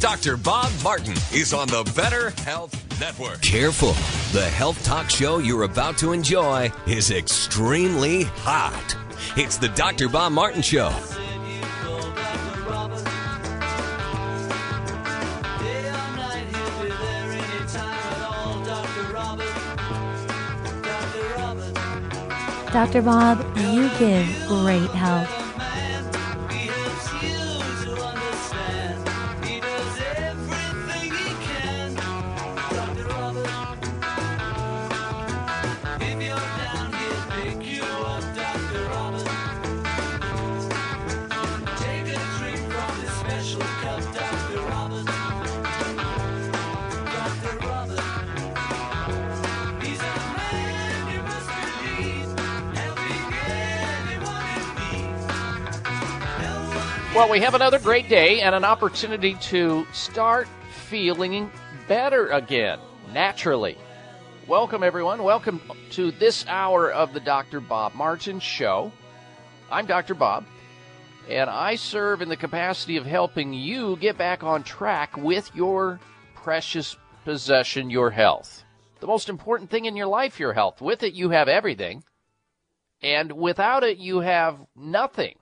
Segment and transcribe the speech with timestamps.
[0.00, 0.36] Dr.
[0.36, 3.40] Bob Martin is on the Better Health Network.
[3.40, 3.92] Careful.
[4.38, 8.96] The health talk show you're about to enjoy is extremely hot.
[9.36, 10.08] It's the Dr.
[10.08, 10.90] Bob Martin Show.
[22.70, 23.00] Dr.
[23.00, 25.45] Bob, you give great help.
[57.16, 60.48] Well, we have another great day and an opportunity to start
[60.90, 61.50] feeling
[61.88, 62.78] better again,
[63.10, 63.78] naturally.
[64.46, 65.22] Welcome, everyone.
[65.22, 65.62] Welcome
[65.92, 67.60] to this hour of the Dr.
[67.60, 68.92] Bob Martin Show.
[69.70, 70.12] I'm Dr.
[70.12, 70.44] Bob,
[71.26, 75.98] and I serve in the capacity of helping you get back on track with your
[76.34, 78.62] precious possession, your health.
[79.00, 80.82] The most important thing in your life, your health.
[80.82, 82.04] With it, you have everything,
[83.00, 85.36] and without it, you have nothing.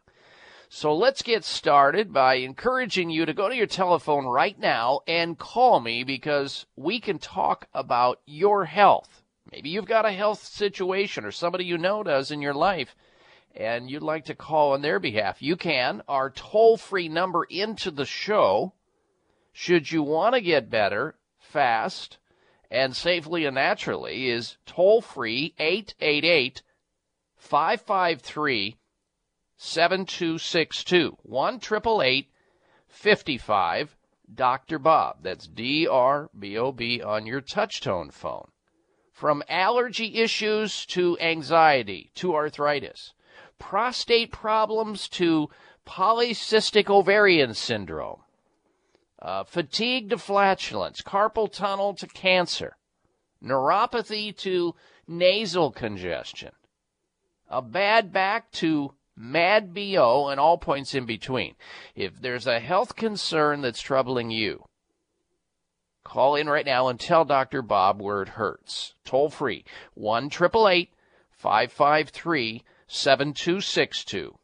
[0.77, 5.39] So let's get started by encouraging you to go to your telephone right now and
[5.39, 9.23] call me because we can talk about your health.
[9.53, 12.97] Maybe you've got a health situation or somebody you know does in your life
[13.55, 15.41] and you'd like to call on their behalf.
[15.41, 16.03] You can.
[16.09, 18.73] Our toll free number into the show,
[19.53, 22.19] should you want to get better fast
[22.69, 26.63] and safely and naturally, is toll free 888
[27.37, 28.77] 553
[29.57, 31.61] 7262 1
[32.89, 33.97] 55
[34.33, 34.79] Dr.
[34.79, 35.19] Bob.
[35.23, 38.51] That's D R B O B on your touchtone phone.
[39.13, 43.13] From allergy issues to anxiety to arthritis,
[43.59, 45.51] prostate problems to
[45.87, 48.23] polycystic ovarian syndrome,
[49.21, 52.77] uh, fatigue to flatulence, carpal tunnel to cancer,
[53.43, 54.75] neuropathy to
[55.07, 56.53] nasal congestion,
[57.49, 61.55] a bad back to mad BO, and all points in between.
[61.95, 64.65] If there's a health concern that's troubling you,
[66.05, 67.63] call in right now and tell Dr.
[67.63, 68.95] Bob where it hurts.
[69.05, 69.65] Toll free
[69.95, 74.39] 1 553 7262.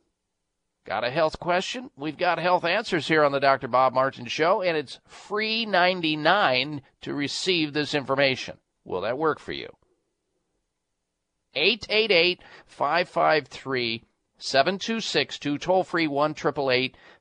[0.87, 1.91] Got a health question?
[1.97, 3.69] We've got health answers here on the Dr.
[3.69, 8.57] Bob Martin Show, and it's free 99 to receive this information.
[8.85, 9.69] Will that work for you?
[11.55, 14.05] 888 553
[14.41, 16.35] 7262, toll free 1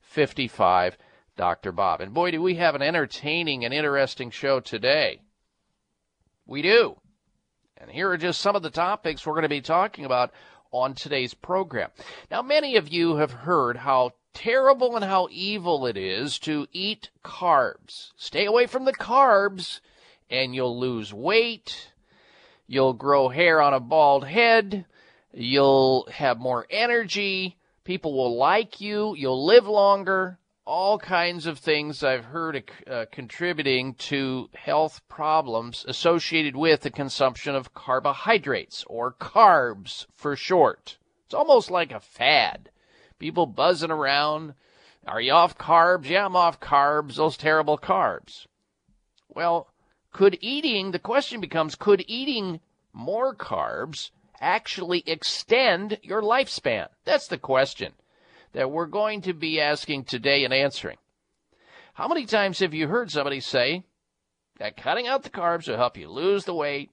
[0.02, 0.98] 55
[1.36, 1.72] Dr.
[1.72, 2.02] Bob.
[2.02, 5.22] And boy, do we have an entertaining and interesting show today.
[6.46, 6.98] We do.
[7.78, 10.34] And here are just some of the topics we're going to be talking about
[10.72, 11.92] on today's program.
[12.30, 17.10] Now, many of you have heard how terrible and how evil it is to eat
[17.24, 18.12] carbs.
[18.18, 19.80] Stay away from the carbs
[20.30, 21.92] and you'll lose weight.
[22.68, 24.86] You'll grow hair on a bald head.
[25.34, 27.58] You'll have more energy.
[27.84, 29.16] People will like you.
[29.16, 30.40] You'll live longer
[30.70, 37.56] all kinds of things I've heard uh, contributing to health problems associated with the consumption
[37.56, 41.00] of carbohydrates or carbs for short.
[41.26, 42.70] It's almost like a fad.
[43.18, 44.54] People buzzing around.
[45.08, 46.06] Are you off carbs?
[46.06, 47.16] Yeah, I'm off carbs.
[47.16, 48.46] Those terrible carbs.
[49.28, 49.70] Well,
[50.12, 52.60] could eating, the question becomes, could eating
[52.94, 56.88] more carbs actually extend your lifespan?
[57.06, 57.94] That's the question
[58.54, 60.98] that we're going to be asking today and answering.
[61.94, 63.84] How many times have you heard somebody say
[64.58, 66.92] that cutting out the carbs will help you lose the weight,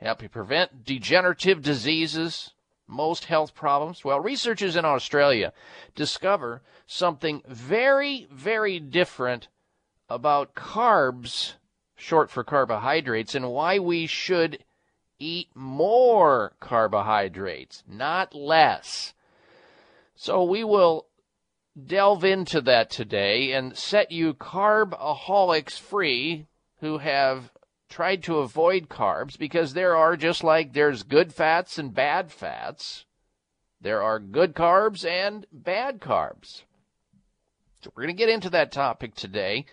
[0.00, 2.52] help you prevent degenerative diseases,
[2.86, 4.04] most health problems?
[4.04, 5.52] Well, researchers in Australia
[5.94, 9.48] discover something very, very different
[10.08, 11.54] about carbs,
[11.94, 14.64] short for carbohydrates, and why we should
[15.18, 19.14] eat more carbohydrates, not less.
[20.14, 21.06] So we will
[21.86, 26.46] delve into that today and set you carbaholics free
[26.80, 27.52] who have
[27.88, 33.04] tried to avoid carbs because there are just like there's good fats and bad fats.
[33.80, 36.62] There are good carbs and bad carbs.
[37.80, 39.64] So we're going to get into that topic today,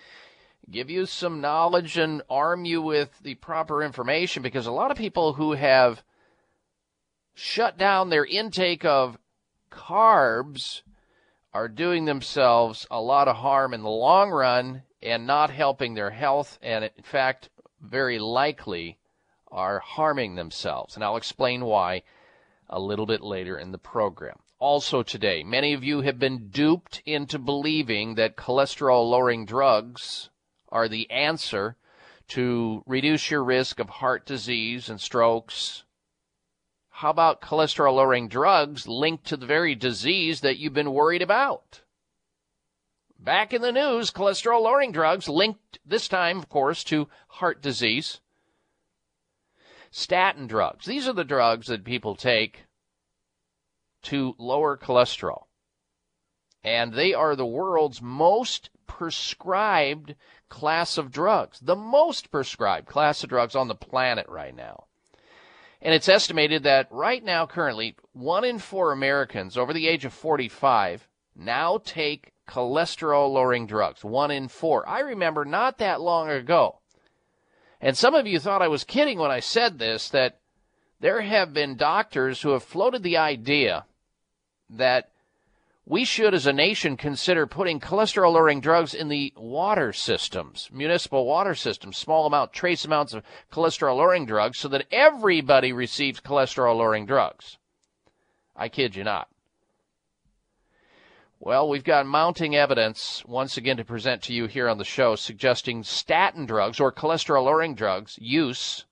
[0.69, 4.97] give you some knowledge and arm you with the proper information because a lot of
[4.97, 6.03] people who have
[7.33, 9.17] shut down their intake of
[9.71, 10.81] carbs
[11.53, 16.09] are doing themselves a lot of harm in the long run and not helping their
[16.09, 18.97] health, and in fact, very likely
[19.51, 20.95] are harming themselves.
[20.95, 22.01] And I'll explain why
[22.69, 24.39] a little bit later in the program.
[24.57, 30.29] Also, today, many of you have been duped into believing that cholesterol lowering drugs
[30.75, 31.75] are the answer
[32.27, 35.85] to reduce your risk of heart disease and strokes
[36.99, 41.81] how about cholesterol lowering drugs linked to the very disease that you've been worried about?
[43.19, 48.21] Back in the news, cholesterol lowering drugs linked this time, of course, to heart disease.
[49.91, 50.85] Statin drugs.
[50.85, 52.63] These are the drugs that people take
[54.03, 55.47] to lower cholesterol.
[56.63, 60.15] And they are the world's most prescribed
[60.49, 64.85] class of drugs, the most prescribed class of drugs on the planet right now.
[65.81, 70.13] And it's estimated that right now, currently, one in four Americans over the age of
[70.13, 74.03] 45 now take cholesterol lowering drugs.
[74.03, 74.87] One in four.
[74.87, 76.79] I remember not that long ago.
[77.81, 80.39] And some of you thought I was kidding when I said this, that
[80.99, 83.85] there have been doctors who have floated the idea
[84.69, 85.11] that
[85.87, 91.27] we should, as a nation, consider putting cholesterol lowering drugs in the water systems, municipal
[91.27, 96.77] water systems, small amount, trace amounts of cholesterol lowering drugs, so that everybody receives cholesterol
[96.77, 97.59] lowering drugs.
[98.55, 99.29] I kid you not.
[101.39, 105.15] Well, we've got mounting evidence once again to present to you here on the show
[105.15, 108.85] suggesting statin drugs or cholesterol lowering drugs use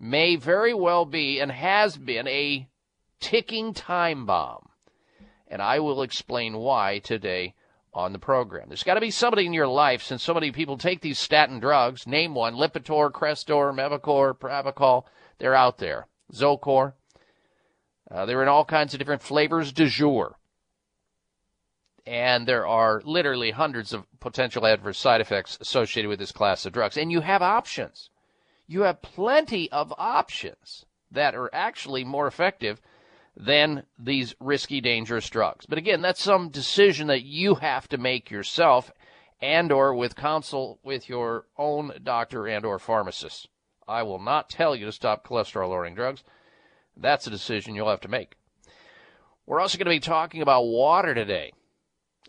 [0.00, 2.66] may very well be and has been a
[3.20, 4.70] ticking time bomb
[5.48, 7.54] and I will explain why today
[7.92, 8.68] on the program.
[8.68, 11.60] There's got to be somebody in your life, since so many people take these statin
[11.60, 12.06] drugs.
[12.06, 15.04] Name one: Lipitor, Crestor, Mevacor, Pravachol.
[15.38, 16.06] They're out there.
[16.32, 16.94] Zocor.
[18.10, 20.38] Uh, they're in all kinds of different flavors du jour.
[22.06, 26.72] And there are literally hundreds of potential adverse side effects associated with this class of
[26.72, 26.98] drugs.
[26.98, 28.10] And you have options.
[28.66, 32.80] You have plenty of options that are actually more effective
[33.36, 35.66] than these risky, dangerous drugs.
[35.66, 38.92] But again, that's some decision that you have to make yourself
[39.40, 43.48] and or with counsel with your own doctor and or pharmacist.
[43.86, 46.22] I will not tell you to stop cholesterol lowering drugs.
[46.96, 48.36] That's a decision you'll have to make.
[49.46, 51.52] We're also going to be talking about water today.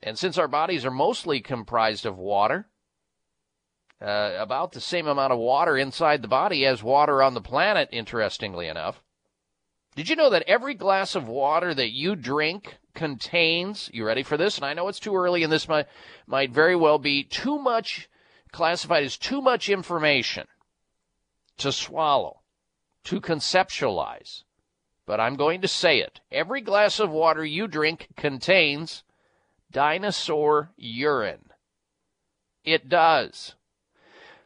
[0.04, 2.68] And since our bodies are mostly comprised of water,
[4.02, 7.88] uh, about the same amount of water inside the body as water on the planet,
[7.92, 9.02] interestingly enough,
[9.96, 14.36] did you know that every glass of water that you drink contains, you ready for
[14.36, 14.58] this?
[14.58, 15.88] And I know it's too early and this might,
[16.28, 18.10] might very well be too much,
[18.52, 20.48] classified as too much information
[21.58, 22.42] to swallow,
[23.06, 24.44] to conceptualize.
[25.06, 26.20] But I'm going to say it.
[26.32, 29.04] Every glass of water you drink contains
[29.72, 31.52] dinosaur urine.
[32.64, 33.56] It does.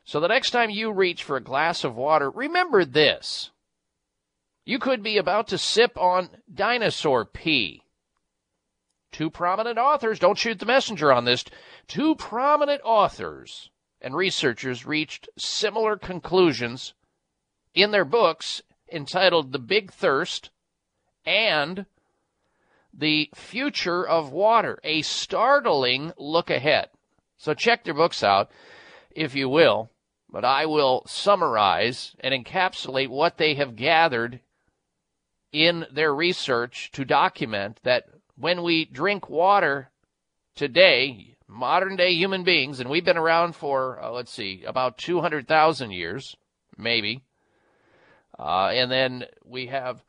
[0.03, 3.51] So the next time you reach for a glass of water, remember this.
[4.69, 7.81] You could be about to sip on dinosaur pee.
[9.11, 11.43] Two prominent authors, don't shoot the messenger on this,
[11.88, 16.93] two prominent authors and researchers reached similar conclusions
[17.73, 18.61] in their books
[18.91, 20.51] entitled The Big Thirst
[21.25, 21.88] and
[22.93, 26.89] The Future of Water, a startling look ahead.
[27.38, 28.51] So check their books out,
[29.09, 29.89] if you will,
[30.29, 34.41] but I will summarize and encapsulate what they have gathered
[35.51, 38.06] in their research to document that
[38.38, 39.89] when we drink water
[40.56, 45.91] today, modern day human beings, and we've been around for, uh, let's see, about 200,000
[45.91, 46.36] years,
[46.77, 47.24] maybe.
[48.38, 50.03] Uh, and then we have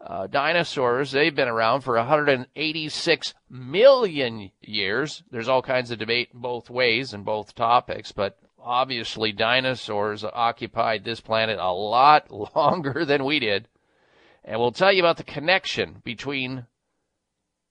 [0.00, 1.10] uh, dinosaurs.
[1.10, 5.22] They've been around for 186 million years.
[5.30, 11.20] There's all kinds of debate both ways and both topics, but obviously dinosaurs occupied this
[11.20, 13.68] planet a lot longer than we did.
[14.44, 16.66] And we'll tell you about the connection between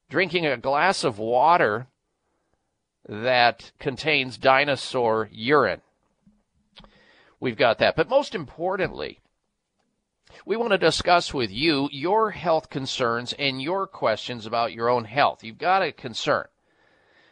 [0.10, 1.88] drinking a glass of water
[3.08, 5.82] that contains dinosaur urine.
[7.40, 7.96] We've got that.
[7.96, 9.20] But most importantly,
[10.46, 15.04] we want to discuss with you your health concerns and your questions about your own
[15.06, 15.44] health.
[15.44, 16.46] You've got a concern.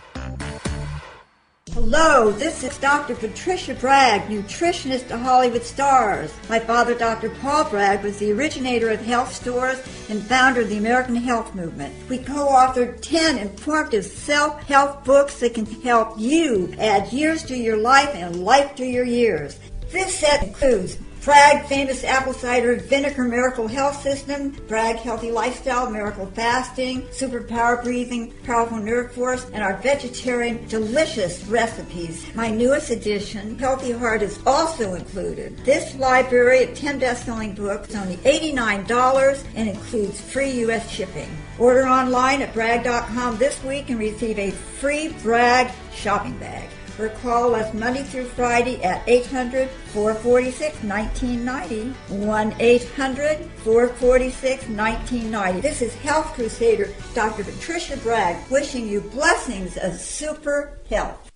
[1.74, 3.16] Hello, this is Dr.
[3.16, 6.34] Patricia Bragg, nutritionist to Hollywood stars.
[6.48, 7.30] My father, Dr.
[7.30, 11.94] Paul Bragg, was the originator of health stores and founder of the American Health Movement.
[12.08, 18.16] We co-authored 10 informative self-help books that can help you add years to your life
[18.16, 19.60] and life to your years.
[19.92, 26.28] This set includes Bragg Famous Apple Cider Vinegar Miracle Health System, Bragg Healthy Lifestyle Miracle
[26.28, 32.24] Fasting, Superpower Breathing, Powerful Nerve Force, and our vegetarian delicious recipes.
[32.36, 35.58] My newest edition, Healthy Heart, is also included.
[35.66, 40.88] This library of 10 best-selling books is only $89 and includes free U.S.
[40.92, 41.36] shipping.
[41.58, 47.56] Order online at bragg.com this week and receive a free Bragg shopping bag or call
[47.56, 52.26] us Monday through Friday at 800 446 1990.
[52.26, 55.62] 1 800 446 1990.
[55.62, 57.44] This is Health Crusader Dr.
[57.44, 61.32] Patricia Bragg wishing you blessings of super health.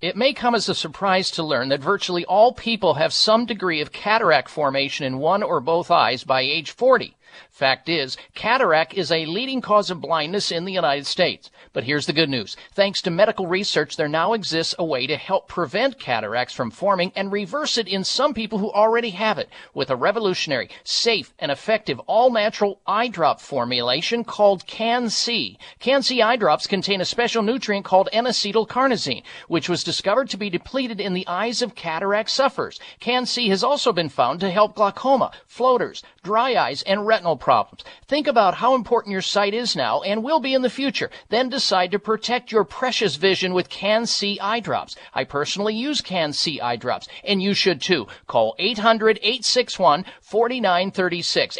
[0.00, 3.80] It may come as a surprise to learn that virtually all people have some degree
[3.80, 7.16] of cataract formation in one or both eyes by age 40.
[7.50, 11.50] Fact is, cataract is a leading cause of blindness in the United States.
[11.74, 12.56] But here's the good news.
[12.72, 17.12] Thanks to medical research, there now exists a way to help prevent cataracts from forming
[17.16, 21.50] and reverse it in some people who already have it with a revolutionary, safe, and
[21.50, 25.58] effective all-natural eye drop formulation called Can-C.
[25.80, 31.00] Can-C eye drops contain a special nutrient called N-acetylcarnosine, which was discovered to be depleted
[31.00, 32.78] in the eyes of cataract sufferers.
[33.00, 37.84] Can-C has also been found to help glaucoma, floaters, dry eyes, and retinal problems.
[38.08, 41.10] Think about how important your sight is now and will be in the future.
[41.28, 44.96] Then decide to protect your precious vision with Can-C eye drops.
[45.14, 48.08] I personally use Can-C eye drops, and you should too.
[48.26, 51.58] Call 800-861-4936.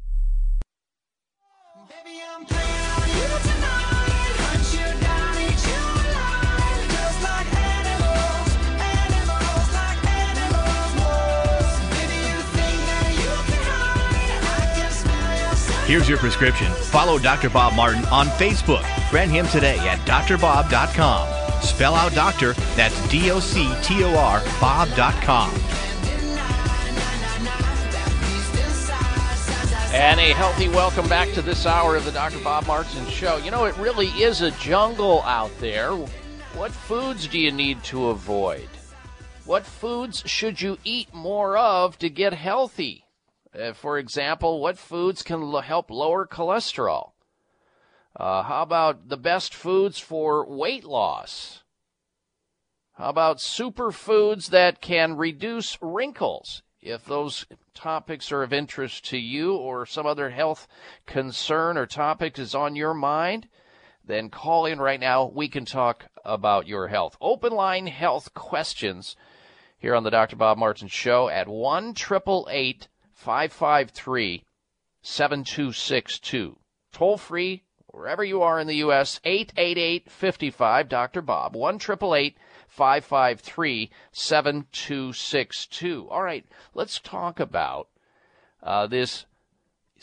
[15.91, 16.71] Here's your prescription.
[16.71, 17.49] Follow Dr.
[17.49, 18.85] Bob Martin on Facebook.
[19.09, 21.61] Friend him today at drbob.com.
[21.61, 25.51] Spell out doctor, that's D O C T O R, Bob.com.
[29.93, 32.41] And a healthy welcome back to this hour of the Dr.
[32.41, 33.35] Bob Martin Show.
[33.35, 35.91] You know, it really is a jungle out there.
[35.91, 38.69] What foods do you need to avoid?
[39.43, 43.03] What foods should you eat more of to get healthy?
[43.57, 47.11] Uh, for example, what foods can l- help lower cholesterol?
[48.15, 51.63] Uh, how about the best foods for weight loss?
[52.93, 56.61] How about superfoods that can reduce wrinkles?
[56.81, 60.67] If those topics are of interest to you or some other health
[61.05, 63.47] concern or topic is on your mind,
[64.03, 65.25] then call in right now.
[65.25, 67.17] We can talk about your health.
[67.21, 69.15] Open line health questions
[69.77, 70.35] here on the Dr.
[70.35, 72.87] Bob Martin Show at 1 888
[73.21, 74.43] 553
[75.03, 76.57] 7262.
[76.91, 81.21] Toll free, wherever you are in the U.S., 888 55 Dr.
[81.21, 86.07] Bob, 1 553 7262.
[86.09, 87.89] All right, let's talk about
[88.63, 89.27] uh, this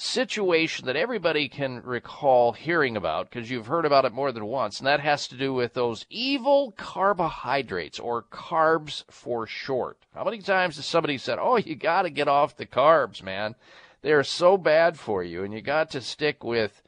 [0.00, 4.78] situation that everybody can recall hearing about because you've heard about it more than once,
[4.78, 9.98] and that has to do with those evil carbohydrates or carbs for short.
[10.14, 13.56] How many times has somebody said, Oh, you got to get off the carbs, man?
[14.00, 16.80] They're so bad for you, and you got to stick with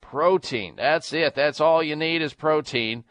[0.00, 0.74] protein.
[0.76, 1.36] That's it.
[1.36, 3.04] That's all you need is protein,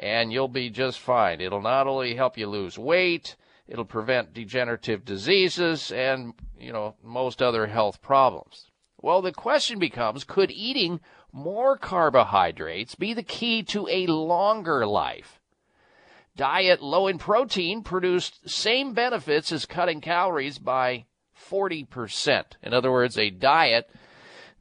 [0.00, 1.40] and you'll be just fine.
[1.42, 3.36] It'll not only help you lose weight,
[3.68, 8.70] it'll prevent degenerative diseases and, you know, most other health problems.
[9.02, 11.00] Well, the question becomes could eating
[11.32, 15.40] more carbohydrates be the key to a longer life?
[16.36, 21.06] Diet low in protein produced same benefits as cutting calories by
[21.50, 22.44] 40%.
[22.62, 23.90] In other words, a diet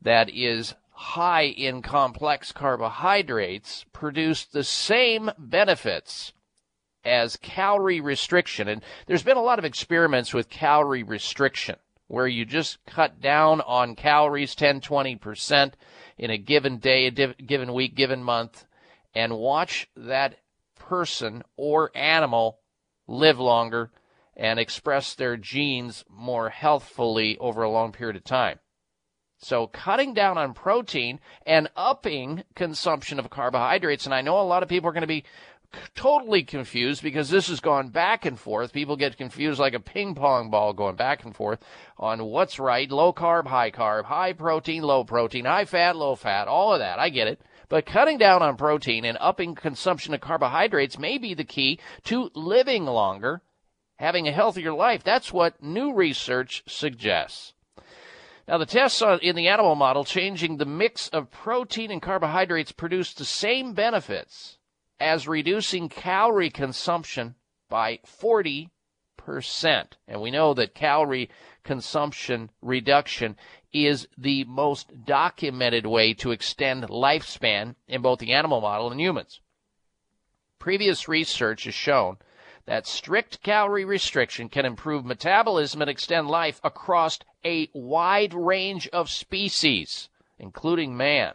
[0.02, 6.34] that is high in complex carbohydrates produced the same benefits
[7.06, 8.68] as calorie restriction.
[8.68, 11.76] And there's been a lot of experiments with calorie restriction
[12.12, 15.72] where you just cut down on calories 10, 20%
[16.18, 18.66] in a given day, a div- given week, given month,
[19.16, 20.38] and watch that
[20.76, 22.60] person or animal
[23.08, 23.92] live longer
[24.36, 28.60] and express their genes more healthfully over a long period of time.
[29.38, 34.64] So cutting down on protein and upping consumption of carbohydrates, and I know a lot
[34.64, 35.24] of people are going to be
[35.96, 38.74] totally confused because this has gone back and forth.
[38.74, 41.60] People get confused like a ping pong ball going back and forth
[41.98, 46.48] on what's right low carb, high carb, high protein, low protein, high fat, low fat,
[46.48, 47.00] all of that.
[47.00, 47.42] I get it.
[47.70, 52.30] But cutting down on protein and upping consumption of carbohydrates may be the key to
[52.36, 53.42] living longer,
[53.96, 55.04] having a healthier life.
[55.04, 57.54] That's what new research suggests.
[58.48, 63.18] Now, the tests in the animal model changing the mix of protein and carbohydrates produced
[63.18, 64.58] the same benefits
[65.02, 67.34] as reducing calorie consumption
[67.70, 68.70] by 40%.
[70.08, 71.30] And we know that calorie
[71.64, 73.36] consumption reduction
[73.74, 79.42] is the most documented way to extend lifespan in both the animal model and humans.
[80.60, 82.18] Previous research has shown
[82.66, 89.10] that strict calorie restriction can improve metabolism and extend life across a wide range of
[89.10, 91.34] species, including man.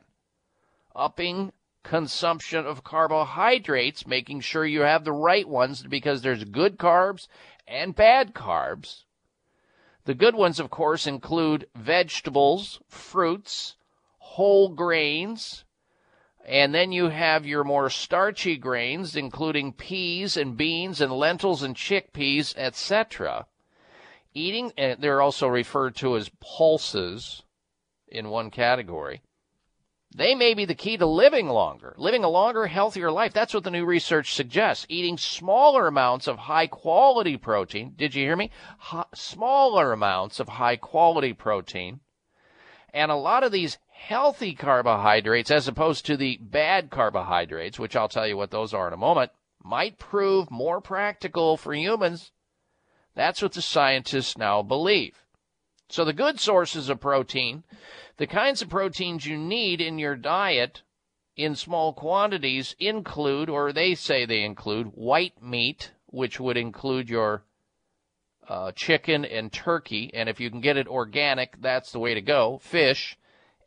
[0.95, 1.53] Upping
[1.89, 7.29] consumption of carbohydrates, making sure you have the right ones because there's good carbs
[7.67, 9.05] and bad carbs.
[10.05, 13.77] The good ones, of course, include vegetables, fruits,
[14.19, 15.65] whole grains,
[16.49, 21.75] And then you have your more starchy grains, including peas and beans and lentils and
[21.75, 23.47] chickpeas, etc.
[24.33, 27.43] Eating, they're also referred to as pulses
[28.07, 29.23] in one category.
[30.17, 33.35] They may be the key to living longer, living a longer, healthier life.
[33.35, 34.87] That's what the new research suggests.
[34.89, 37.93] Eating smaller amounts of high quality protein.
[37.99, 38.51] Did you hear me?
[39.15, 42.01] smaller amounts of high quality protein.
[42.95, 48.09] And a lot of these healthy carbohydrates, as opposed to the bad carbohydrates, which I'll
[48.09, 52.33] tell you what those are in a moment, might prove more practical for humans.
[53.15, 55.27] That's what the scientists now believe.
[55.89, 57.65] So the good sources of protein
[58.19, 60.83] the kinds of proteins you need in your diet
[61.37, 67.45] in small quantities include, or they say they include, white meat, which would include your
[68.49, 70.11] uh, chicken and turkey.
[70.15, 72.59] And if you can get it organic, that's the way to go.
[72.63, 73.19] Fish,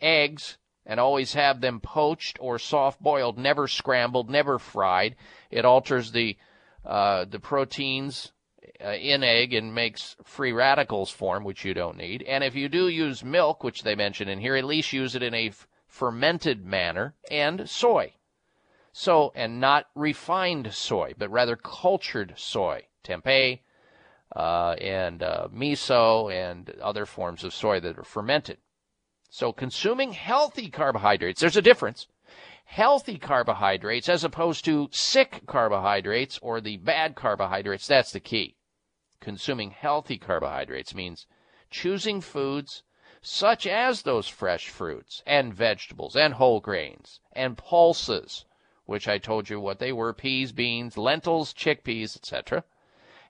[0.02, 5.16] eggs, and always have them poached or soft boiled, never scrambled, never fried.
[5.52, 6.38] It alters the
[6.84, 8.32] uh, the proteins
[8.84, 12.24] uh, in egg and makes free radicals form, which you don't need.
[12.24, 15.24] And if you do use milk, which they mention in here, at least use it
[15.24, 18.14] in a f- fermented manner, and soy.
[18.94, 23.60] So, and not refined soy, but rather cultured soy, tempeh,
[24.36, 28.58] uh, and uh, miso, and other forms of soy that are fermented.
[29.30, 32.08] So, consuming healthy carbohydrates, there's a difference.
[32.66, 38.56] Healthy carbohydrates as opposed to sick carbohydrates or the bad carbohydrates, that's the key
[39.20, 41.26] consuming healthy carbohydrates means
[41.70, 42.84] choosing foods
[43.22, 48.46] such as those fresh fruits and vegetables and whole grains and pulses,
[48.86, 52.64] which I told you what they were peas, beans, lentils, chickpeas, etc.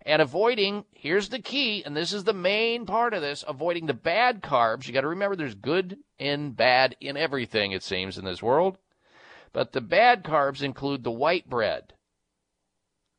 [0.06, 3.94] And avoiding, here's the key, and this is the main part of this avoiding the
[3.94, 4.88] bad carbs.
[4.88, 8.78] You got to remember there's good and bad in everything, it seems, in this world.
[9.52, 11.94] But the bad carbs include the white bread,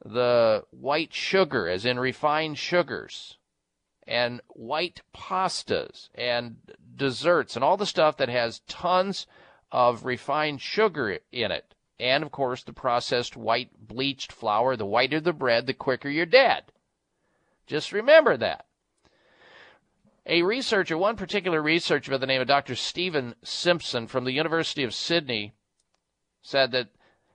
[0.05, 3.39] the white sugar, as in refined sugars,
[4.07, 6.57] and white pastas, and
[6.97, 9.27] desserts, and all the stuff that has tons
[9.71, 11.75] of refined sugar in it.
[11.99, 14.75] And of course, the processed white bleached flour.
[14.75, 16.65] The whiter the bread, the quicker you're dead.
[17.67, 18.67] Just remember that.
[20.27, 22.75] A researcher, one particular researcher by the name of Dr.
[22.75, 25.53] Stephen Simpson from the University of Sydney,
[26.43, 26.89] said that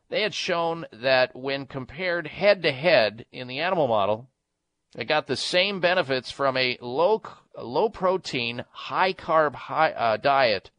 [0.10, 4.30] they had shown that when compared head to head in the animal model,
[4.94, 7.22] they got the same benefits from a low
[7.58, 10.72] low protein, high carb high, uh, diet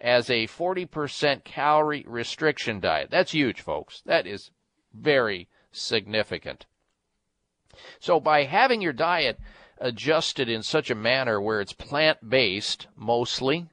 [0.00, 3.10] as a 40% calorie restriction diet.
[3.10, 4.02] That's huge, folks.
[4.04, 4.50] That is
[4.92, 6.66] very significant.
[7.98, 9.38] So by having your diet
[9.78, 13.66] adjusted in such a manner where it's plant based mostly,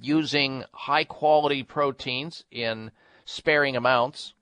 [0.00, 2.90] using high quality proteins in
[3.28, 4.32] sparing amounts,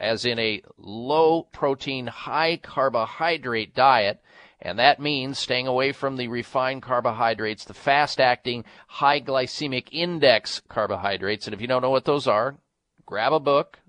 [0.00, 4.22] as in a low protein, high carbohydrate diet.
[4.58, 10.62] And that means staying away from the refined carbohydrates, the fast acting, high glycemic index
[10.68, 11.46] carbohydrates.
[11.46, 12.56] And if you don't know what those are,
[13.04, 13.80] grab a book,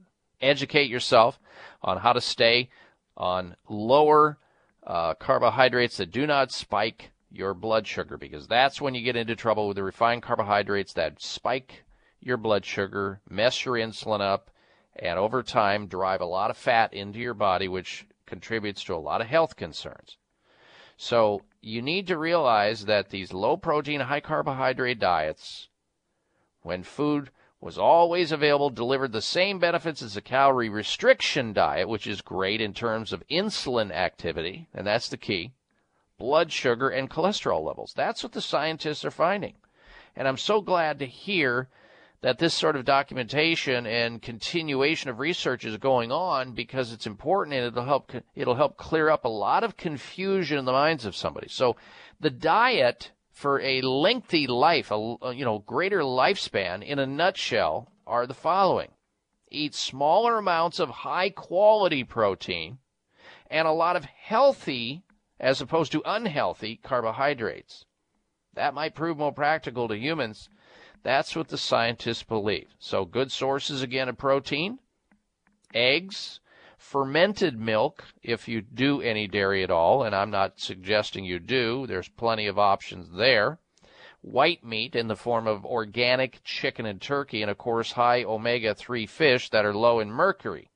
[0.41, 1.39] educate yourself
[1.81, 2.69] on how to stay
[3.15, 4.39] on lower
[4.85, 9.37] uh, carbohydrates that do not spike your blood sugar because that's when you get into
[9.37, 11.82] trouble with the refined carbohydrates that spike
[12.25, 14.49] your blood sugar, mess your insulin up,
[14.95, 18.97] and over time drive a lot of fat into your body, which contributes to a
[18.97, 20.17] lot of health concerns.
[20.97, 25.67] So you need to realize that these low protein, high carbohydrate diets,
[26.61, 32.05] when food was always available, delivered the same benefits as a calorie restriction diet, which
[32.05, 35.53] is great in terms of insulin activity, and that's the key,
[36.17, 37.93] blood sugar, and cholesterol levels.
[37.95, 39.55] That's what the scientists are finding.
[40.15, 41.69] And I'm so glad to hear
[42.23, 47.53] that this sort of documentation and continuation of research is going on because it's important
[47.53, 51.17] and it'll help it'll help clear up a lot of confusion in the minds of
[51.17, 51.49] somebody.
[51.49, 51.75] So
[52.21, 58.25] the diet for a lengthy life, a you know, greater lifespan in a nutshell are
[58.25, 58.91] the following.
[59.51, 62.77] Eat smaller amounts of high quality protein
[63.51, 65.03] and a lot of healthy
[65.41, 67.83] as opposed to unhealthy carbohydrates.
[68.53, 70.47] That might prove more practical to humans
[71.03, 72.67] that's what the scientists believe.
[72.79, 74.79] So, good sources again of protein,
[75.73, 76.39] eggs,
[76.77, 81.85] fermented milk, if you do any dairy at all, and I'm not suggesting you do,
[81.87, 83.59] there's plenty of options there.
[84.21, 88.73] White meat in the form of organic chicken and turkey, and of course, high omega
[88.73, 90.69] 3 fish that are low in mercury.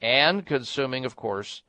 [0.00, 1.62] And consuming, of course,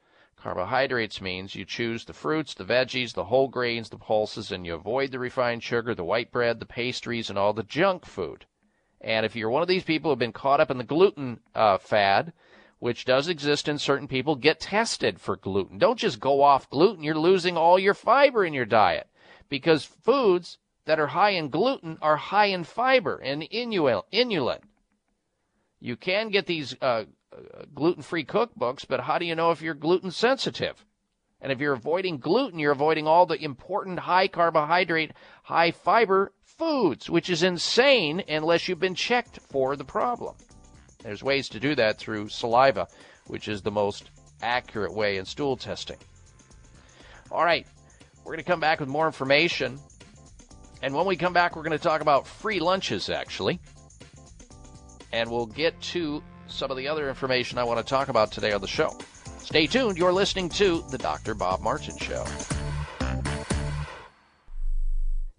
[0.43, 4.73] Carbohydrates means you choose the fruits, the veggies, the whole grains, the pulses, and you
[4.73, 8.45] avoid the refined sugar, the white bread, the pastries, and all the junk food.
[8.99, 11.77] And if you're one of these people who've been caught up in the gluten uh,
[11.77, 12.33] fad,
[12.79, 15.77] which does exist in certain people, get tested for gluten.
[15.77, 17.05] Don't just go off gluten.
[17.05, 19.07] You're losing all your fiber in your diet
[19.47, 24.59] because foods that are high in gluten are high in fiber and inulin.
[25.79, 27.05] You can get these uh,
[27.73, 30.85] gluten free cookbooks, but how do you know if you're gluten sensitive?
[31.41, 35.11] And if you're avoiding gluten, you're avoiding all the important high carbohydrate,
[35.43, 40.35] high fiber foods, which is insane unless you've been checked for the problem.
[41.03, 42.87] There's ways to do that through saliva,
[43.27, 44.09] which is the most
[44.41, 45.97] accurate way in stool testing.
[47.29, 47.67] All right,
[48.23, 49.79] we're going to come back with more information.
[50.81, 53.59] And when we come back, we're going to talk about free lunches, actually.
[55.11, 58.51] And we'll get to some of the other information I want to talk about today
[58.51, 58.97] on the show.
[59.39, 59.97] Stay tuned.
[59.97, 61.35] You're listening to The Dr.
[61.35, 62.25] Bob Martin Show.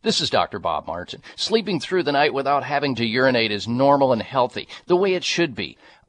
[0.03, 0.59] This is Dr.
[0.59, 1.23] Bob Martin.
[1.35, 5.25] Sleeping through the night without having to urinate is normal and healthy, the way it
[5.25, 5.79] should be.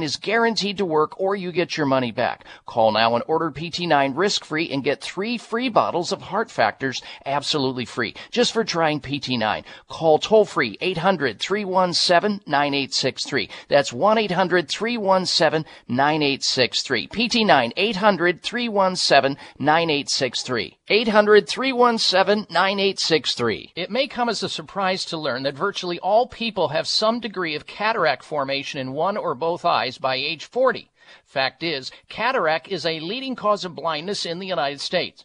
[0.00, 2.44] is guaranteed to work or you get your money back.
[2.66, 7.02] Call now and order PT9 risk free and get three free bottles of heart factors
[7.26, 9.64] absolutely free just for trying PT9.
[9.88, 13.50] Call toll free 800 317 9863.
[13.68, 17.08] That's 1 800 317 9863.
[17.08, 20.78] PT9 800 317 9863.
[20.88, 23.72] 800 317 9863.
[23.74, 27.54] It may come as a surprise to learn that virtually all people have some degree
[27.54, 30.90] of cataract formation in one or both eyes by age 40.
[31.24, 35.24] Fact is, cataract is a leading cause of blindness in the United States.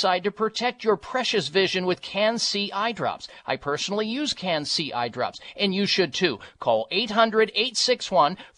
[0.00, 3.28] to protect your precious vision with Can-C eye drops.
[3.46, 6.40] I personally use Can-C eye drops, and you should too.
[6.58, 6.88] Call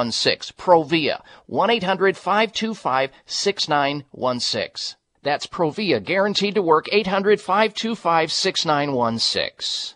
[0.57, 4.97] Provia 1 800 525 6916.
[5.23, 9.96] That's Provia, guaranteed to work 800 525 6916.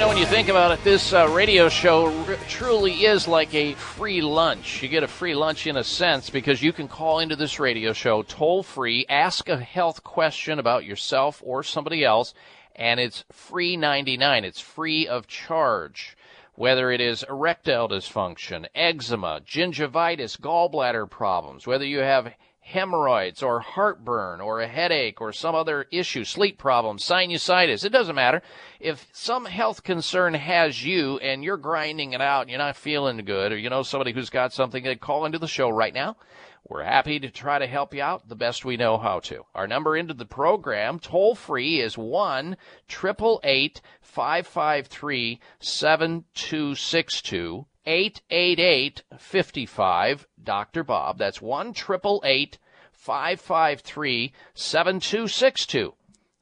[0.00, 3.54] You know, when you think about it, this uh, radio show r- truly is like
[3.54, 4.82] a free lunch.
[4.82, 7.92] You get a free lunch in a sense because you can call into this radio
[7.92, 12.32] show toll free, ask a health question about yourself or somebody else,
[12.74, 14.42] and it's free 99.
[14.46, 16.16] It's free of charge.
[16.54, 22.32] Whether it is erectile dysfunction, eczema, gingivitis, gallbladder problems, whether you have
[22.70, 28.14] hemorrhoids or heartburn or a headache or some other issue, sleep problems, sinusitis, it doesn't
[28.14, 28.42] matter.
[28.78, 33.24] If some health concern has you and you're grinding it out and you're not feeling
[33.24, 36.16] good or you know somebody who's got something, they call into the show right now.
[36.68, 39.44] We're happy to try to help you out the best we know how to.
[39.54, 42.56] Our number into the program, toll free, is 1
[42.86, 47.66] 553 7262.
[47.86, 50.84] 888 55 Dr.
[50.84, 51.18] Bob.
[51.18, 55.94] That's 1 553 7262.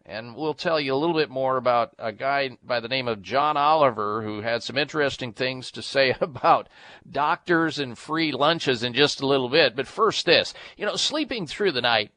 [0.05, 3.21] And we'll tell you a little bit more about a guy by the name of
[3.21, 6.71] John Oliver who had some interesting things to say about
[7.09, 9.77] doctors and free lunches in just a little bit.
[9.77, 12.11] But first, this you know, sleeping through the night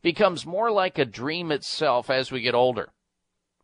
[0.00, 2.88] becomes more like a dream itself as we get older.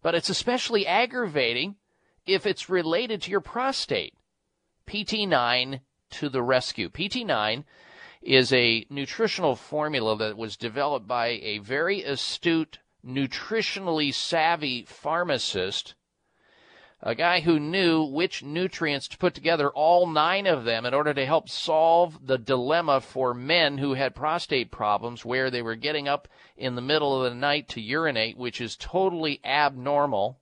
[0.02, 1.76] But it's especially aggravating
[2.26, 4.14] if it's related to your prostate.
[4.86, 5.80] PT9
[6.12, 6.88] to the rescue.
[6.88, 7.64] PT9
[8.22, 15.94] is a nutritional formula that was developed by a very astute, nutritionally savvy pharmacist,
[17.04, 21.12] a guy who knew which nutrients to put together, all nine of them, in order
[21.12, 26.06] to help solve the dilemma for men who had prostate problems where they were getting
[26.06, 30.38] up in the middle of the night to urinate, which is totally abnormal.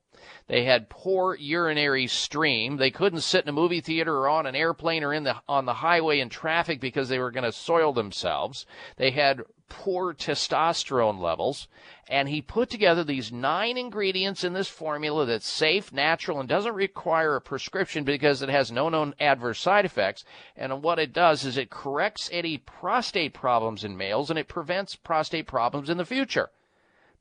[0.47, 2.77] They had poor urinary stream.
[2.77, 5.65] They couldn't sit in a movie theater or on an airplane or in the on
[5.65, 8.67] the highway in traffic because they were going to soil themselves.
[8.97, 11.69] They had poor testosterone levels,
[12.09, 16.75] and he put together these nine ingredients in this formula that's safe, natural, and doesn't
[16.75, 20.25] require a prescription because it has no known adverse side effects.
[20.57, 24.97] And what it does is it corrects any prostate problems in males and it prevents
[24.97, 26.51] prostate problems in the future.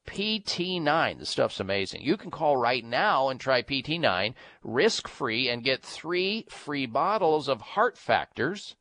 [0.10, 1.20] PT9.
[1.20, 2.02] The stuff's amazing.
[2.02, 7.48] You can call right now and try PT9 risk free and get three free bottles
[7.48, 8.76] of heart factors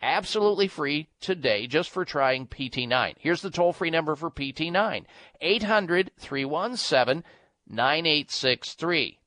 [0.00, 3.14] absolutely free today just for trying PT9.
[3.18, 5.04] Here's the toll free number for PT9
[5.40, 7.22] 800 317
[7.68, 9.18] 9863.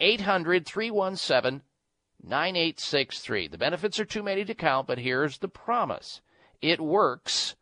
[0.00, 1.62] 800 317
[2.22, 3.48] 9863.
[3.48, 6.20] The benefits are too many to count, but here's the promise
[6.60, 7.54] it works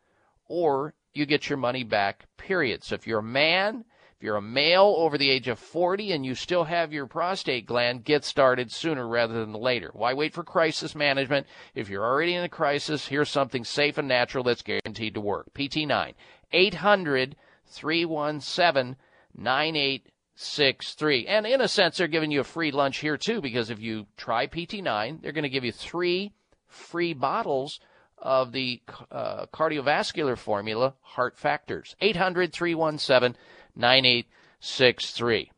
[0.49, 2.85] or you get your money back, period.
[2.85, 3.85] So if you're a man,
[4.17, 7.67] if you're a male over the age of 40 and you still have your prostate
[7.67, 9.91] gland, get started sooner rather than later.
[9.93, 11.47] Why wait for crisis management?
[11.75, 15.53] If you're already in a crisis, here's something safe and natural that's guaranteed to work.
[15.53, 16.15] PT9,
[16.53, 18.97] 800 317
[19.39, 21.27] 9863.
[21.27, 24.07] And in a sense, they're giving you a free lunch here too, because if you
[24.17, 26.33] try PT9, they're going to give you three
[26.69, 27.81] free bottles
[28.19, 31.97] of the uh, cardiovascular formula, heart factors.
[32.01, 33.37] 800 317
[33.77, 35.51] 9863.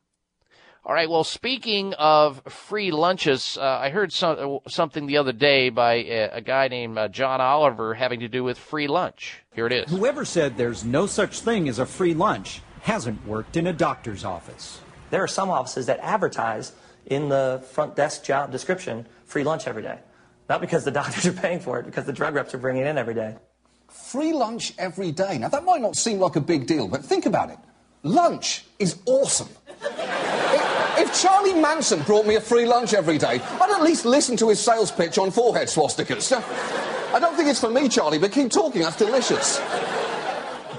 [0.84, 5.68] All right, well, speaking of free lunches, uh, I heard some, something the other day
[5.68, 9.44] by a, a guy named uh, John Oliver having to do with free lunch.
[9.54, 9.90] Here it is.
[9.90, 14.24] Whoever said there's no such thing as a free lunch hasn't worked in a doctor's
[14.24, 14.80] office.
[15.10, 16.72] There are some offices that advertise
[17.04, 19.98] in the front desk job description free lunch every day.
[20.48, 22.86] Not because the doctors are paying for it, because the drug reps are bringing it
[22.86, 23.36] in every day.
[23.88, 25.38] Free lunch every day.
[25.38, 27.58] Now, that might not seem like a big deal, but think about it.
[28.02, 29.48] Lunch is awesome.
[29.80, 34.36] if, if Charlie Manson brought me a free lunch every day, I'd at least listen
[34.38, 36.32] to his sales pitch on forehead swastikas.
[37.14, 38.82] I don't think it's for me, Charlie, but keep talking.
[38.82, 39.60] That's delicious.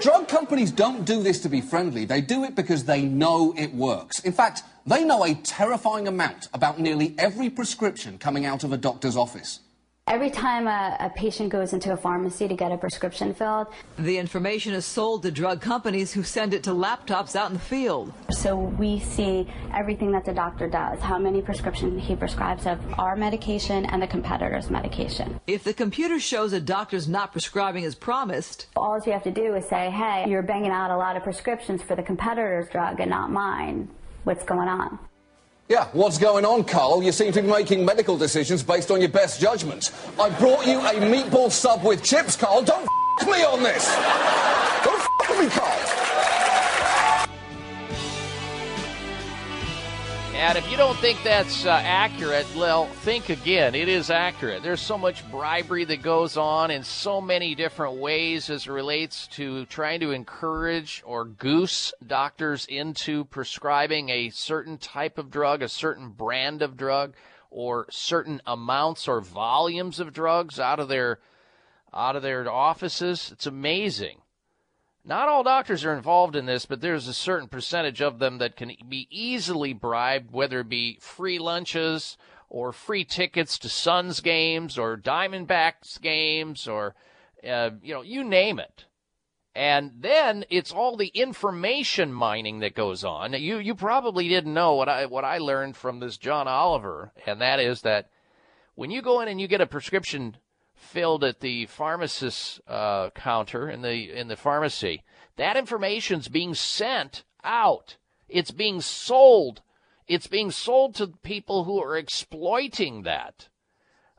[0.00, 2.06] Drug companies don't do this to be friendly.
[2.06, 4.20] They do it because they know it works.
[4.20, 8.76] In fact, they know a terrifying amount about nearly every prescription coming out of a
[8.76, 9.60] doctor's office.
[10.10, 14.18] Every time a, a, patient goes into a pharmacy to get a prescription filled, the
[14.18, 18.12] information is sold to drug companies who send it to laptops out in the field.
[18.30, 23.14] So we see everything that the doctor does, how many prescriptions he prescribes of our
[23.14, 25.38] medication and the competitor's medication.
[25.46, 29.54] If the computer shows a doctor's not prescribing as promised, all you have to do
[29.54, 33.10] is say, hey, you're banging out a lot of prescriptions for the competitor's drug and
[33.10, 33.88] not mine.
[34.24, 34.98] What's going on?
[35.68, 37.02] Yeah, what's going on, Carl?
[37.02, 39.92] You seem to be making medical decisions based on your best judgment.
[40.18, 42.62] I brought you a meatball sub with chips, Carl.
[42.62, 42.86] Don't
[43.20, 43.86] f me on this.
[44.84, 45.78] Don't f me, Carl.
[50.40, 53.74] And if you don't think that's uh, accurate, well, think again.
[53.74, 54.62] It is accurate.
[54.62, 59.66] There's so much bribery that goes on in so many different ways as relates to
[59.66, 66.08] trying to encourage or goose doctors into prescribing a certain type of drug, a certain
[66.08, 67.12] brand of drug,
[67.50, 71.18] or certain amounts or volumes of drugs out of their
[71.92, 73.28] out of their offices.
[73.30, 74.22] It's amazing.
[75.04, 78.56] Not all doctors are involved in this, but there's a certain percentage of them that
[78.56, 82.18] can be easily bribed, whether it be free lunches
[82.50, 86.94] or free tickets to Suns games or Diamondbacks games or,
[87.48, 88.84] uh, you know, you name it.
[89.54, 93.32] And then it's all the information mining that goes on.
[93.32, 97.40] You you probably didn't know what I what I learned from this John Oliver, and
[97.40, 98.10] that is that
[98.76, 100.36] when you go in and you get a prescription
[100.80, 105.04] filled at the pharmacist's uh, counter in the in the pharmacy.
[105.36, 107.96] That information's being sent out.
[108.28, 109.62] It's being sold.
[110.08, 113.48] It's being sold to people who are exploiting that.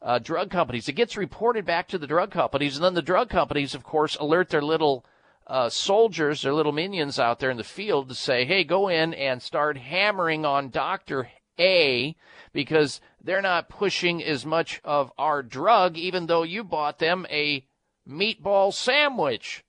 [0.01, 0.87] Uh, drug companies.
[0.89, 4.15] It gets reported back to the drug companies, and then the drug companies, of course,
[4.15, 5.05] alert their little
[5.45, 9.13] uh, soldiers, their little minions out there in the field to say, "Hey, go in
[9.13, 12.15] and start hammering on Doctor A
[12.51, 17.65] because they're not pushing as much of our drug, even though you bought them a
[18.07, 19.63] meatball sandwich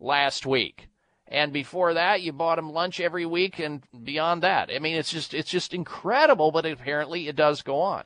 [0.00, 0.88] last week.
[1.26, 4.70] And before that, you bought them lunch every week and beyond that.
[4.74, 8.04] I mean, it's just, it's just incredible, but apparently it does go on.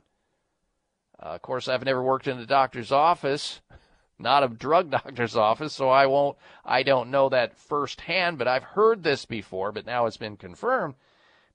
[1.23, 3.61] Uh, of course, I've never worked in a doctor's office,
[4.19, 8.65] not a drug doctor's office, so I won't, I don't know that firsthand, but I've
[8.65, 10.95] heard this before, but now it's been confirmed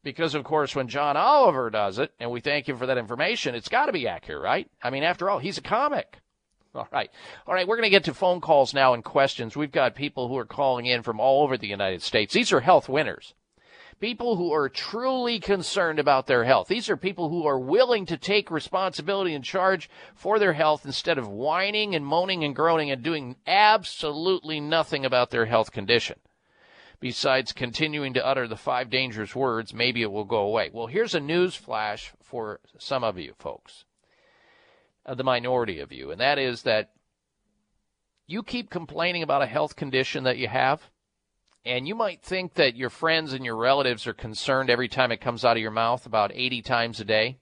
[0.07, 3.55] because, of course, when John Oliver does it, and we thank him for that information,
[3.55, 4.71] it's got to be accurate, right?
[4.81, 6.19] I mean, after all, he's a comic.
[6.73, 7.09] All right.
[7.45, 7.67] All right.
[7.67, 9.57] We're going to get to phone calls now and questions.
[9.57, 12.33] We've got people who are calling in from all over the United States.
[12.33, 13.33] These are health winners.
[13.99, 16.69] People who are truly concerned about their health.
[16.69, 21.17] These are people who are willing to take responsibility and charge for their health instead
[21.17, 26.17] of whining and moaning and groaning and doing absolutely nothing about their health condition
[26.99, 30.69] besides continuing to utter the five dangerous words, maybe it will go away.
[30.73, 33.85] Well, here's a news flash for some of you folks,
[35.05, 36.91] uh, the minority of you, and that is that
[38.25, 40.89] you keep complaining about a health condition that you have,
[41.63, 45.21] and you might think that your friends and your relatives are concerned every time it
[45.21, 47.39] comes out of your mouth about 80 times a day.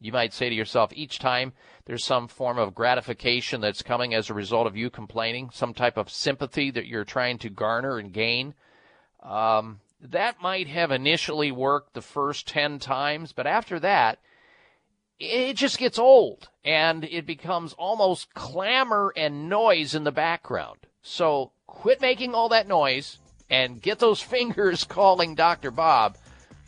[0.00, 1.52] You might say to yourself, each time
[1.86, 5.96] there's some form of gratification that's coming as a result of you complaining, some type
[5.96, 8.54] of sympathy that you're trying to garner and gain
[9.28, 14.18] um, that might have initially worked the first 10 times, but after that,
[15.20, 20.78] it just gets old and it becomes almost clamor and noise in the background.
[21.02, 23.18] So quit making all that noise
[23.50, 25.70] and get those fingers calling Dr.
[25.70, 26.16] Bob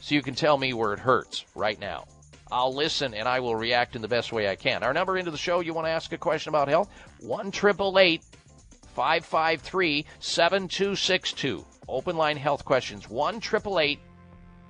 [0.01, 2.05] so you can tell me where it hurts right now.
[2.53, 4.83] I'll listen and I will react in the best way I can.
[4.83, 6.91] Our number into the show, you want to ask a question about health?
[7.21, 11.65] 1 553 7262.
[11.91, 13.41] Open line health questions 1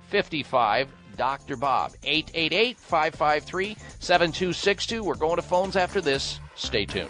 [0.09, 1.55] 55 Dr.
[1.57, 1.93] Bob.
[2.03, 5.03] 888 553 7262.
[5.03, 6.39] We're going to phones after this.
[6.55, 7.09] Stay tuned.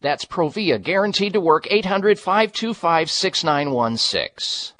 [0.00, 4.74] That's Provia, guaranteed to work 800 525 6916.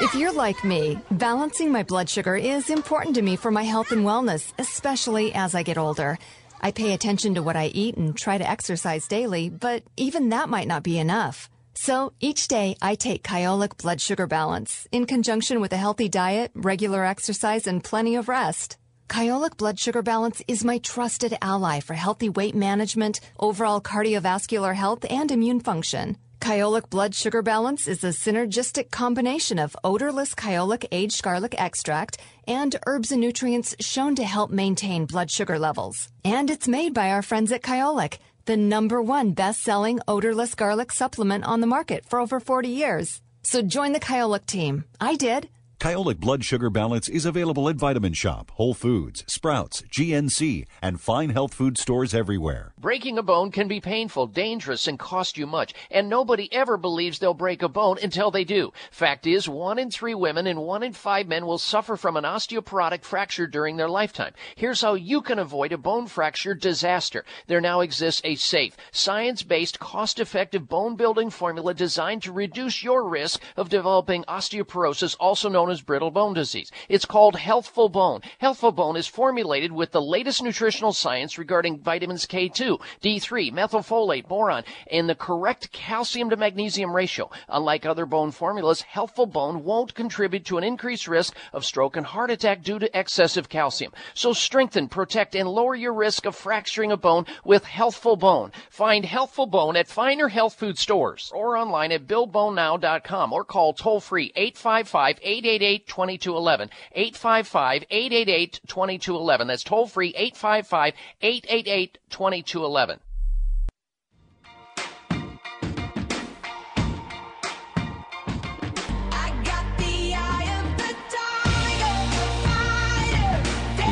[0.00, 3.90] If you're like me, balancing my blood sugar is important to me for my health
[3.90, 6.18] and wellness, especially as I get older.
[6.60, 10.48] I pay attention to what I eat and try to exercise daily, but even that
[10.48, 11.50] might not be enough.
[11.80, 16.50] So each day I take Kyolic Blood Sugar Balance in conjunction with a healthy diet,
[16.54, 18.76] regular exercise, and plenty of rest.
[19.08, 25.06] Kyolic Blood Sugar Balance is my trusted ally for healthy weight management, overall cardiovascular health,
[25.08, 26.18] and immune function.
[26.40, 32.74] Kyolic Blood Sugar Balance is a synergistic combination of odorless Kyolic aged garlic extract and
[32.86, 36.08] herbs and nutrients shown to help maintain blood sugar levels.
[36.24, 38.18] And it's made by our friends at Kyolic,
[38.48, 43.20] the number one best-selling odorless garlic supplement on the market for over 40 years.
[43.42, 44.84] So join the Kyolic team.
[44.98, 45.48] I did.
[45.80, 51.30] Kyolic Blood Sugar Balance is available at Vitamin Shoppe, Whole Foods, Sprouts, GNC, and fine
[51.30, 52.72] health food stores everywhere.
[52.76, 57.20] Breaking a bone can be painful, dangerous, and cost you much, and nobody ever believes
[57.20, 58.72] they'll break a bone until they do.
[58.90, 62.24] Fact is, one in three women and one in five men will suffer from an
[62.24, 64.32] osteoporotic fracture during their lifetime.
[64.56, 67.24] Here's how you can avoid a bone fracture disaster.
[67.46, 73.40] There now exists a safe, science-based, cost-effective bone building formula designed to reduce your risk
[73.56, 76.70] of developing osteoporosis, also known as brittle bone disease.
[76.88, 78.22] It's called Healthful Bone.
[78.38, 84.64] Healthful Bone is formulated with the latest nutritional science regarding vitamins K2, D3, methylfolate, boron,
[84.90, 87.30] and the correct calcium to magnesium ratio.
[87.48, 92.06] Unlike other bone formulas, Healthful Bone won't contribute to an increased risk of stroke and
[92.06, 93.92] heart attack due to excessive calcium.
[94.14, 98.52] So strengthen, protect, and lower your risk of fracturing a bone with Healthful Bone.
[98.70, 104.00] Find Healthful Bone at finer health food stores or online at buildbonenow.com or call toll
[104.00, 106.70] free 855 888 888-2211.
[106.96, 109.46] 855-888-2211.
[109.46, 112.98] That's toll free 855-888-2211.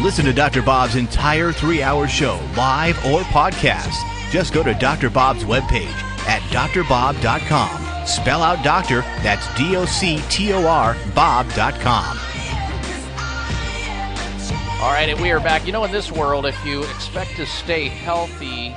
[0.02, 0.62] Listen to Dr.
[0.62, 3.96] Bob's entire three hour show, live or podcast.
[4.30, 5.10] Just go to Dr.
[5.10, 5.90] Bob's webpage
[6.28, 7.95] at drbob.com.
[8.06, 12.18] Spell out doctor, that's D O C T O R, Bob.com.
[14.80, 15.66] All right, and we are back.
[15.66, 18.76] You know, in this world, if you expect to stay healthy,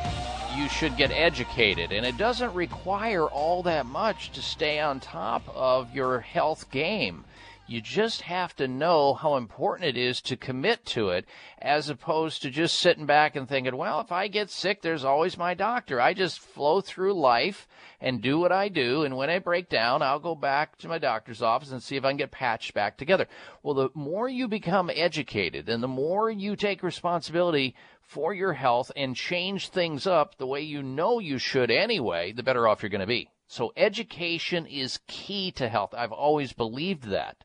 [0.56, 1.92] you should get educated.
[1.92, 7.26] And it doesn't require all that much to stay on top of your health game.
[7.68, 11.26] You just have to know how important it is to commit to it
[11.62, 15.38] as opposed to just sitting back and thinking, well, if I get sick, there's always
[15.38, 16.02] my doctor.
[16.02, 17.68] I just flow through life
[18.02, 19.04] and do what I do.
[19.04, 22.06] And when I break down, I'll go back to my doctor's office and see if
[22.06, 23.28] I can get patched back together.
[23.64, 28.92] Well, the more you become educated and the more you take responsibility for your health
[28.96, 32.90] and change things up the way you know you should anyway, the better off you're
[32.90, 33.30] going to be.
[33.48, 35.94] So education is key to health.
[35.94, 37.44] I've always believed that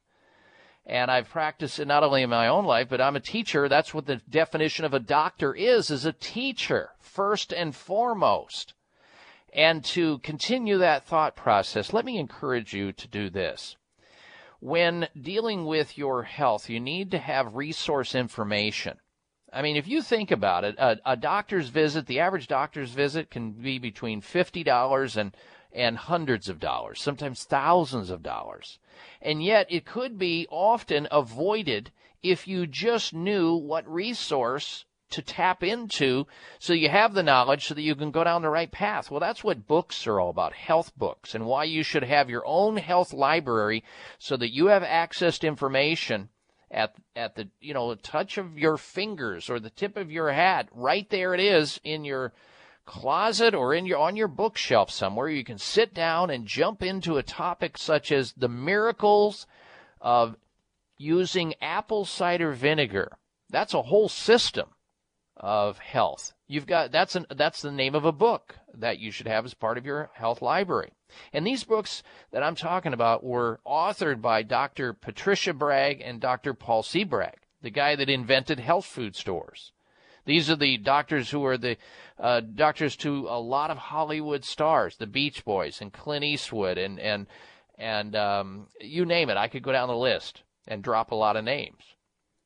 [0.87, 3.69] and I've practiced it not only in my own life, but I'm a teacher.
[3.69, 8.75] That's what the definition of a doctor is, is a teacher, first and foremost.
[9.55, 13.77] And to continue that thought process, let me encourage you to do this.
[14.59, 18.99] When dealing with your health, you need to have resource information.
[19.53, 23.31] I mean, if you think about it, a, a doctor's visit, the average doctor's visit
[23.31, 25.37] can be between $50 and,
[25.73, 28.81] and hundreds of dollars, sometimes thousands of dollars.
[29.23, 31.93] And yet it could be often avoided
[32.25, 36.27] if you just knew what resource to tap into
[36.59, 39.11] so you have the knowledge so that you can go down the right path.
[39.11, 42.45] Well, that's what books are all about, health books, and why you should have your
[42.47, 43.85] own health library
[44.19, 46.31] so that you have access to information
[46.71, 50.69] at at the you know touch of your fingers or the tip of your hat.
[50.73, 52.33] Right there it is in your
[52.87, 57.17] closet or in your on your bookshelf somewhere you can sit down and jump into
[57.17, 59.47] a topic such as the miracles
[60.03, 60.37] of
[60.99, 63.17] using apple cider vinegar
[63.49, 64.69] that's a whole system
[65.37, 69.27] of health you've got that's an that's the name of a book that you should
[69.27, 70.93] have as part of your health library
[71.33, 74.93] and these books that I'm talking about were authored by Dr.
[74.93, 76.55] Patricia Bragg and Dr.
[76.55, 77.05] Paul C.
[77.05, 79.73] Bragg the guy that invented health food stores
[80.25, 81.77] these are the doctors who are the
[82.19, 86.99] uh, doctors to a lot of Hollywood stars, the Beach Boys and Clint Eastwood and
[86.99, 87.27] and
[87.77, 89.37] and um, you name it.
[89.37, 91.83] I could go down the list and drop a lot of names.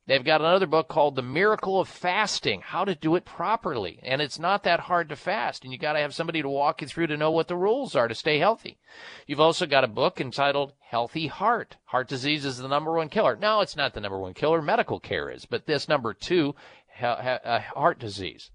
[0.09, 4.00] They've got another book called The Miracle of Fasting, How to Do It Properly.
[4.02, 6.80] And it's not that hard to fast, and you got to have somebody to walk
[6.80, 8.78] you through to know what the rules are to stay healthy.
[9.26, 11.76] You've also got a book entitled Healthy Heart.
[11.84, 13.36] Heart disease is the number one killer.
[13.36, 14.62] No, it's not the number one killer.
[14.62, 16.54] Medical care is, but this number two,
[17.02, 18.50] uh, heart disease.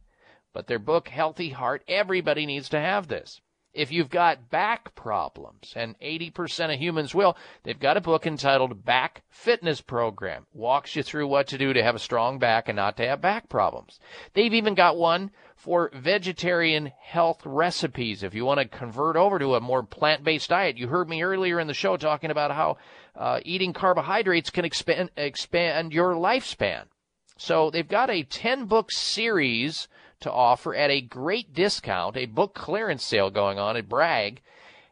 [0.53, 3.41] But their book, Healthy Heart, everybody needs to have this.
[3.73, 8.85] If you've got back problems, and 80% of humans will, they've got a book entitled
[8.85, 10.45] Back Fitness Program.
[10.53, 13.19] Walks you through what to do to have a strong back and not to have
[13.19, 13.99] back problems.
[14.33, 18.21] They've even got one for vegetarian health recipes.
[18.21, 21.59] If you want to convert over to a more plant-based diet, you heard me earlier
[21.59, 22.77] in the show talking about how
[23.15, 26.83] uh, eating carbohydrates can expand, expand your lifespan.
[27.37, 29.87] So they've got a 10 book series
[30.23, 34.41] to offer at a great discount, a book clearance sale going on at Bragg.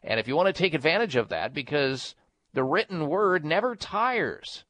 [0.04, 2.16] And if you want to take advantage of that, because
[2.54, 4.64] the written word never tires.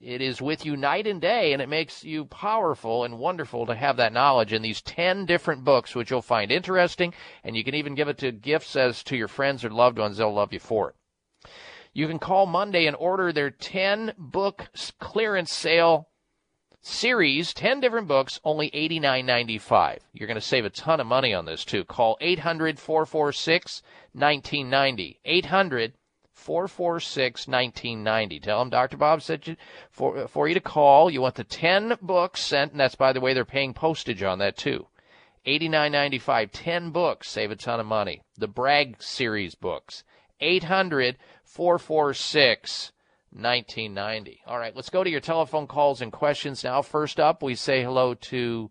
[0.00, 3.74] It is with you night and day, and it makes you powerful and wonderful to
[3.76, 7.76] have that knowledge in these 10 different books, which you'll find interesting, and you can
[7.76, 10.16] even give it to gifts as to your friends or loved ones.
[10.16, 10.96] They'll love you for it.
[11.92, 16.08] You can call Monday and order their 10 book clearance sale
[16.82, 19.98] series, 10 different books, only $89.95.
[20.12, 21.84] You're going to save a ton of money on this too.
[21.84, 25.20] Call 800 446 1990.
[25.24, 25.92] 800
[26.32, 28.40] 446 1990.
[28.40, 28.96] Tell them Dr.
[28.96, 29.56] Bob said you,
[29.90, 31.08] for, for you to call.
[31.08, 34.40] You want the 10 books sent, and that's, by the way, they're paying postage on
[34.40, 34.86] that too.
[35.46, 38.22] 89.95, 10 books, save a ton of money.
[38.36, 40.04] The Bragg series books,
[40.40, 42.92] 800 446
[43.32, 44.42] 1990.
[44.46, 46.82] All right, let's go to your telephone calls and questions now.
[46.82, 48.70] First up, we say hello to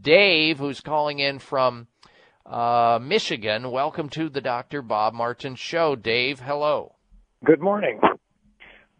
[0.00, 1.86] Dave, who's calling in from
[2.44, 3.70] uh, Michigan.
[3.70, 4.82] Welcome to the Dr.
[4.82, 5.94] Bob Martin Show.
[5.94, 6.96] Dave, hello.
[7.44, 8.00] Good morning.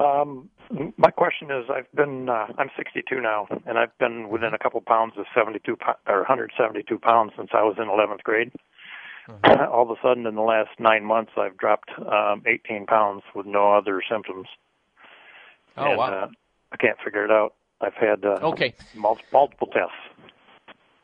[0.00, 0.50] Um,
[0.96, 4.80] my question is, I've been uh, I'm 62 now, and I've been within a couple
[4.80, 5.76] pounds of 72
[6.06, 8.52] or 172 pounds since I was in 11th grade.
[9.28, 9.62] Mm-hmm.
[9.72, 13.46] All of a sudden, in the last nine months, I've dropped um, 18 pounds with
[13.46, 14.46] no other symptoms.
[15.76, 16.24] Oh and, wow!
[16.24, 16.28] Uh,
[16.72, 17.54] I can't figure it out.
[17.80, 19.94] I've had uh, okay multiple, multiple tests.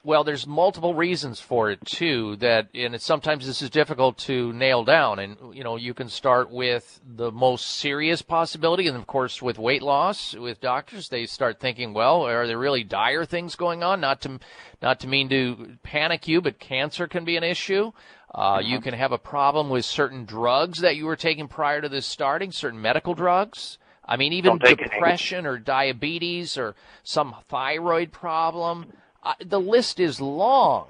[0.05, 2.37] Well, there's multiple reasons for it too.
[2.37, 5.19] That and it, sometimes this is difficult to nail down.
[5.19, 9.59] And you know, you can start with the most serious possibility, and of course, with
[9.59, 14.01] weight loss, with doctors, they start thinking, well, are there really dire things going on?
[14.01, 14.39] Not to
[14.81, 17.93] not to mean to panic you, but cancer can be an issue.
[18.35, 21.89] Uh, You can have a problem with certain drugs that you were taking prior to
[21.89, 23.79] this starting, certain medical drugs.
[24.09, 28.87] I mean, even depression or diabetes or some thyroid problem.
[29.23, 30.89] Uh, the list is long.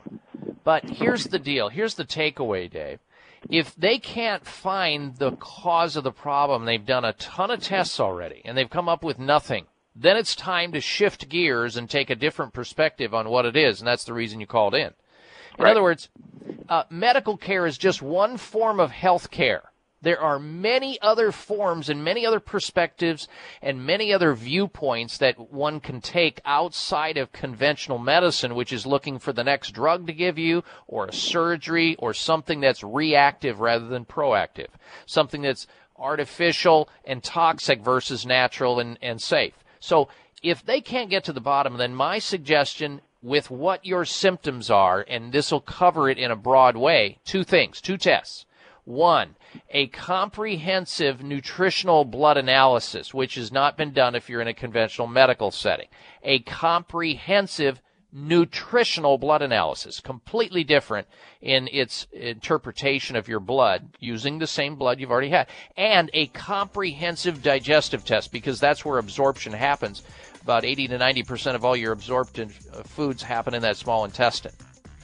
[0.64, 1.68] But here's the deal.
[1.68, 3.00] Here's the takeaway, Dave.
[3.50, 7.98] If they can't find the cause of the problem, they've done a ton of tests
[7.98, 9.66] already and they've come up with nothing.
[9.96, 13.80] Then it's time to shift gears and take a different perspective on what it is,
[13.80, 14.92] and that's the reason you called in.
[15.58, 15.70] In Right.
[15.70, 16.08] other words,
[16.68, 19.67] uh, medical care is just one form of health care.
[20.00, 23.26] There are many other forms and many other perspectives
[23.60, 29.18] and many other viewpoints that one can take outside of conventional medicine, which is looking
[29.18, 33.88] for the next drug to give you or a surgery or something that's reactive rather
[33.88, 34.68] than proactive.
[35.04, 39.54] Something that's artificial and toxic versus natural and, and safe.
[39.80, 40.08] So
[40.44, 45.04] if they can't get to the bottom, then my suggestion with what your symptoms are,
[45.08, 48.46] and this will cover it in a broad way, two things, two tests.
[48.84, 49.34] One,
[49.70, 55.06] a comprehensive nutritional blood analysis, which has not been done if you're in a conventional
[55.06, 55.88] medical setting.
[56.22, 57.80] A comprehensive
[58.10, 61.06] nutritional blood analysis, completely different
[61.42, 65.46] in its interpretation of your blood, using the same blood you've already had,
[65.76, 70.02] and a comprehensive digestive test, because that's where absorption happens.
[70.42, 72.44] About 80 to 90% of all your absorbed uh,
[72.82, 74.52] foods happen in that small intestine.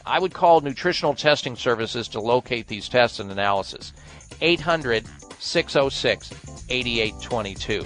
[0.06, 3.92] I would call nutritional testing services to locate these tests and analysis.
[4.40, 5.04] 800
[5.38, 6.30] 606
[6.68, 7.84] 8822.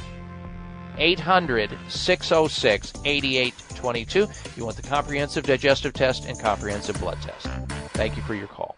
[0.99, 4.27] 800 606 8822.
[4.57, 7.47] You want the comprehensive digestive test and comprehensive blood test.
[7.93, 8.78] Thank you for your call.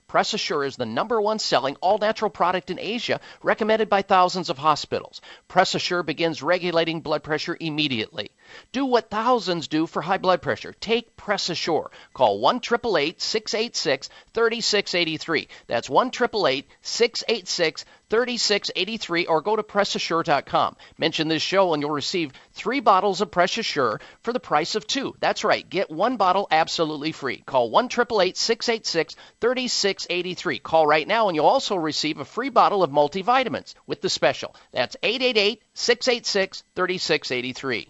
[0.11, 4.49] Press Assure is the number one selling all natural product in Asia, recommended by thousands
[4.49, 5.21] of hospitals.
[5.47, 8.29] Press Assure begins regulating blood pressure immediately.
[8.73, 10.75] Do what thousands do for high blood pressure.
[10.81, 11.91] Take Press Assure.
[12.13, 15.47] Call 1 686 3683.
[15.67, 20.75] That's 1 686 3683 or go to PressAssure.com.
[20.97, 24.85] Mention this show and you'll receive three bottles of Press Assure for the price of
[24.85, 25.15] two.
[25.21, 25.67] That's right.
[25.67, 27.37] Get one bottle absolutely free.
[27.45, 30.59] Call 1 686 3683.
[30.59, 34.57] Call right now and you'll also receive a free bottle of multivitamins with the special.
[34.73, 37.87] That's 888 686 3683.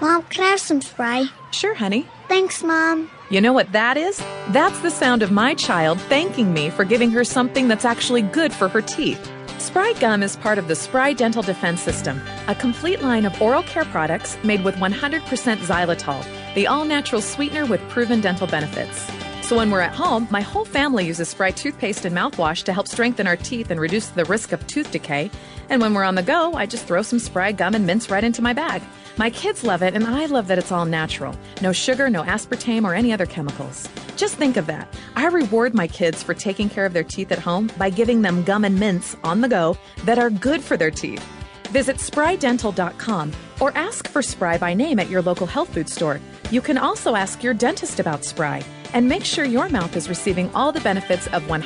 [0.00, 1.26] Mom, can I have some spray?
[1.52, 2.06] Sure, honey.
[2.26, 3.08] Thanks, Mom.
[3.30, 4.18] You know what that is?
[4.48, 8.52] That's the sound of my child thanking me for giving her something that's actually good
[8.52, 9.32] for her teeth.
[9.66, 13.64] Spry Gum is part of the Spry Dental Defense System, a complete line of oral
[13.64, 15.20] care products made with 100%
[15.56, 19.10] xylitol, the all natural sweetener with proven dental benefits.
[19.42, 22.86] So when we're at home, my whole family uses Spry toothpaste and mouthwash to help
[22.86, 25.32] strengthen our teeth and reduce the risk of tooth decay.
[25.68, 28.22] And when we're on the go, I just throw some Spry gum and mints right
[28.22, 28.82] into my bag.
[29.18, 31.34] My kids love it, and I love that it's all natural.
[31.62, 33.88] No sugar, no aspartame, or any other chemicals.
[34.16, 34.92] Just think of that.
[35.14, 38.42] I reward my kids for taking care of their teeth at home by giving them
[38.42, 41.24] gum and mints on the go that are good for their teeth.
[41.70, 46.20] Visit sprydental.com or ask for Spry by name at your local health food store.
[46.50, 48.62] You can also ask your dentist about Spry
[48.94, 51.60] and make sure your mouth is receiving all the benefits of 100%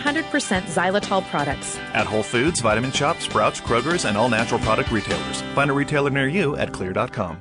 [0.64, 1.78] xylitol products.
[1.94, 5.42] At Whole Foods, Vitamin Shoppe, Sprouts, Kroger's, and all natural product retailers.
[5.54, 7.40] Find a retailer near you at xlear.com.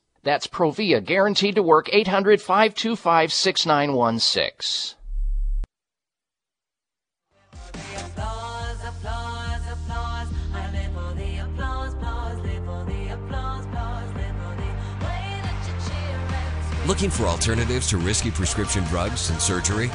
[0.23, 4.97] That's Provia, guaranteed to work 800 525 6916.
[16.87, 19.89] Looking for alternatives to risky prescription drugs and surgery?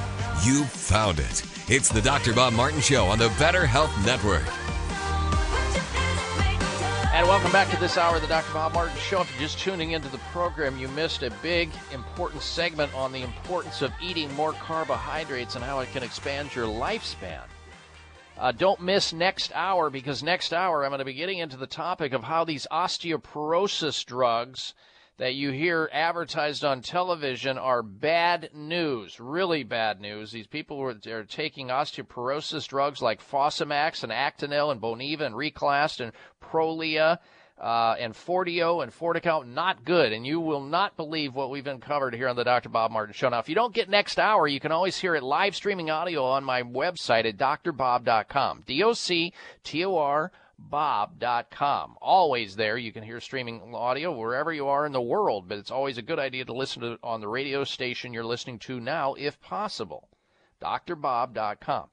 [0.44, 1.44] You found it.
[1.68, 2.32] It's the Dr.
[2.32, 4.44] Bob Martin Show on the Better Health Network.
[7.16, 8.52] And welcome back to this hour of the Dr.
[8.52, 9.22] Bob Martin Show.
[9.22, 13.22] If you're just tuning into the program, you missed a big, important segment on the
[13.22, 17.40] importance of eating more carbohydrates and how it can expand your lifespan.
[18.36, 21.66] Uh, don't miss next hour because next hour I'm going to be getting into the
[21.66, 24.74] topic of how these osteoporosis drugs
[25.18, 30.30] that you hear advertised on television are bad news, really bad news.
[30.30, 36.00] These people are, are taking osteoporosis drugs like Fosamax and Actonel and Boniva and Reclast
[36.00, 36.12] and
[36.42, 37.18] Prolia.
[37.58, 40.12] Uh, and Forteo and Fortical, not good.
[40.12, 42.68] And you will not believe what we've uncovered here on the Dr.
[42.68, 43.30] Bob Martin Show.
[43.30, 46.22] Now, if you don't get next hour, you can always hear it live streaming audio
[46.22, 48.64] on my website at drbob.com.
[48.66, 51.96] D-O-C-T-O-R bob.com.
[52.00, 52.78] Always there.
[52.78, 56.02] You can hear streaming audio wherever you are in the world, but it's always a
[56.02, 59.40] good idea to listen to it on the radio station you're listening to now, if
[59.40, 60.08] possible.
[60.60, 61.88] drbob.com.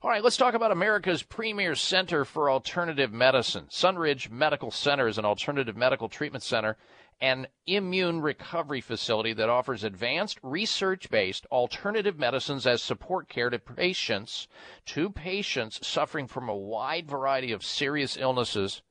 [0.00, 3.66] All right, let's talk about America's premier center for alternative medicine.
[3.68, 6.76] Sunridge Medical Center is an alternative medical treatment center
[7.20, 13.58] and immune recovery facility that offers advanced research based alternative medicines as support care to
[13.58, 14.46] patients
[14.86, 18.82] to patients suffering from a wide variety of serious illnesses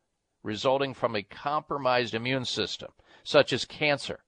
[0.43, 2.91] resulting from a compromised immune system
[3.23, 4.25] such as cancer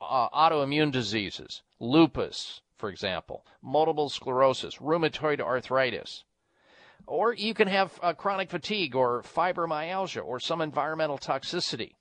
[0.00, 6.24] uh, autoimmune diseases lupus for example multiple sclerosis rheumatoid arthritis
[7.06, 11.92] or you can have uh, chronic fatigue or fibromyalgia or some environmental toxicity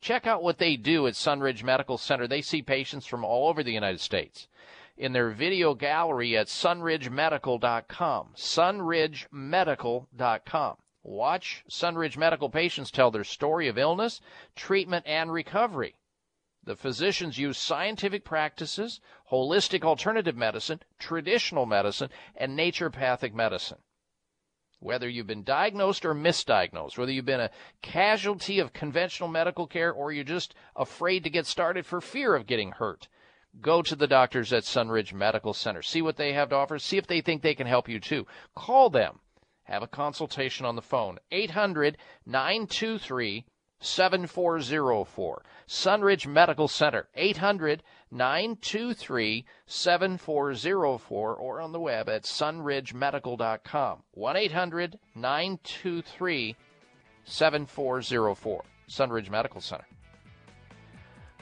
[0.00, 2.28] Check out what they do at Sunridge Medical Center.
[2.28, 4.46] They see patients from all over the United States
[4.96, 8.28] in their video gallery at sunridgemedical.com.
[8.36, 10.76] Sunridgemedical.com.
[11.02, 14.20] Watch Sunridge Medical patients tell their story of illness,
[14.54, 15.96] treatment, and recovery.
[16.68, 19.00] The physicians use scientific practices,
[19.32, 23.78] holistic alternative medicine, traditional medicine, and naturopathic medicine.
[24.78, 27.50] Whether you've been diagnosed or misdiagnosed, whether you've been a
[27.80, 32.46] casualty of conventional medical care or you're just afraid to get started for fear of
[32.46, 33.08] getting hurt,
[33.62, 35.80] go to the doctors at Sunridge Medical Center.
[35.80, 36.78] See what they have to offer.
[36.78, 38.26] See if they think they can help you too.
[38.54, 39.20] Call them.
[39.62, 41.18] Have a consultation on the phone.
[41.30, 41.96] 800
[42.26, 43.46] 923
[43.80, 45.42] 7404.
[45.66, 47.08] Sunridge Medical Center.
[47.14, 54.02] 800 923 7404 or on the web at sunridgemedical.com.
[54.12, 56.56] 1 800 923
[57.24, 58.64] 7404.
[58.88, 59.86] Sunridge Medical Center.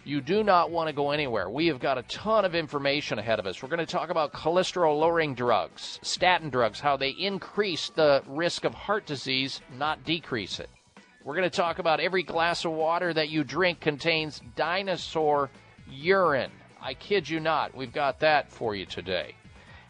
[0.07, 1.51] You do not want to go anywhere.
[1.51, 3.61] We have got a ton of information ahead of us.
[3.61, 8.64] We're going to talk about cholesterol lowering drugs, statin drugs, how they increase the risk
[8.64, 10.70] of heart disease, not decrease it.
[11.27, 15.51] We're going to talk about every glass of water that you drink contains dinosaur
[15.91, 16.53] urine.
[16.81, 17.77] I kid you not.
[17.77, 19.35] We've got that for you today.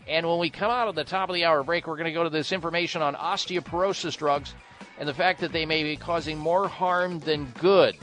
[0.08, 2.12] And when we come out of the top of the hour break, we're going to
[2.12, 4.54] go to this information on osteoporosis drugs
[4.98, 7.96] and the fact that they may be causing more harm than good.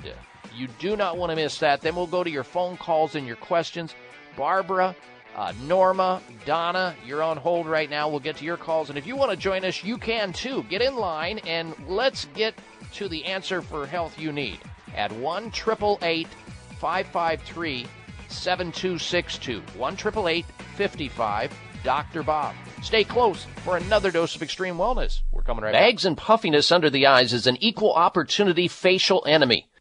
[0.56, 1.82] You do not want to miss that.
[1.82, 3.96] Then we'll go to your phone calls and your questions.
[4.38, 4.96] Barbara,
[5.36, 8.10] uh, Norma, Donna, you're on hold right now.
[8.10, 8.90] We'll get to your calls.
[8.90, 10.64] And if you want to join us, you can too.
[10.70, 12.54] Get in line and let's get
[12.94, 14.60] to the answer for health you need
[14.96, 17.88] at 1 553
[18.30, 19.62] 7262.
[19.78, 19.96] 1
[20.76, 21.54] 55
[21.84, 22.24] Dr.
[22.24, 22.56] Bob.
[22.82, 25.22] Stay close for another dose of extreme wellness.
[25.32, 26.08] We're coming right Bags back.
[26.08, 29.68] and puffiness under the eyes is an equal opportunity facial enemy.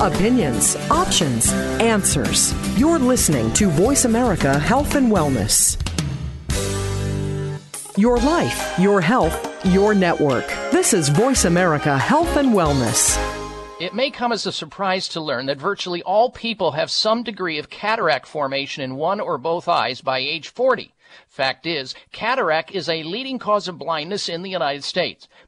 [0.00, 2.54] Opinions, options, answers.
[2.78, 5.76] You're listening to Voice America Health and Wellness.
[7.98, 10.46] Your life, your health, your network.
[10.72, 13.18] This is Voice America Health and Wellness.
[13.78, 17.58] It may come as a surprise to learn that virtually all people have some degree
[17.58, 20.94] of cataract formation in one or both eyes by age 40.
[21.28, 25.28] Fact is, cataract is a leading cause of blindness in the United States.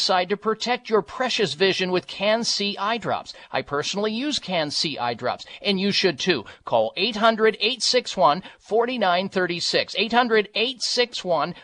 [0.00, 3.34] decide to protect your precious vision with Can-C eye drops.
[3.52, 6.46] I personally use Can-C eye drops, and you should too.
[6.64, 9.94] Call 800-861-4936.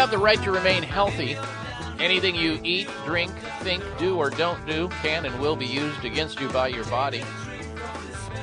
[0.00, 1.36] Have the right to remain healthy.
[1.98, 3.30] Anything you eat, drink,
[3.60, 7.22] think, do, or don't do can and will be used against you by your body.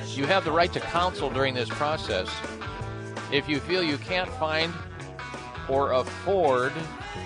[0.09, 2.29] You have the right to counsel during this process.
[3.31, 4.71] If you feel you can't find
[5.67, 6.73] or afford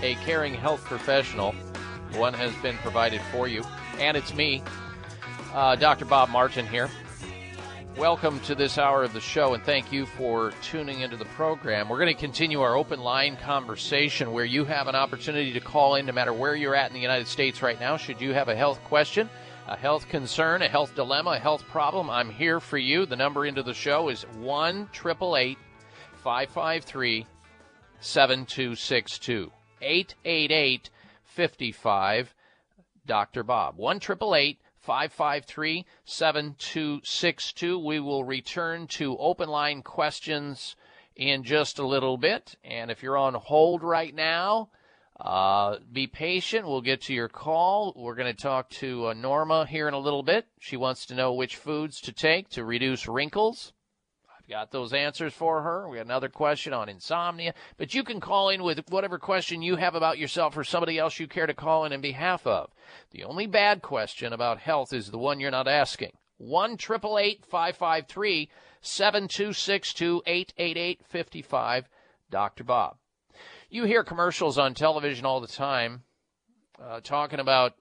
[0.02, 1.52] a caring health professional,
[2.14, 3.66] one has been provided for you.
[4.00, 4.64] And it's me,
[5.54, 6.06] uh, Dr.
[6.06, 6.90] Bob Martin here.
[7.98, 11.90] Welcome to this hour of the show, and thank you for tuning into the program.
[11.90, 15.96] We're going to continue our open line conversation where you have an opportunity to call
[15.96, 17.98] in no matter where you're at in the United States right now.
[17.98, 19.30] Should you have a health question,
[19.68, 23.06] a health concern, a health dilemma, a health problem, I'm here for you.
[23.06, 27.28] The number into the show is 1 553
[28.00, 29.52] 7262.
[29.82, 30.90] 888
[31.26, 32.34] 55
[33.06, 33.44] Dr.
[33.44, 33.78] Bob.
[33.78, 34.00] 1
[34.82, 37.80] 553 7262.
[37.80, 40.76] We will return to open line questions
[41.16, 42.56] in just a little bit.
[42.64, 44.70] And if you're on hold right now,
[45.20, 46.68] uh, be patient.
[46.68, 47.94] We'll get to your call.
[47.96, 50.48] We're going to talk to uh, Norma here in a little bit.
[50.60, 53.74] She wants to know which foods to take to reduce wrinkles
[54.52, 55.88] got those answers for her.
[55.88, 57.54] We got another question on insomnia.
[57.78, 61.20] But you can call in with whatever question you have about yourself or somebody else
[61.20, 62.70] you care to call in in behalf of.
[63.12, 66.12] The only bad question about health is the one you're not asking.
[66.38, 68.50] 1 553
[68.82, 71.90] 7262 888 55
[72.30, 72.64] Dr.
[72.64, 72.98] Bob.
[73.70, 76.04] You hear commercials on television all the time
[76.82, 77.76] uh, talking about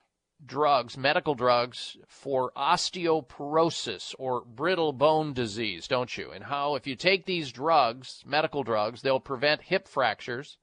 [0.47, 6.31] drugs, medical drugs for osteoporosis or brittle bone disease, don't you?
[6.31, 10.59] And how if you take these drugs, medical drugs, they'll prevent hip fractures.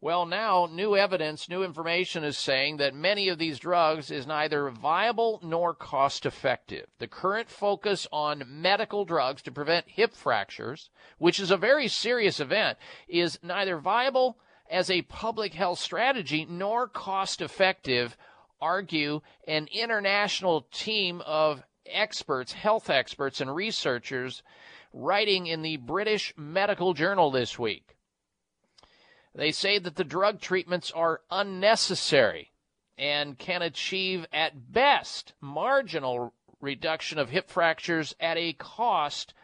[0.00, 4.68] Well, now new evidence, new information is saying that many of these drugs is neither
[4.68, 6.86] viable nor cost effective.
[6.98, 12.40] The current focus on medical drugs to prevent hip fractures, which is a very serious
[12.40, 12.76] event,
[13.08, 14.38] is neither viable
[14.70, 18.16] as a public health strategy nor cost effective
[18.60, 24.42] argue an international team of experts, health experts, and researchers
[24.92, 27.96] writing in the British Medical Journal this week.
[29.34, 32.52] They say that the drug treatments are unnecessary
[32.96, 39.34] and can achieve at best marginal reduction of hip fractures at a cost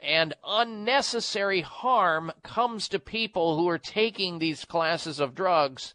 [0.00, 5.94] and unnecessary harm comes to people who are taking these classes of drugs,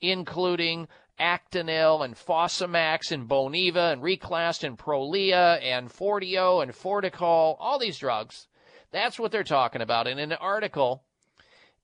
[0.00, 0.88] including
[1.20, 7.98] Actonel and Fosamax and Boniva and Reclast and Prolia and Forteo and Fortical, all these
[7.98, 8.48] drugs.
[8.90, 11.04] That's what they're talking about in an article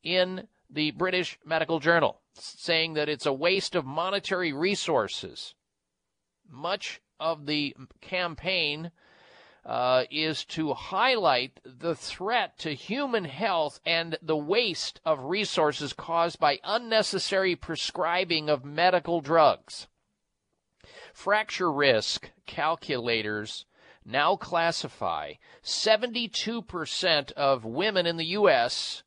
[0.03, 5.55] in the British Medical Journal saying that it's a waste of monetary resources.
[6.49, 8.91] Much of the campaign
[9.69, 16.41] uh, is to highlight the threat to human health and the waste of resources caused
[16.41, 19.87] by unnecessary prescribing of medical drugs.
[21.13, 23.67] Fracture risk calculators
[24.07, 29.03] now classify 72% of women in the U.S.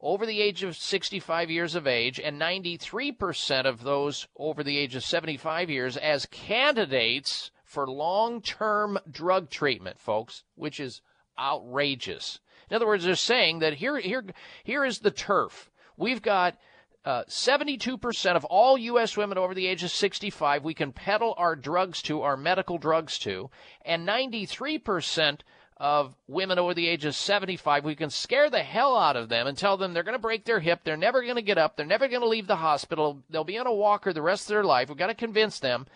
[0.00, 4.94] over the age of 65 years of age and 93% of those over the age
[4.94, 11.02] of 75 years as candidates for long term drug treatment, folks, which is
[11.38, 12.40] outrageous.
[12.68, 14.24] In other words, they're saying that here, here,
[14.64, 15.70] here is the turf.
[15.96, 16.56] We've got
[17.04, 19.16] uh, 72% of all U.S.
[19.16, 23.18] women over the age of 65 we can peddle our drugs to, our medical drugs
[23.20, 23.50] to,
[23.84, 25.40] and 93%
[25.76, 29.46] of women over the age of 75, we can scare the hell out of them
[29.46, 31.76] and tell them they're going to break their hip, they're never going to get up,
[31.76, 34.54] they're never going to leave the hospital, they'll be on a walker the rest of
[34.54, 34.88] their life.
[34.88, 35.86] We've got to convince them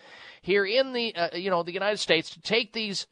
[0.45, 3.07] here in the uh, you know the United States to take these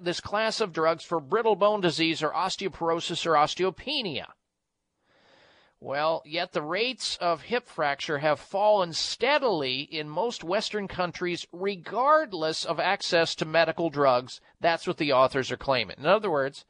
[0.00, 4.26] this class of drugs for brittle bone disease or osteoporosis or osteopenia.
[5.80, 12.66] Well, yet the rates of hip fracture have fallen steadily in most Western countries, regardless
[12.66, 14.42] of access to medical drugs.
[14.60, 15.96] That's what the authors are claiming.
[15.98, 16.66] In other words,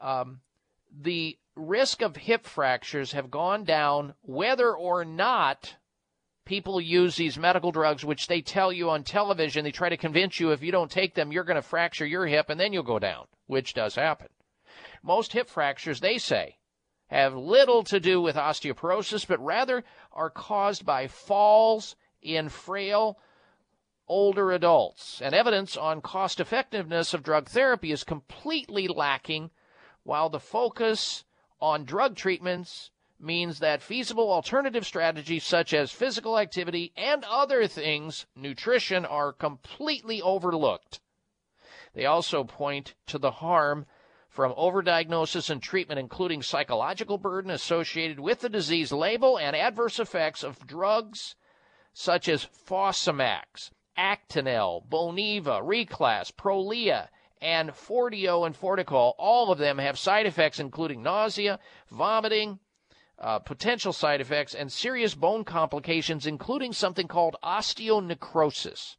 [0.00, 0.40] um,
[0.90, 5.76] the risk of hip fractures have gone down whether or not
[6.44, 9.64] people use these medical drugs, which they tell you on television.
[9.64, 12.26] They try to convince you if you don't take them, you're going to fracture your
[12.26, 14.28] hip and then you'll go down, which does happen.
[15.02, 16.56] Most hip fractures, they say,
[17.08, 23.18] have little to do with osteoporosis, but rather are caused by falls in frail
[24.08, 25.20] older adults.
[25.22, 29.50] And evidence on cost effectiveness of drug therapy is completely lacking,
[30.02, 31.24] while the focus
[31.60, 32.90] on drug treatments
[33.24, 40.20] means that feasible alternative strategies such as physical activity and other things, nutrition, are completely
[40.22, 41.00] overlooked.
[41.94, 43.86] They also point to the harm
[44.28, 50.42] from overdiagnosis and treatment, including psychological burden associated with the disease label and adverse effects
[50.42, 51.36] of drugs
[51.92, 57.08] such as Fosamax, Actonel, Boniva, Reclast, Prolia,
[57.40, 59.14] and Forteo and Fortical.
[59.16, 61.60] All of them have side effects including nausea,
[61.90, 62.58] vomiting,
[63.18, 68.96] uh, potential side effects, and serious bone complications, including something called osteonecrosis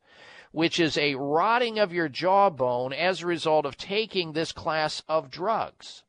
[0.55, 5.29] which is a rotting of your jawbone as a result of taking this class of
[5.29, 6.03] drugs.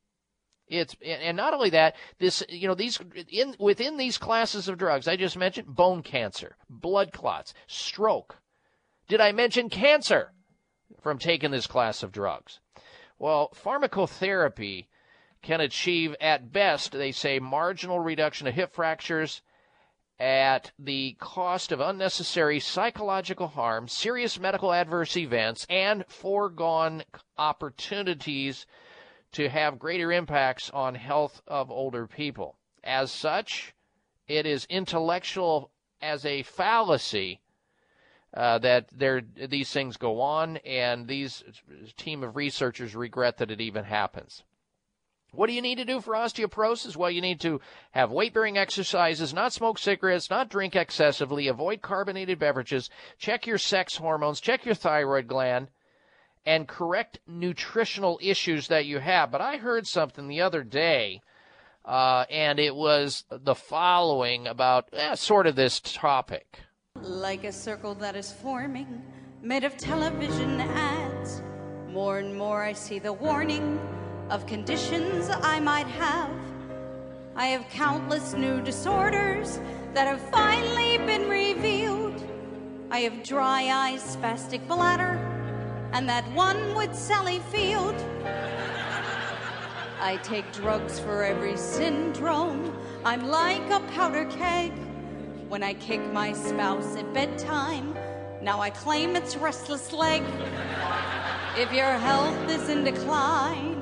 [0.68, 5.08] It's and not only that, this you know these in within these classes of drugs
[5.08, 8.36] I just mentioned bone cancer, blood clots, stroke.
[9.08, 10.32] Did I mention cancer
[11.00, 12.60] from taking this class of drugs?
[13.18, 14.86] Well, pharmacotherapy
[15.46, 19.42] can achieve at best, they say, marginal reduction of hip fractures
[20.18, 27.04] at the cost of unnecessary psychological harm, serious medical adverse events, and foregone
[27.38, 28.66] opportunities
[29.30, 32.56] to have greater impacts on health of older people.
[32.82, 33.72] As such,
[34.26, 35.70] it is intellectual
[36.02, 37.40] as a fallacy
[38.34, 41.44] uh, that there these things go on, and these
[41.96, 44.42] team of researchers regret that it even happens.
[45.36, 46.96] What do you need to do for osteoporosis?
[46.96, 47.60] Well, you need to
[47.90, 53.58] have weight bearing exercises, not smoke cigarettes, not drink excessively, avoid carbonated beverages, check your
[53.58, 55.68] sex hormones, check your thyroid gland,
[56.46, 59.30] and correct nutritional issues that you have.
[59.30, 61.20] But I heard something the other day,
[61.84, 66.60] uh, and it was the following about eh, sort of this topic.
[67.02, 69.02] Like a circle that is forming,
[69.42, 71.42] made of television ads.
[71.88, 73.78] More and more I see the warning
[74.30, 76.30] of conditions I might have.
[77.36, 79.60] I have countless new disorders
[79.94, 82.24] that have finally been revealed.
[82.90, 85.18] I have dry eyes, spastic bladder,
[85.92, 87.94] and that one with Sally Field.
[90.00, 92.76] I take drugs for every syndrome.
[93.04, 94.72] I'm like a powder keg.
[95.48, 97.94] When I kick my spouse at bedtime,
[98.42, 100.22] now I claim it's restless leg.
[101.56, 103.75] If your health is in decline,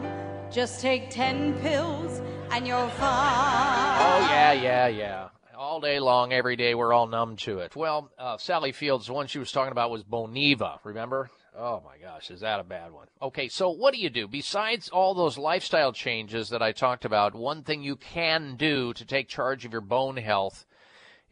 [0.55, 2.21] just take 10 pills
[2.53, 3.99] and you're fine.
[3.99, 5.29] Oh, yeah, yeah, yeah.
[5.57, 7.75] All day long, every day, we're all numb to it.
[7.75, 11.29] Well, uh, Sally Fields, the one she was talking about was Boniva, remember?
[11.57, 13.07] Oh my gosh, is that a bad one?
[13.21, 14.29] Okay, so what do you do?
[14.29, 19.05] Besides all those lifestyle changes that I talked about, one thing you can do to
[19.05, 20.67] take charge of your bone health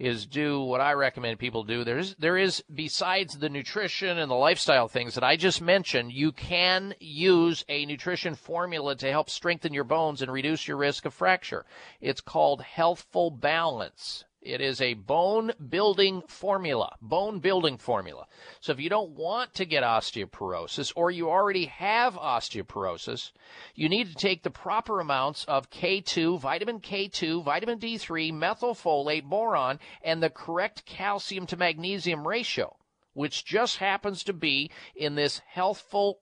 [0.03, 1.85] is do what I recommend people do.
[1.85, 6.33] There's there is besides the nutrition and the lifestyle things that I just mentioned, you
[6.33, 11.15] can use a nutrition formula to help strengthen your bones and reduce your risk of
[11.15, 11.65] fracture.
[12.01, 14.25] It's called Healthful Balance.
[14.43, 18.27] It is a bone building formula, bone building formula.
[18.61, 23.31] So if you don't want to get osteoporosis or you already have osteoporosis,
[23.77, 29.79] you need to take the proper amounts of K2, vitamin K2, vitamin D3, methylfolate, boron,
[30.03, 32.77] and the correct calcium to magnesium ratio,
[33.13, 36.19] which just happens to be in this healthful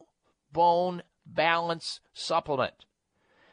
[0.53, 2.85] bone balance supplement.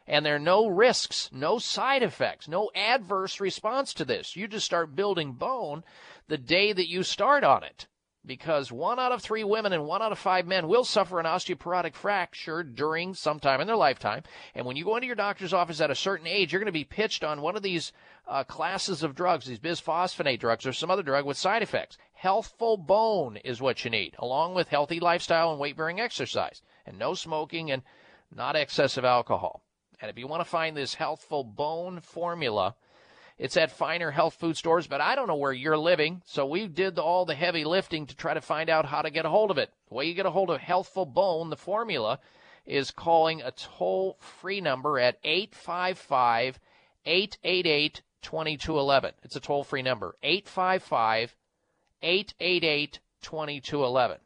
[0.07, 4.37] And there are no risks, no side effects, no adverse response to this.
[4.37, 5.83] You just start building bone
[6.29, 7.87] the day that you start on it.
[8.25, 11.25] Because one out of three women and one out of five men will suffer an
[11.25, 14.23] osteoporotic fracture during some time in their lifetime.
[14.53, 16.73] And when you go into your doctor's office at a certain age, you're going to
[16.73, 17.93] be pitched on one of these
[18.27, 21.97] uh, classes of drugs, these bisphosphonate drugs, or some other drug with side effects.
[22.13, 26.99] Healthful bone is what you need, along with healthy lifestyle and weight bearing exercise, and
[26.99, 27.83] no smoking and
[28.35, 29.61] not excessive alcohol.
[30.01, 32.75] And if you want to find this healthful bone formula,
[33.37, 36.67] it's at finer health food stores, but I don't know where you're living, so we
[36.67, 39.51] did all the heavy lifting to try to find out how to get a hold
[39.51, 39.71] of it.
[39.89, 42.19] The way you get a hold of healthful bone, the formula,
[42.65, 46.59] is calling a toll free number at 855
[47.05, 49.13] 888 2211.
[49.23, 51.35] It's a toll free number 855
[52.01, 54.17] 888 2211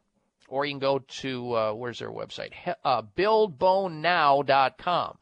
[0.48, 2.52] or you can go to uh, where's their website?
[2.84, 5.16] Uh, buildbonenow.com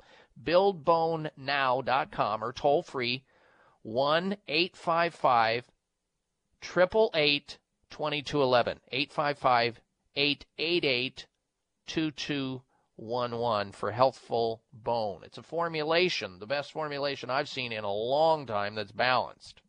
[0.44, 3.24] buildbonenow.com or toll free
[3.82, 5.70] 1 855
[6.62, 7.58] 888
[7.90, 8.80] 2211.
[8.90, 9.80] 855
[10.16, 11.26] 888
[11.86, 15.22] 2211 for healthful bone.
[15.24, 19.62] It's a formulation, the best formulation I've seen in a long time that's balanced.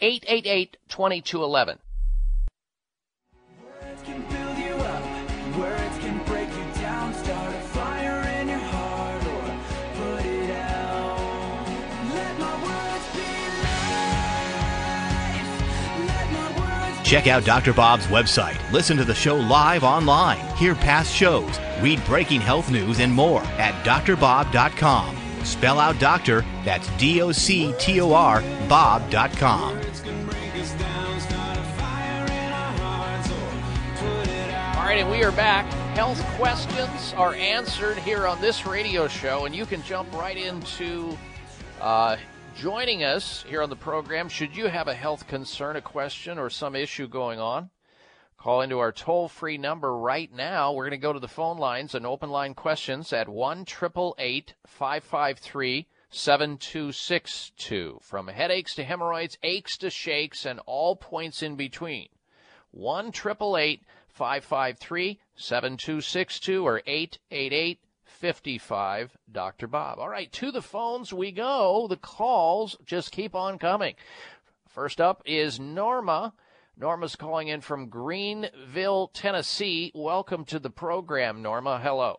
[0.00, 1.78] 888 2211.
[17.12, 17.74] Check out Dr.
[17.74, 23.00] Bob's website, listen to the show live online, hear past shows, read breaking health news,
[23.00, 25.21] and more at drbob.com.
[25.44, 29.76] Spell out doctor, that's D O C T O R, Bob.com.
[34.76, 35.64] All right, and we are back.
[35.94, 41.16] Health questions are answered here on this radio show, and you can jump right into
[41.80, 42.16] uh,
[42.56, 44.28] joining us here on the program.
[44.28, 47.70] Should you have a health concern, a question, or some issue going on,
[48.42, 50.72] call into our toll free number right now.
[50.72, 55.86] We're going to go to the phone lines and open line questions at 1 553
[56.10, 58.00] 7262.
[58.02, 62.08] From headaches to hemorrhoids, aches to shakes, and all points in between.
[62.72, 69.68] 1 553 7262 or 888 55 Dr.
[69.68, 70.00] Bob.
[70.00, 71.86] All right, to the phones we go.
[71.88, 73.94] The calls just keep on coming.
[74.68, 76.32] First up is Norma.
[76.76, 79.92] Norma's calling in from Greenville, Tennessee.
[79.94, 81.78] Welcome to the program, Norma.
[81.82, 82.16] Hello.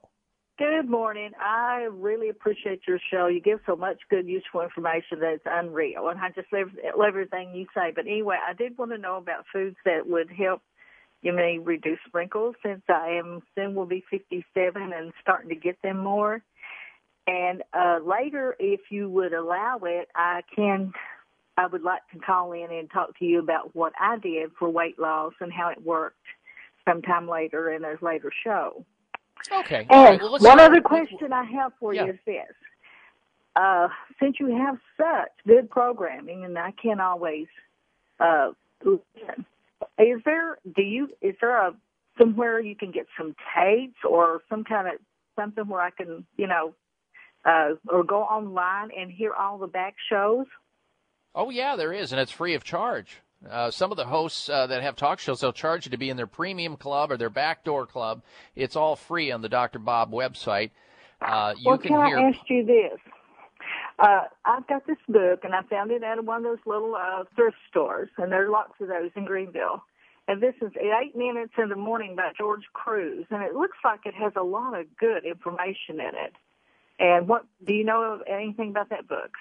[0.60, 1.32] Good morning.
[1.40, 3.28] I really appreciate your show.
[3.28, 7.08] You give so much good, useful information that it's unreal, and I just love, love
[7.08, 7.92] everything you say.
[7.94, 10.62] But anyway, I did want to know about foods that would help
[11.24, 14.44] you may reduce wrinkles since I am soon will be 57
[14.94, 16.44] and starting to get them more.
[17.26, 20.94] And uh, later, if you would allow it, I can.
[21.58, 24.70] I would like to call in and talk to you about what I did for
[24.70, 26.18] weight loss and how it worked
[26.88, 28.84] sometime later in a later show.
[29.52, 29.86] Okay.
[29.90, 32.06] And right, well, one other question I have for Yeah.
[32.06, 32.56] you is this.
[33.56, 33.88] Uh,
[34.20, 37.48] since you have such good programming, and I can't always
[38.20, 38.52] uh,
[38.84, 39.46] listen,
[40.00, 41.76] is there do you is there a
[42.18, 44.94] somewhere you can get some tapes or some kind of
[45.36, 46.74] something where I can you know
[47.46, 50.48] uh, or go online and hear all the back shows?
[51.36, 53.22] Oh, yeah, there is, and it's free of charge.
[53.50, 56.10] Uh, some of the hosts uh, that have talk shows, they'll charge you to be
[56.10, 58.22] in their premium club or their backdoor club.
[58.56, 59.80] It's all free on the Dr.
[59.80, 60.72] Bob website.
[61.22, 62.20] Uh, you well, can, can hear.
[62.20, 63.00] I ask you this?
[64.00, 67.24] Uh, I've got this book, and I found it at one of those little uh,
[67.36, 69.84] thrift stores, and there are lots of those in Greenville.
[70.28, 74.02] And this is Eight Minutes in the Morning by George Cruise, and it looks like
[74.06, 76.34] it has a lot of good information in it.
[77.00, 79.32] And what do you know of anything about that book?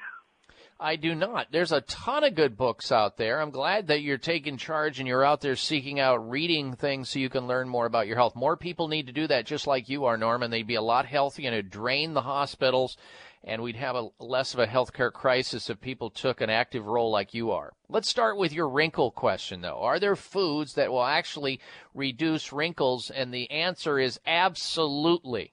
[0.83, 1.47] I do not.
[1.53, 3.41] There's a ton of good books out there.
[3.41, 7.21] I'm glad that you're taking charge and you're out there seeking out reading things so
[7.21, 8.35] you can learn more about your health.
[8.35, 10.51] More people need to do that just like you are, Norman.
[10.51, 12.97] They'd be a lot healthier and it'd drain the hospitals
[13.45, 17.13] and we'd have a less of a healthcare crisis if people took an active role
[17.13, 17.73] like you are.
[17.89, 19.79] Let's start with your wrinkle question though.
[19.79, 21.61] Are there foods that will actually
[21.95, 23.09] reduce wrinkles?
[23.09, 25.53] And the answer is absolutely.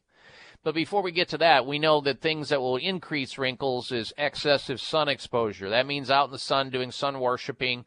[0.63, 4.13] But before we get to that, we know that things that will increase wrinkles is
[4.17, 5.69] excessive sun exposure.
[5.69, 7.85] That means out in the sun doing sun worshiping,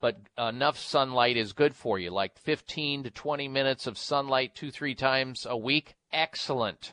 [0.00, 2.10] but enough sunlight is good for you.
[2.10, 6.92] Like 15 to 20 minutes of sunlight two, three times a week, excellent.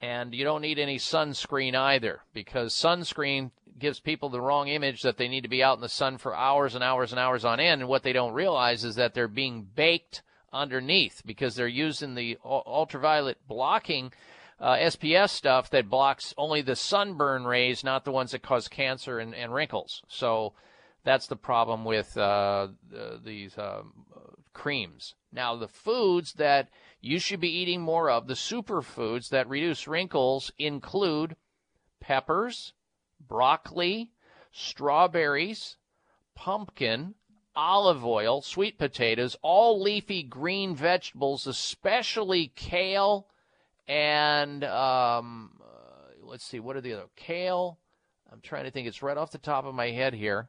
[0.00, 5.16] And you don't need any sunscreen either because sunscreen gives people the wrong image that
[5.16, 7.60] they need to be out in the sun for hours and hours and hours on
[7.60, 7.82] end.
[7.82, 10.22] And what they don't realize is that they're being baked
[10.54, 14.12] underneath because they're using the ultraviolet blocking
[14.60, 19.18] uh, SPF stuff that blocks only the sunburn rays, not the ones that cause cancer
[19.18, 20.02] and, and wrinkles.
[20.08, 20.54] So
[21.04, 22.68] that's the problem with uh,
[23.24, 23.82] these uh,
[24.52, 25.14] creams.
[25.32, 26.68] Now, the foods that
[27.00, 31.36] you should be eating more of, the superfoods that reduce wrinkles, include
[32.00, 32.72] peppers,
[33.20, 34.12] broccoli,
[34.52, 35.76] strawberries,
[36.34, 37.14] pumpkin,
[37.56, 43.26] olive oil, sweet potatoes, all leafy green vegetables, especially kale
[43.86, 47.78] and um, uh, let's see, what are the other kale?
[48.32, 48.88] I'm trying to think.
[48.88, 50.48] It's right off the top of my head here.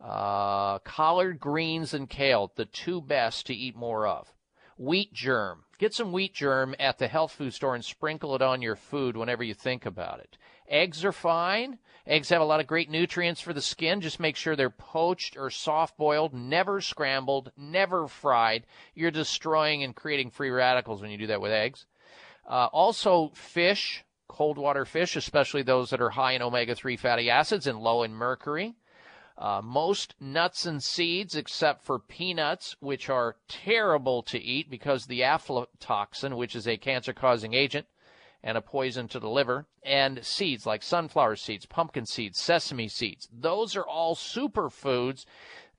[0.00, 4.32] Uh, collard greens and kale, the two best to eat more of.
[4.78, 5.64] Wheat germ.
[5.78, 9.16] Get some wheat germ at the health food store and sprinkle it on your food
[9.16, 10.36] whenever you think about it.
[10.68, 11.78] Eggs are fine.
[12.06, 14.00] Eggs have a lot of great nutrients for the skin.
[14.00, 18.64] Just make sure they're poached or soft boiled, never scrambled, never fried.
[18.94, 21.86] You're destroying and creating free radicals when you do that with eggs.
[22.48, 27.28] Uh, also, fish, cold water fish, especially those that are high in omega 3 fatty
[27.28, 28.76] acids and low in mercury.
[29.38, 35.20] Uh, most nuts and seeds, except for peanuts, which are terrible to eat because the
[35.20, 37.86] aflatoxin, which is a cancer causing agent,
[38.46, 43.28] and a poison to the liver, and seeds like sunflower seeds, pumpkin seeds, sesame seeds.
[43.32, 45.24] Those are all superfoods,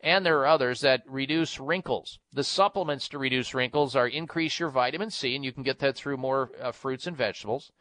[0.01, 2.19] and there are others that reduce wrinkles.
[2.33, 5.95] The supplements to reduce wrinkles are increase your vitamin C, and you can get that
[5.95, 7.71] through more uh, fruits and vegetables.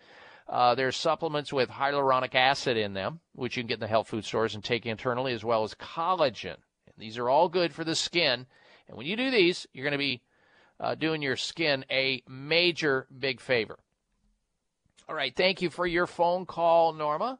[0.48, 4.06] Uh, there's supplements with hyaluronic acid in them, which you can get in the health
[4.06, 6.58] food stores and take internally, as well as collagen.
[6.86, 8.46] And these are all good for the skin.
[8.86, 10.22] And when you do these, you're going to be
[10.78, 13.80] uh, doing your skin a major big favor.
[15.08, 15.34] All right.
[15.34, 17.38] Thank you for your phone call, Norma.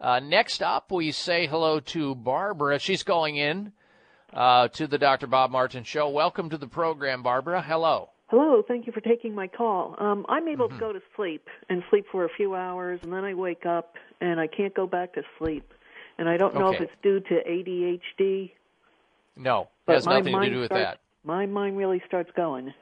[0.00, 2.78] Uh, next up, we say hello to Barbara.
[2.78, 3.72] She's going in
[4.32, 5.26] uh, to the Dr.
[5.26, 6.08] Bob Martin Show.
[6.08, 7.62] Welcome to the program, Barbara.
[7.62, 8.10] Hello.
[8.28, 8.62] Hello.
[8.66, 9.94] Thank you for taking my call.
[9.98, 10.78] Um, I'm able Mm-hmm.
[10.78, 13.94] to go to sleep and sleep for a few hours, and then I wake up
[14.20, 15.72] and I can't go back to sleep.
[16.16, 18.52] And I don't know if it's due to ADHD.
[19.36, 21.00] No, But has nothing to do with starts, that.
[21.24, 22.72] My mind really starts going.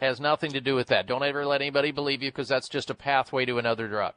[0.00, 1.06] Has nothing to do with that.
[1.06, 4.14] Don't ever let anybody believe you because that's just a pathway to another drug.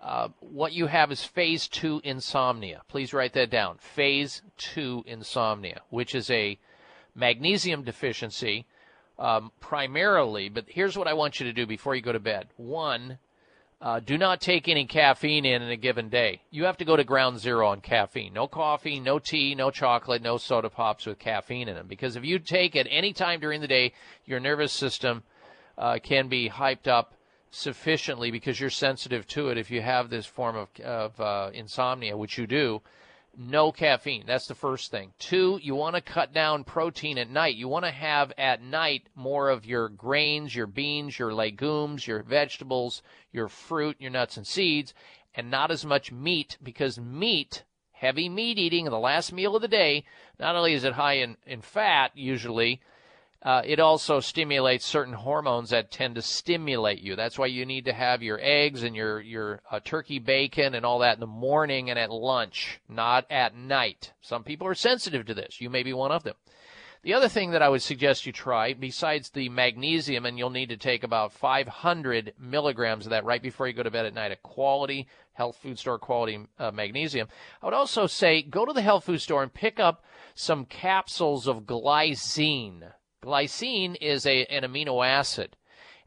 [0.00, 2.82] Uh, what you have is phase two insomnia.
[2.88, 3.78] Please write that down.
[3.78, 6.58] Phase two insomnia, which is a
[7.14, 8.66] magnesium deficiency
[9.18, 10.48] um, primarily.
[10.48, 12.48] But here's what I want you to do before you go to bed.
[12.56, 13.18] One,
[13.82, 16.40] uh, do not take any caffeine in in a given day.
[16.52, 18.32] You have to go to ground zero on caffeine.
[18.32, 21.88] No coffee, no tea, no chocolate, no soda pops with caffeine in them.
[21.88, 23.92] Because if you take it any time during the day,
[24.24, 25.24] your nervous system
[25.76, 27.14] uh, can be hyped up
[27.50, 29.58] sufficiently because you're sensitive to it.
[29.58, 32.82] If you have this form of, of uh, insomnia, which you do,
[33.36, 34.24] no caffeine.
[34.26, 35.12] That's the first thing.
[35.18, 37.56] Two, you want to cut down protein at night.
[37.56, 42.22] You want to have at night more of your grains, your beans, your legumes, your
[42.22, 43.02] vegetables,
[43.32, 44.94] your fruit, your nuts and seeds,
[45.34, 49.68] and not as much meat because meat, heavy meat eating, the last meal of the
[49.68, 50.04] day,
[50.38, 52.80] not only is it high in, in fat usually,
[53.44, 57.16] uh, it also stimulates certain hormones that tend to stimulate you.
[57.16, 60.86] That's why you need to have your eggs and your your uh, turkey bacon and
[60.86, 64.12] all that in the morning and at lunch, not at night.
[64.20, 65.60] Some people are sensitive to this.
[65.60, 66.34] You may be one of them.
[67.02, 70.68] The other thing that I would suggest you try, besides the magnesium, and you'll need
[70.68, 74.30] to take about 500 milligrams of that right before you go to bed at night,
[74.30, 77.26] a quality health food store quality uh, magnesium.
[77.60, 80.04] I would also say go to the health food store and pick up
[80.36, 82.92] some capsules of glycine.
[83.22, 85.56] Glycine is a, an amino acid,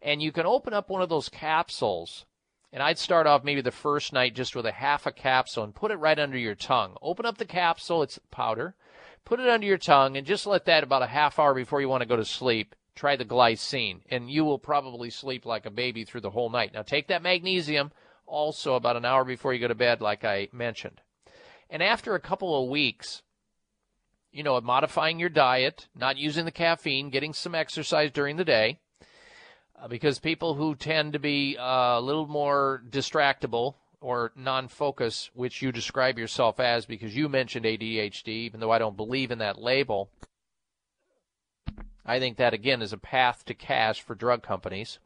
[0.02, 2.26] and you can open up one of those capsules.
[2.74, 5.74] And I'd start off maybe the first night just with a half a capsule and
[5.74, 6.98] put it right under your tongue.
[7.02, 8.76] Open up the capsule, it's powder,
[9.24, 11.88] put it under your tongue, and just let that about a half hour before you
[11.88, 12.76] want to go to sleep.
[12.96, 16.74] Try the glycine, and you will probably sleep like a baby through the whole night.
[16.74, 17.92] Now, take that magnesium
[18.26, 21.00] also about an hour before you go to bed, like I mentioned.
[21.70, 23.22] And after a couple of weeks,
[24.36, 28.80] you know, modifying your diet, not using the caffeine, getting some exercise during the day,
[29.82, 35.32] uh, because people who tend to be uh, a little more distractible or non focus,
[35.34, 39.40] which you describe yourself as because you mentioned ADHD, even though I don't believe in
[39.40, 40.10] that label.
[42.06, 45.00] I think that, again, is a path to cash for drug companies.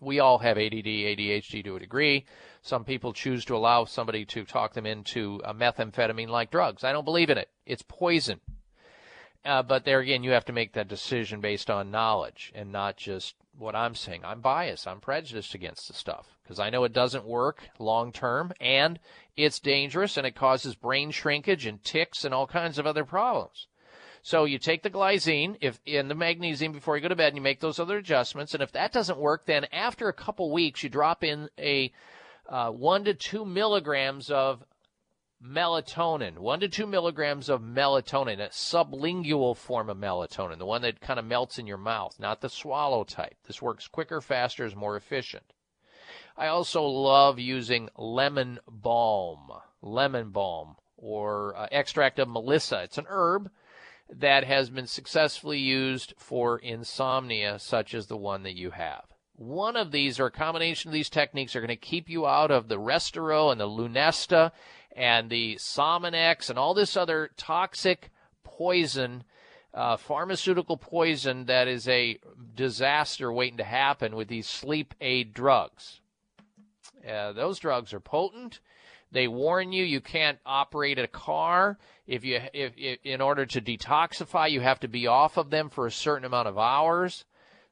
[0.00, 2.24] We all have ADD, ADHD to a degree.
[2.62, 6.84] Some people choose to allow somebody to talk them into a methamphetamine like drugs.
[6.84, 7.50] I don't believe in it.
[7.66, 8.40] It's poison.
[9.44, 12.96] Uh, but there again, you have to make that decision based on knowledge and not
[12.96, 14.24] just what I'm saying.
[14.24, 14.86] I'm biased.
[14.86, 18.98] I'm prejudiced against the stuff because I know it doesn't work long term and
[19.36, 23.66] it's dangerous and it causes brain shrinkage and ticks and all kinds of other problems.
[24.22, 27.36] So you take the glycine if in the magnesium before you go to bed and
[27.36, 28.54] you make those other adjustments.
[28.54, 31.92] And if that doesn't work, then after a couple weeks, you drop in a
[32.48, 34.64] uh, one to two milligrams of
[35.42, 41.00] melatonin, one to two milligrams of melatonin, a sublingual form of melatonin, the one that
[41.00, 43.36] kind of melts in your mouth, not the swallow type.
[43.46, 45.54] This works quicker, faster, is more efficient.
[46.36, 52.82] I also love using lemon balm, lemon balm, or uh, extract of melissa.
[52.82, 53.50] It's an herb
[54.12, 59.04] that has been successfully used for insomnia, such as the one that you have.
[59.36, 62.50] One of these, or a combination of these techniques, are going to keep you out
[62.50, 64.52] of the Restoril and the Lunesta
[64.94, 68.10] and the Sominex and all this other toxic
[68.44, 69.24] poison,
[69.72, 72.18] uh, pharmaceutical poison that is a
[72.54, 76.00] disaster waiting to happen with these sleep aid drugs.
[77.08, 78.60] Uh, those drugs are potent.
[79.12, 83.60] They warn you you can't operate a car if you if, if in order to
[83.60, 87.24] detoxify you have to be off of them for a certain amount of hours.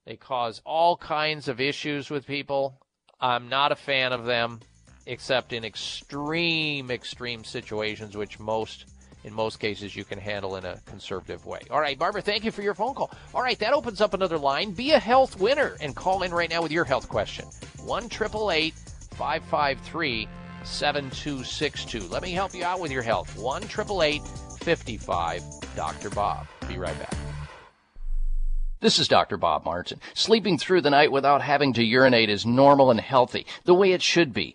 [0.04, 2.80] They cause all kinds of issues with people.
[3.20, 4.60] I'm not a fan of them
[5.06, 8.86] except in extreme extreme situations which most
[9.24, 11.60] in most cases you can handle in a conservative way.
[11.70, 13.10] All right, Barbara, thank you for your phone call.
[13.34, 14.72] All right, that opens up another line.
[14.72, 17.46] Be a health winner and call in right now with your health question.
[17.84, 20.28] 1 553
[20.68, 22.08] 7262.
[22.08, 23.36] Let me help you out with your health.
[23.38, 25.42] 1 55
[25.74, 26.10] Dr.
[26.10, 26.46] Bob.
[26.68, 27.14] Be right back.
[28.80, 29.36] This is Dr.
[29.36, 29.98] Bob Martin.
[30.14, 34.02] Sleeping through the night without having to urinate is normal and healthy, the way it
[34.02, 34.54] should be.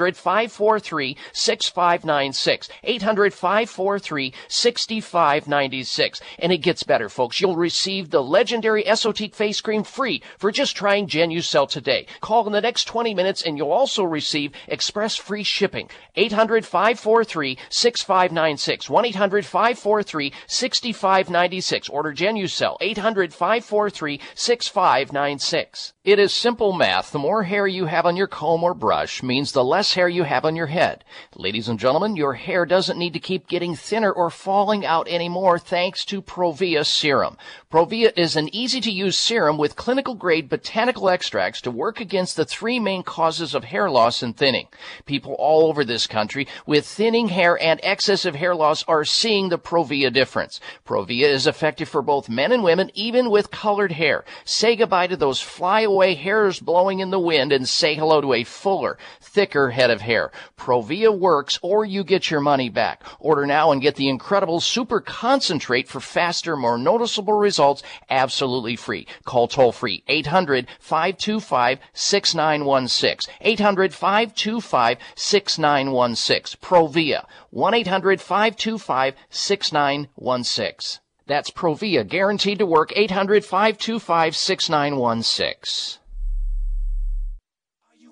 [0.01, 2.69] 800 543 6596.
[2.83, 6.21] 800 543 6596.
[6.39, 7.39] And it gets better, folks.
[7.39, 12.07] You'll receive the legendary Esotique face cream free for just trying Genucel today.
[12.19, 15.87] Call in the next 20 minutes and you'll also receive express free shipping.
[16.15, 18.89] 800 543 6596.
[18.89, 21.89] 1 800 543 6596.
[21.89, 22.77] Order Genucel.
[22.81, 25.93] 800 543 6596.
[26.03, 27.11] It is simple math.
[27.11, 30.23] The more hair you have on your comb or brush means the less hair you
[30.23, 31.03] have on your head.
[31.35, 35.59] Ladies and gentlemen, your hair doesn't need to keep getting thinner or falling out anymore
[35.59, 37.37] thanks to Provia serum.
[37.71, 42.35] Provia is an easy to use serum with clinical grade botanical extracts to work against
[42.35, 44.67] the three main causes of hair loss and thinning.
[45.05, 49.57] People all over this country with thinning hair and excessive hair loss are seeing the
[49.57, 50.59] Provia difference.
[50.85, 54.25] Provia is effective for both men and women, even with colored hair.
[54.43, 58.43] Say goodbye to those flyaway hairs blowing in the wind and say hello to a
[58.43, 60.29] fuller, thicker head of hair.
[60.57, 63.01] Provia works or you get your money back.
[63.21, 67.60] Order now and get the incredible super concentrate for faster, more noticeable results
[68.09, 69.07] absolutely free.
[69.25, 73.33] Call toll free 800 525 6916.
[73.41, 76.59] 800 525 6916.
[76.61, 80.99] Provia 1 800 525 6916.
[81.27, 85.99] That's Provia, guaranteed to work 800 525 6916.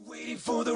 [0.05, 0.75] Waiting for the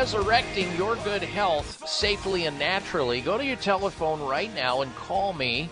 [0.00, 5.34] Resurrecting your good health safely and naturally, go to your telephone right now and call
[5.34, 5.68] me.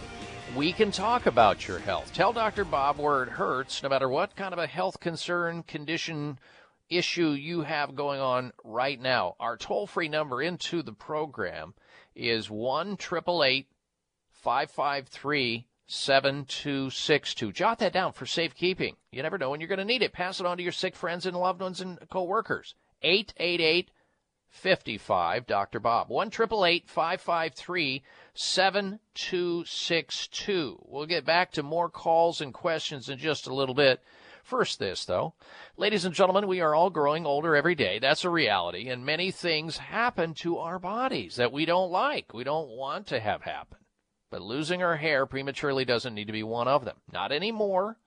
[0.55, 2.13] We can talk about your health.
[2.13, 2.67] Tell Dr.
[2.67, 6.39] Bob where it hurts, no matter what kind of a health concern, condition,
[6.91, 9.35] issue you have going on right now.
[9.41, 11.73] Our toll free number into the program
[12.15, 17.53] is 1 553 7262.
[17.53, 18.97] Jot that down for safekeeping.
[19.11, 20.13] You never know when you're going to need it.
[20.13, 22.75] Pass it on to your sick friends and loved ones and coworkers.
[23.01, 23.91] 888
[24.51, 25.81] 55 Dr.
[25.81, 26.09] Bob.
[26.09, 28.03] 1 553
[28.35, 30.85] 7262.
[30.87, 34.03] We'll get back to more calls and questions in just a little bit.
[34.43, 35.35] First, this, though.
[35.77, 37.99] Ladies and gentlemen, we are all growing older every day.
[37.99, 38.89] That's a reality.
[38.89, 43.21] And many things happen to our bodies that we don't like, we don't want to
[43.21, 43.77] have happen.
[44.31, 46.97] But losing our hair prematurely doesn't need to be one of them.
[47.13, 47.99] Not anymore.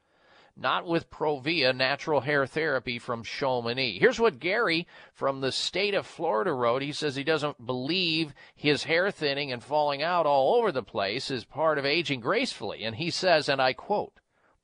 [0.56, 3.98] Not with Provia natural hair therapy from Chamonix.
[3.99, 6.82] Here's what Gary from the state of Florida wrote.
[6.82, 11.32] He says he doesn't believe his hair thinning and falling out all over the place
[11.32, 12.84] is part of aging gracefully.
[12.84, 14.14] And he says, and I quote,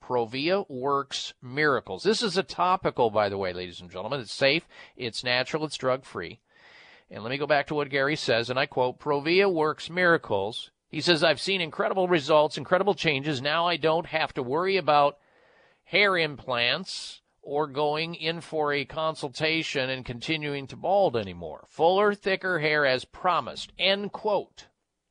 [0.07, 2.03] Provia works miracles.
[2.03, 4.21] This is a topical, by the way, ladies and gentlemen.
[4.21, 6.39] It's safe, it's natural, it's drug free.
[7.09, 10.71] And let me go back to what Gary says, and I quote, Provia works miracles.
[10.89, 13.41] He says, I've seen incredible results, incredible changes.
[13.41, 15.17] Now I don't have to worry about
[15.87, 21.65] hair implants or going in for a consultation and continuing to bald anymore.
[21.69, 23.71] Fuller, thicker hair as promised.
[23.79, 24.65] End quote.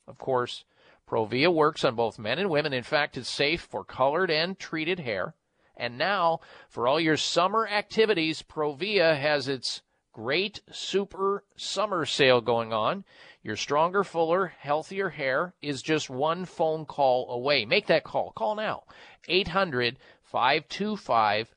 [0.06, 0.64] Of course,
[1.08, 2.74] Provia works on both men and women.
[2.74, 5.34] In fact, it's safe for colored and treated hair.
[5.78, 9.80] And now, for all your summer activities, Provia has its
[10.12, 13.04] great super summer sale going on.
[13.42, 17.64] Your stronger, fuller, healthier hair is just one phone call away.
[17.64, 18.32] Make that call.
[18.32, 18.84] Call now.
[19.28, 21.54] 800 525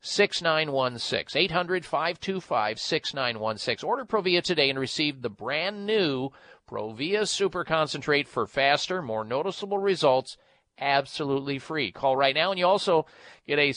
[0.00, 1.38] 6916.
[1.38, 3.86] 800 525 6916.
[3.86, 6.30] Order Provia today and receive the brand new
[6.66, 10.38] Provia Super Concentrate for faster, more noticeable results
[10.78, 11.92] absolutely free.
[11.92, 13.04] Call right now and you also
[13.46, 13.74] get a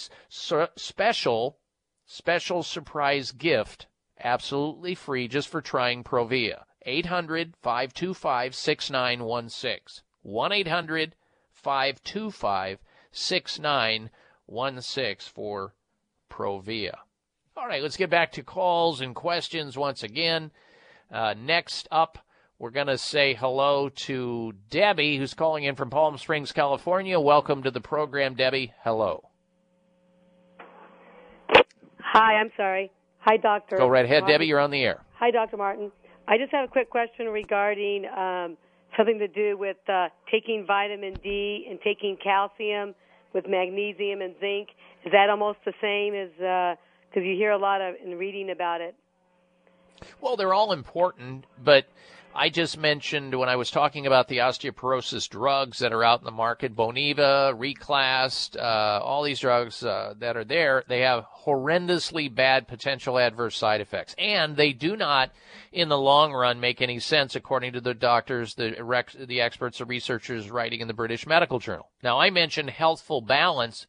[0.77, 1.59] special,
[2.05, 3.87] special surprise gift
[4.21, 6.63] absolutely free just for trying Provia.
[6.85, 10.03] 800 525 6916.
[10.21, 11.15] 1 800
[11.51, 12.79] 525
[13.13, 15.73] 6916 for
[16.29, 16.95] Provia.
[17.55, 20.51] All right, let's get back to calls and questions once again.
[21.11, 22.17] Uh, next up,
[22.57, 27.19] we're going to say hello to Debbie, who's calling in from Palm Springs, California.
[27.19, 28.73] Welcome to the program, Debbie.
[28.83, 29.29] Hello.
[31.99, 32.91] Hi, I'm sorry.
[33.19, 33.77] Hi, Doctor.
[33.77, 34.47] Go right ahead, Debbie.
[34.47, 35.01] You're on the air.
[35.19, 35.57] Hi, Dr.
[35.57, 35.91] Martin.
[36.27, 38.57] I just have a quick question regarding um,
[38.97, 42.95] something to do with uh, taking vitamin D and taking calcium
[43.33, 44.69] with magnesium and zinc.
[45.05, 48.49] Is that almost the same as because uh, you hear a lot of in reading
[48.49, 48.95] about it?
[50.21, 51.85] Well, they're all important, but
[52.35, 56.25] I just mentioned when I was talking about the osteoporosis drugs that are out in
[56.25, 62.33] the market, Boniva, Reclast, uh, all these drugs uh, that are there, they have horrendously
[62.33, 64.15] bad potential adverse side effects.
[64.17, 65.31] And they do not,
[65.71, 68.75] in the long run, make any sense according to the doctors, the,
[69.27, 71.91] the experts, the researchers writing in the British Medical Journal.
[72.01, 73.85] Now, I mentioned Healthful Balance,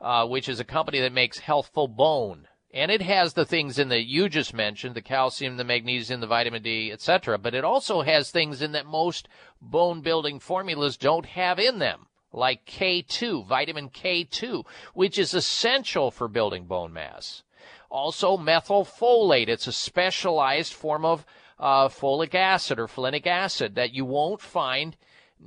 [0.00, 3.88] uh, which is a company that makes healthful bone and it has the things in
[3.88, 8.02] that you just mentioned the calcium the magnesium the vitamin d etc but it also
[8.02, 9.28] has things in that most
[9.60, 14.64] bone building formulas don't have in them like k2 vitamin k2
[14.94, 17.42] which is essential for building bone mass
[17.90, 19.48] Also, methylfolate.
[19.48, 21.24] It's a specialized form of
[21.58, 24.96] uh, folic acid or folinic acid that you won't find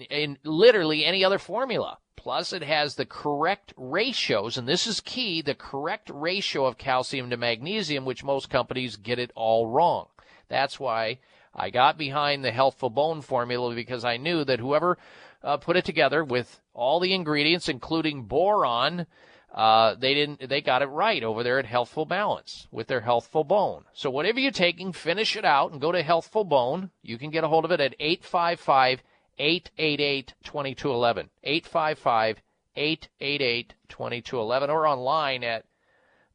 [0.10, 1.98] in literally any other formula.
[2.20, 7.30] Plus, it has the correct ratios, and this is key the correct ratio of calcium
[7.30, 10.08] to magnesium, which most companies get it all wrong.
[10.50, 11.20] That's why
[11.56, 14.98] I got behind the Healthful Bone formula because I knew that whoever
[15.42, 19.08] uh, put it together with all the ingredients, including boron,
[19.56, 20.50] uh, they didn't.
[20.50, 23.86] They got it right over there at Healthful Balance with their Healthful Bone.
[23.94, 26.92] So whatever you're taking, finish it out and go to Healthful Bone.
[27.02, 29.04] You can get a hold of it at 855
[29.40, 31.30] 888 2211.
[31.44, 32.42] 855
[32.76, 35.66] 888 2211 or online at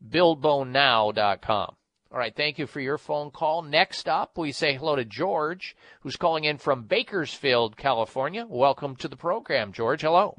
[0.08, 1.76] buildbonenow.com.
[2.12, 3.62] All right, thank you for your phone call.
[3.62, 8.46] Next up, we say hello to George, who's calling in from Bakersfield, California.
[8.48, 10.02] Welcome to the program, George.
[10.02, 10.36] Hello.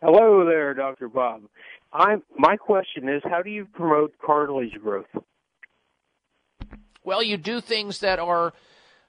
[0.00, 1.08] Hello there, Dr.
[1.08, 1.42] Bob.
[1.92, 5.06] I'm my question is how do you promote cartilage growth?
[7.02, 8.52] Well, you do things that are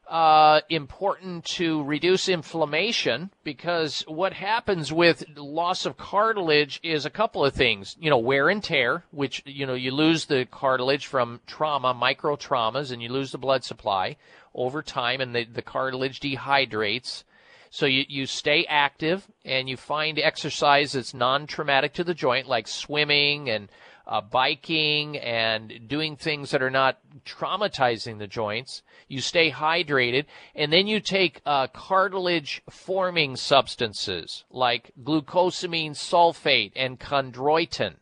[0.10, 7.46] uh, important to reduce inflammation because what happens with loss of cartilage is a couple
[7.46, 7.96] of things.
[8.00, 12.36] You know, wear and tear, which, you know, you lose the cartilage from trauma, micro
[12.36, 14.18] traumas, and you lose the blood supply
[14.56, 17.24] over time, and the, the cartilage dehydrates.
[17.70, 22.68] So you, you stay active and you find exercise that's non-traumatic to the joint, like
[22.68, 23.70] swimming and
[24.10, 28.82] uh, biking and doing things that are not traumatizing the joints.
[29.08, 30.26] You stay hydrated,
[30.56, 37.96] and then you take uh, cartilage forming substances like glucosamine sulfate and chondroitin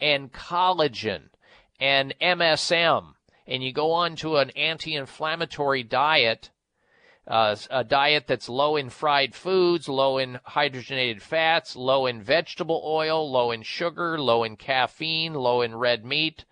[0.00, 1.22] and collagen
[1.80, 3.14] and MSM,
[3.46, 6.50] and you go on to an anti inflammatory diet.
[7.28, 12.82] Uh, a diet that's low in fried foods, low in hydrogenated fats, low in vegetable
[12.86, 16.46] oil, low in sugar, low in caffeine, low in red meat,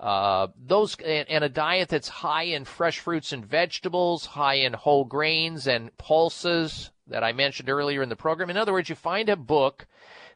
[0.00, 4.72] uh, those and, and, a diet that's high in fresh fruits and vegetables, high in
[4.72, 8.50] whole grains and pulses that I mentioned earlier in the program.
[8.50, 9.86] In other words, you find a book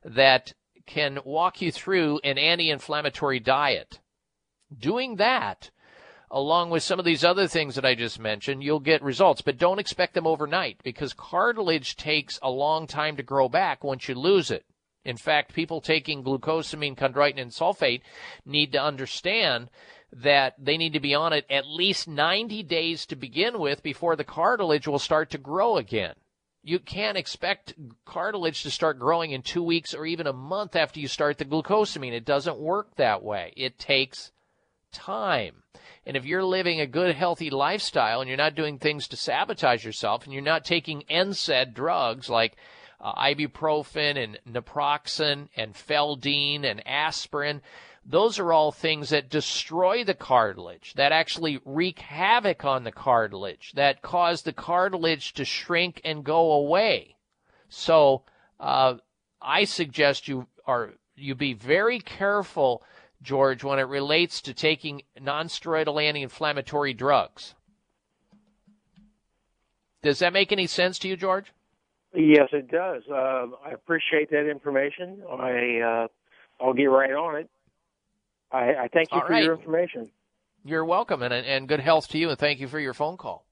[0.05, 0.53] that
[0.87, 4.01] can walk you through an anti-inflammatory diet.
[4.77, 5.71] Doing that,
[6.31, 9.59] along with some of these other things that I just mentioned, you'll get results, but
[9.59, 14.15] don't expect them overnight because cartilage takes a long time to grow back once you
[14.15, 14.65] lose it.
[15.05, 18.03] In fact, people taking glucosamine, chondroitin, and sulfate
[18.45, 19.71] need to understand
[20.13, 24.17] that they need to be on it at least 90 days to begin with before
[24.17, 26.15] the cartilage will start to grow again.
[26.63, 27.75] You can't expect
[28.05, 31.45] cartilage to start growing in two weeks or even a month after you start the
[31.45, 32.13] glucosamine.
[32.13, 33.53] It doesn't work that way.
[33.57, 34.33] It takes
[34.93, 35.63] time.
[36.07, 39.85] And if you're living a good, healthy lifestyle and you're not doing things to sabotage
[39.85, 42.57] yourself and you're not taking NSAID drugs like
[43.01, 47.63] uh, ibuprofen and naproxen and Feldene and aspirin.
[48.05, 53.73] Those are all things that destroy the cartilage, that actually wreak havoc on the cartilage,
[53.75, 57.17] that cause the cartilage to shrink and go away.
[57.69, 58.23] So
[58.59, 58.95] uh,
[59.43, 62.83] I suggest you are you be very careful,
[63.23, 67.55] George, when it relates to taking nonsteroidal anti-inflammatory drugs.
[70.03, 71.53] Does that make any sense to you, George?
[72.15, 73.03] Yes, it does.
[73.11, 75.23] Uh, I appreciate that information.
[75.29, 76.09] I uh,
[76.61, 77.51] I'll get right on it.
[78.51, 79.45] I, I thank you All for right.
[79.45, 80.11] your information.
[80.65, 83.45] You're welcome, and, and good health to you, and thank you for your phone call.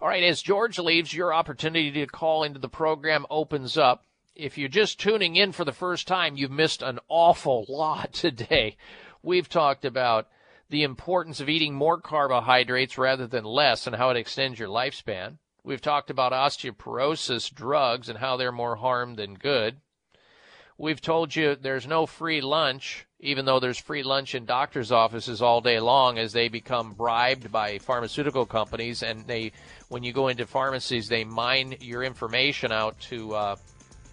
[0.00, 4.04] All right, as George leaves, your opportunity to call into the program opens up.
[4.34, 8.76] If you're just tuning in for the first time, you've missed an awful lot today.
[9.22, 10.28] We've talked about
[10.68, 15.38] the importance of eating more carbohydrates rather than less and how it extends your lifespan.
[15.64, 19.80] We've talked about osteoporosis drugs and how they're more harm than good.
[20.78, 25.42] We've told you there's no free lunch, even though there's free lunch in doctors' offices
[25.42, 29.02] all day long as they become bribed by pharmaceutical companies.
[29.02, 29.52] And they,
[29.88, 33.56] when you go into pharmacies, they mine your information out to uh,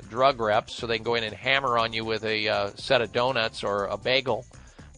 [0.10, 3.02] drug reps so they can go in and hammer on you with a uh, set
[3.02, 4.46] of donuts or a bagel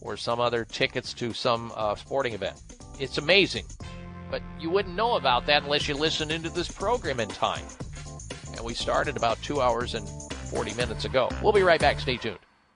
[0.02, 2.62] or some other tickets to some uh, sporting event.
[3.00, 3.66] It's amazing.
[4.32, 7.66] But you wouldn't know about that unless you listened into this program in time.
[8.56, 10.08] And we started about two hours and
[10.52, 11.30] 40 minutes ago.
[11.42, 12.00] We'll be right back.
[12.00, 12.40] Stay tuned.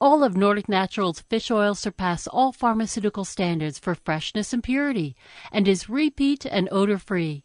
[0.00, 5.16] All of Nordic Naturals fish oil surpass all pharmaceutical standards for freshness and purity
[5.50, 7.44] and is repeat and odor free.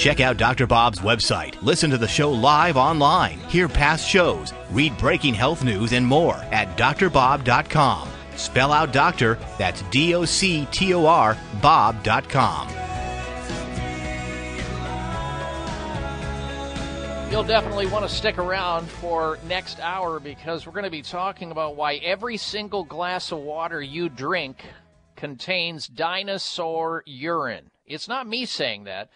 [0.00, 0.66] Check out Dr.
[0.66, 1.60] Bob's website.
[1.60, 3.38] Listen to the show live online.
[3.50, 4.54] Hear past shows.
[4.70, 8.08] Read breaking health news and more at drbob.com.
[8.34, 12.70] Spell out doctor, that's D O C T O R, Bob.com.
[17.30, 21.50] You'll definitely want to stick around for next hour because we're going to be talking
[21.50, 24.64] about why every single glass of water you drink
[25.14, 27.70] contains dinosaur urine.
[27.86, 29.10] It's not me saying that.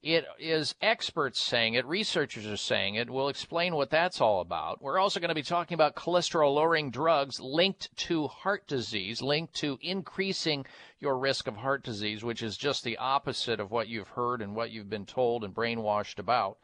[0.00, 3.10] It is experts saying it, researchers are saying it.
[3.10, 4.80] We'll explain what that's all about.
[4.80, 9.54] We're also going to be talking about cholesterol lowering drugs linked to heart disease, linked
[9.54, 10.66] to increasing
[11.00, 14.54] your risk of heart disease, which is just the opposite of what you've heard and
[14.54, 16.58] what you've been told and brainwashed about.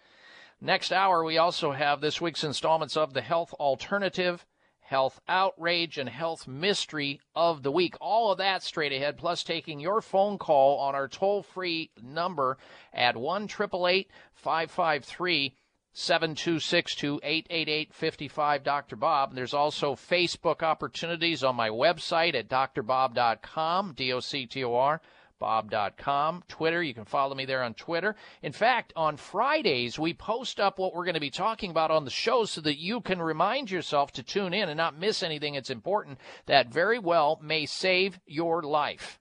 [0.60, 4.46] Next hour, we also have this week's installments of the Health Alternative,
[4.84, 7.96] Health Outrage, and Health Mystery of the Week.
[8.02, 12.58] All of that straight ahead, plus taking your phone call on our toll free number
[12.92, 15.56] at 1 553
[15.96, 18.96] 7262 888 55 Dr.
[18.96, 19.34] Bob.
[19.34, 25.00] There's also Facebook opportunities on my website at drbob.com, D O C T O R
[25.44, 26.42] bob.com.
[26.48, 28.16] Twitter, you can follow me there on Twitter.
[28.42, 32.06] In fact, on Fridays, we post up what we're going to be talking about on
[32.06, 35.52] the show so that you can remind yourself to tune in and not miss anything
[35.52, 39.20] that's important that very well may save your life.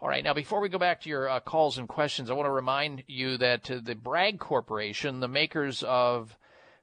[0.00, 2.46] All right, now before we go back to your uh, calls and questions, I want
[2.46, 6.38] to remind you that uh, the Bragg Corporation, the makers of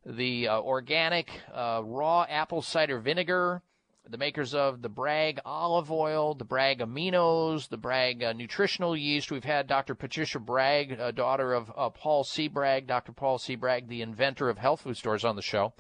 [0.06, 3.62] the uh, organic uh, raw apple cider vinegar,
[4.10, 9.32] the makers of the Bragg olive oil, the Bragg aminos, the Bragg uh, nutritional yeast.
[9.32, 9.96] We've had Dr.
[9.96, 12.48] Patricia Bragg, uh, daughter of uh, Paul C.
[12.48, 13.12] Bragg, Dr.
[13.12, 13.56] Paul C.
[13.56, 15.74] Bragg, the inventor of health food stores, on the show.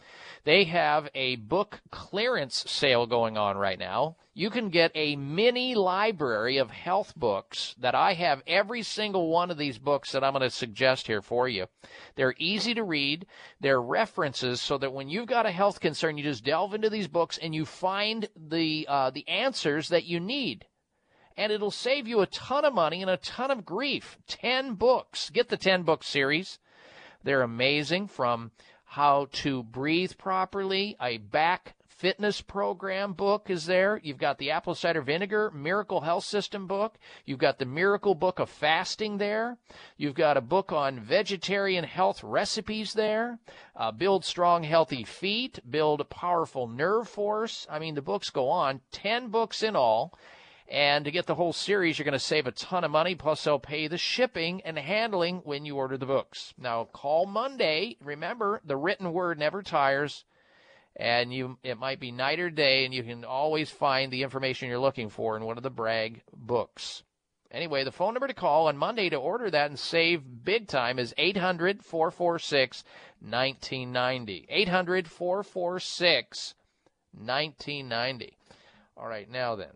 [0.43, 4.17] They have a book clearance sale going on right now.
[4.33, 9.51] You can get a mini library of health books that I have every single one
[9.51, 11.67] of these books that I'm going to suggest here for you.
[12.15, 13.25] They're easy to read.
[13.59, 17.09] They're references so that when you've got a health concern, you just delve into these
[17.09, 20.65] books and you find the uh, the answers that you need.
[21.37, 24.17] and it'll save you a ton of money and a ton of grief.
[24.27, 25.29] 10 books.
[25.29, 26.59] Get the 10 book series.
[27.23, 28.51] They're amazing from
[28.85, 34.01] how to breathe properly, a back fitness program book is there.
[34.01, 36.97] You've got the apple cider vinegar miracle health system book.
[37.27, 39.59] You've got the miracle book of fasting there.
[39.97, 43.37] You've got a book on vegetarian health recipes there.
[43.75, 45.59] Uh, build strong, healthy feet.
[45.69, 47.67] Build a powerful nerve force.
[47.69, 48.81] I mean, the books go on.
[48.91, 50.17] Ten books in all.
[50.67, 53.13] And to get the whole series, you're going to save a ton of money.
[53.13, 56.55] Plus, they'll pay the shipping and handling when you order the books.
[56.57, 57.97] Now, call Monday.
[58.03, 60.25] Remember, the written word never tires
[60.95, 64.69] and you it might be night or day and you can always find the information
[64.69, 67.03] you're looking for in one of the bragg books
[67.49, 70.99] anyway the phone number to call on monday to order that and save big time
[70.99, 72.83] is 800 446
[73.21, 76.55] 1990 800 446
[77.13, 78.37] 1990
[78.97, 79.71] all right now then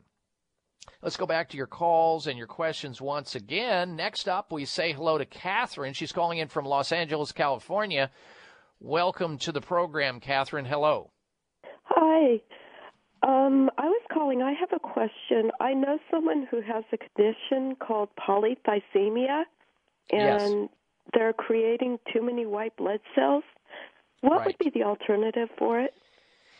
[1.01, 3.95] Let's go back to your calls and your questions once again.
[3.95, 5.93] Next up, we say hello to Catherine.
[5.93, 8.09] She's calling in from Los Angeles, California.
[8.89, 10.63] Welcome to the program, Catherine.
[10.65, 11.09] Hello.
[11.85, 12.39] Hi.
[13.23, 14.43] Um, I was calling.
[14.43, 15.49] I have a question.
[15.59, 19.45] I know someone who has a condition called polycythemia,
[20.11, 20.69] and Yes.
[21.15, 23.43] they're creating too many white blood cells.
[24.21, 25.95] What would be the alternative for it?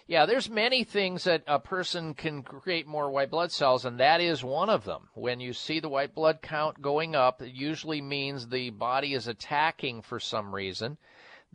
[0.08, 4.20] Yeah, there's many things that a person can create more white blood cells, and that
[4.20, 5.10] is one of them.
[5.14, 9.28] When you see the white blood count going up, it usually means the body is
[9.28, 10.98] attacking for some reason.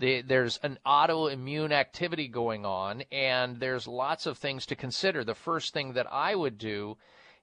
[0.00, 5.24] The, there's an autoimmune activity going on, and there's lots of things to consider.
[5.24, 6.96] The first thing that I would do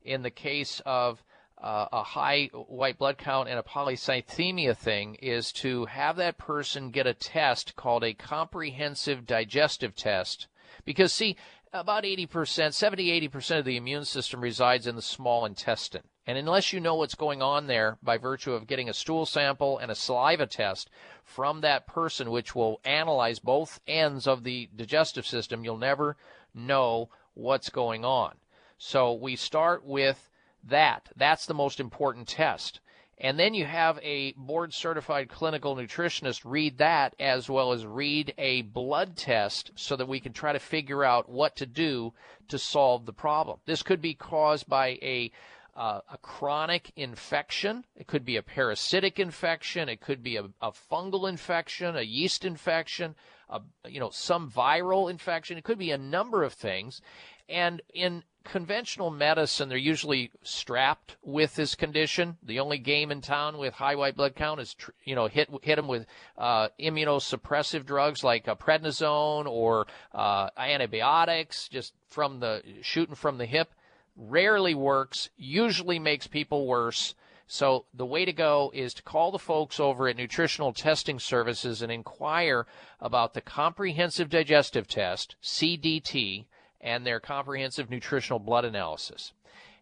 [0.03, 1.23] in the case of
[1.61, 6.89] uh, a high white blood count and a polycythemia thing is to have that person
[6.89, 10.47] get a test called a comprehensive digestive test.
[10.83, 11.37] Because, see,
[11.71, 16.09] about 80%, 70 80% of the immune system resides in the small intestine.
[16.27, 19.77] And unless you know what's going on there by virtue of getting a stool sample
[19.77, 20.89] and a saliva test
[21.23, 26.17] from that person, which will analyze both ends of the digestive system, you'll never
[26.53, 28.35] know what's going on.
[28.77, 30.29] So we start with
[30.65, 31.09] that.
[31.15, 32.81] That's the most important test.
[33.19, 38.33] And then you have a board certified clinical nutritionist read that as well as read
[38.37, 42.13] a blood test so that we can try to figure out what to do
[42.49, 43.59] to solve the problem.
[43.65, 45.31] This could be caused by a
[45.77, 47.85] uh, a chronic infection.
[47.95, 49.87] It could be a parasitic infection.
[49.87, 53.15] It could be a, a fungal infection, a yeast infection,
[53.47, 55.57] a, you know, some viral infection.
[55.57, 57.01] It could be a number of things.
[57.47, 62.37] And in conventional medicine, they're usually strapped with this condition.
[62.41, 64.75] The only game in town with high white blood count is,
[65.05, 71.93] you know, hit hit them with uh, immunosuppressive drugs like prednisone or uh, antibiotics, just
[72.09, 73.69] from the shooting from the hip.
[74.17, 75.29] Rarely works.
[75.37, 77.13] Usually makes people worse.
[77.45, 81.81] So the way to go is to call the folks over at Nutritional Testing Services
[81.81, 82.65] and inquire
[82.99, 86.45] about the Comprehensive Digestive Test, CDT,
[86.81, 89.31] and their comprehensive nutritional blood analysis.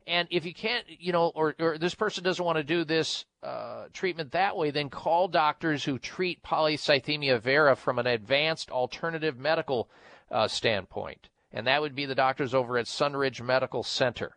[0.07, 3.26] And if you can't, you know, or, or this person doesn't want to do this
[3.41, 9.40] uh, treatment that way, then call doctors who treat polycythemia vera from an advanced alternative
[9.40, 9.90] medical
[10.30, 11.30] uh, standpoint.
[11.56, 14.36] And that would be the doctors over at Sunridge Medical Center.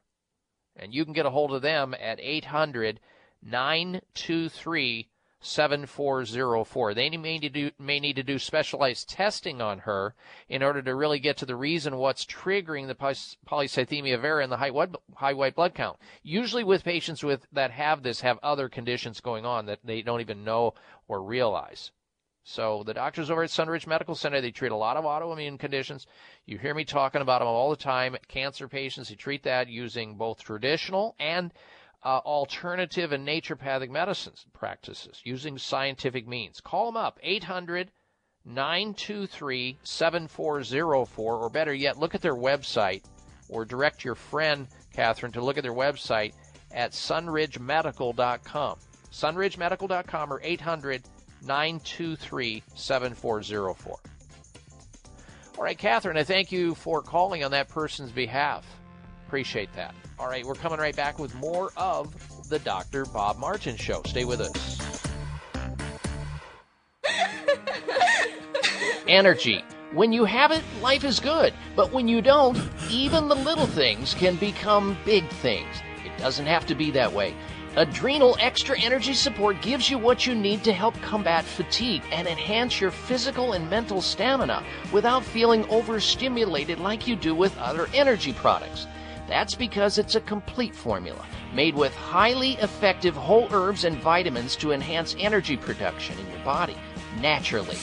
[0.77, 3.01] And you can get a hold of them at 800
[3.43, 5.09] 923
[5.41, 6.95] 7404.
[6.95, 10.15] They may need, to do, may need to do specialized testing on her
[10.49, 14.57] in order to really get to the reason what's triggering the polycythemia vera and the
[14.57, 15.99] high white, high white blood count.
[16.23, 20.21] Usually with patients with that have this have other conditions going on that they don't
[20.21, 20.75] even know
[21.09, 21.91] or realize.
[22.45, 26.07] So the doctors over at Sunridge Medical Center, they treat a lot of autoimmune conditions.
[26.47, 28.17] You hear me talking about them all the time.
[28.29, 31.53] Cancer patients, they treat that using both traditional and
[32.05, 36.61] uh, alternative and naturopathic medicines practices using scientific means.
[36.61, 37.91] Call them up, 800
[38.45, 43.03] 923 7404, or better yet, look at their website
[43.49, 46.33] or direct your friend, Catherine, to look at their website
[46.73, 48.79] at sunridgemedical.com.
[49.11, 51.03] Sunridgemedical.com or 800
[51.43, 53.99] 923 7404.
[55.57, 58.65] All right, Catherine, I thank you for calling on that person's behalf.
[59.27, 59.95] Appreciate that.
[60.19, 62.15] All right, we're coming right back with more of
[62.49, 63.05] the Dr.
[63.07, 64.03] Bob Martin Show.
[64.07, 64.79] Stay with us.
[69.09, 69.65] Energy.
[69.93, 71.53] When you have it, life is good.
[71.75, 72.59] But when you don't,
[72.91, 75.83] even the little things can become big things.
[76.05, 77.35] It doesn't have to be that way.
[77.77, 82.81] Adrenal Extra Energy Support gives you what you need to help combat fatigue and enhance
[82.81, 88.87] your physical and mental stamina without feeling overstimulated like you do with other energy products.
[89.29, 91.25] That's because it's a complete formula
[91.55, 96.77] made with highly effective whole herbs and vitamins to enhance energy production in your body
[97.21, 97.77] naturally.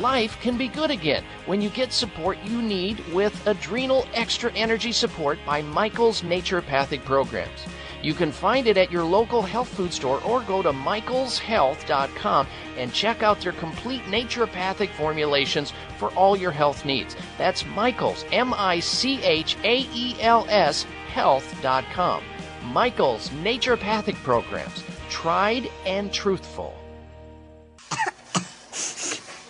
[0.00, 4.92] Life can be good again when you get support you need with Adrenal Extra Energy
[4.92, 7.66] Support by Michael's Naturopathic Programs.
[8.06, 12.46] You can find it at your local health food store or go to michaelshealth.com
[12.76, 17.16] and check out their complete naturopathic formulations for all your health needs.
[17.36, 22.22] That's Michaels, M I C H A E L S, health.com.
[22.66, 26.78] Michael's Naturopathic Programs, tried and truthful.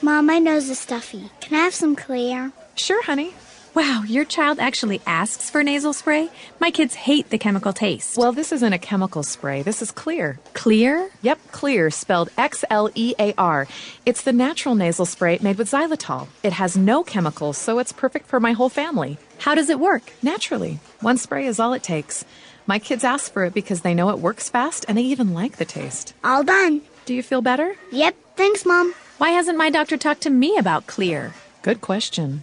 [0.01, 1.31] Mom, my nose is stuffy.
[1.43, 2.53] Can I have some clear?
[2.75, 3.35] Sure, honey.
[3.77, 6.31] Wow, your child actually asks for nasal spray?
[6.61, 8.17] My kids hate the chemical taste.
[8.17, 9.61] Well, this isn't a chemical spray.
[9.61, 10.39] This is clear.
[10.55, 11.11] Clear?
[11.21, 13.69] Yep, clear, spelled X L E A R.
[14.07, 16.29] It's the natural nasal spray made with xylitol.
[16.43, 19.19] It has no chemicals, so it's perfect for my whole family.
[19.41, 20.11] How does it work?
[20.23, 20.79] Naturally.
[21.01, 22.25] One spray is all it takes.
[22.67, 25.59] My kids ask for it because they know it works fast and they even like
[25.59, 26.15] the taste.
[26.25, 26.81] All done.
[27.05, 27.77] Do you feel better?
[27.93, 28.17] Yep.
[28.37, 28.95] Thanks, Mom.
[29.19, 31.35] Why hasn't my doctor talked to me about clear?
[31.61, 32.43] Good question.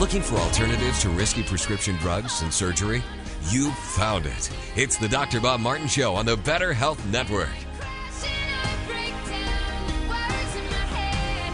[0.00, 3.02] Looking for alternatives to risky prescription drugs and surgery?
[3.50, 4.50] You found it.
[4.74, 5.40] It's the Dr.
[5.40, 7.50] Bob Martin Show on the Better Health Network.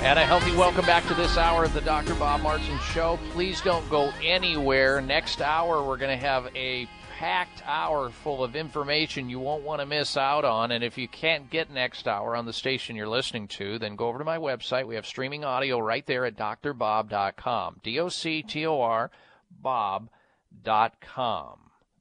[0.00, 2.14] And a healthy welcome back to this hour of the Dr.
[2.14, 3.18] Bob Martin Show.
[3.32, 5.00] Please don't go anywhere.
[5.00, 6.86] Next hour, we're going to have a
[7.16, 10.70] packed hour full of information you won't want to miss out on.
[10.70, 14.08] And if you can't get next hour on the station you're listening to, then go
[14.08, 14.86] over to my website.
[14.86, 17.80] We have streaming audio right there at drbob.com.
[17.82, 19.10] D O C T O R
[19.50, 20.10] Bob.com.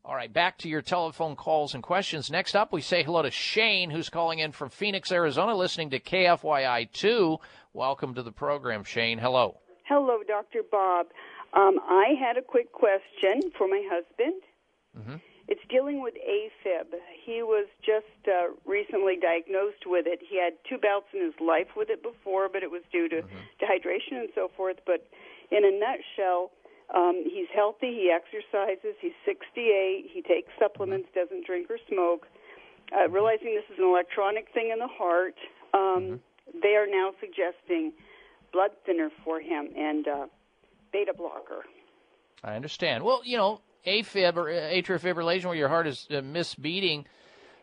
[0.03, 2.29] All right, back to your telephone calls and questions.
[2.29, 5.99] Next up, we say hello to Shane, who's calling in from Phoenix, Arizona, listening to
[5.99, 7.37] KFYI 2.
[7.73, 9.17] Welcome to the program, Shane.
[9.17, 9.59] Hello.
[9.87, 10.61] Hello, Dr.
[10.69, 11.07] Bob.
[11.53, 14.41] Um, I had a quick question for my husband.
[14.97, 15.15] Mm-hmm.
[15.47, 16.89] It's dealing with AFib.
[17.23, 20.19] He was just uh, recently diagnosed with it.
[20.27, 23.21] He had two bouts in his life with it before, but it was due to
[23.61, 24.77] dehydration and so forth.
[24.85, 25.05] But
[25.51, 26.51] in a nutshell,
[26.93, 27.93] um, he's healthy.
[27.93, 28.95] He exercises.
[28.99, 30.09] He's 68.
[30.11, 31.09] He takes supplements.
[31.13, 32.25] Doesn't drink or smoke.
[32.95, 35.35] Uh, realizing this is an electronic thing in the heart,
[35.73, 36.21] um,
[36.61, 37.91] they are now suggesting
[38.53, 40.25] blood thinner for him and uh,
[40.91, 41.65] beta blocker.
[42.43, 43.03] I understand.
[43.03, 47.05] Well, you know, AFib or uh, atrial fibrillation, where your heart is uh, misbeating,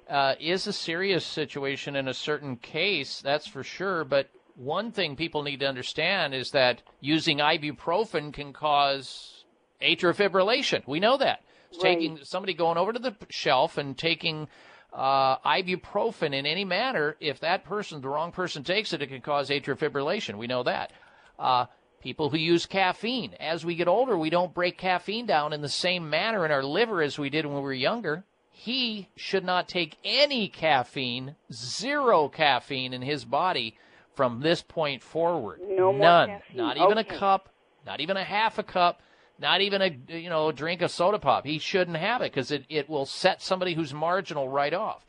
[0.08, 3.20] uh, is a serious situation in a certain case.
[3.22, 4.04] That's for sure.
[4.04, 9.44] But one thing people need to understand is that using ibuprofen can cause
[9.80, 10.86] atrial fibrillation.
[10.86, 11.42] We know that.
[11.72, 11.98] Right.
[11.98, 14.48] Taking somebody going over to the shelf and taking
[14.92, 19.22] uh, ibuprofen in any manner, if that person, the wrong person takes it, it can
[19.22, 20.36] cause atrial fibrillation.
[20.36, 20.92] We know that.
[21.38, 21.66] Uh,
[22.02, 25.68] people who use caffeine, as we get older, we don't break caffeine down in the
[25.68, 28.24] same manner in our liver as we did when we were younger.
[28.50, 33.76] He should not take any caffeine, zero caffeine in his body
[34.14, 35.60] from this point forward.
[35.68, 36.42] No None.
[36.54, 37.14] Not even Okay.
[37.14, 37.48] a cup,
[37.86, 39.00] not even a half a cup,
[39.38, 41.46] not even a you know drink of soda pop.
[41.46, 45.04] He shouldn't have it because it, it will set somebody who's marginal right off.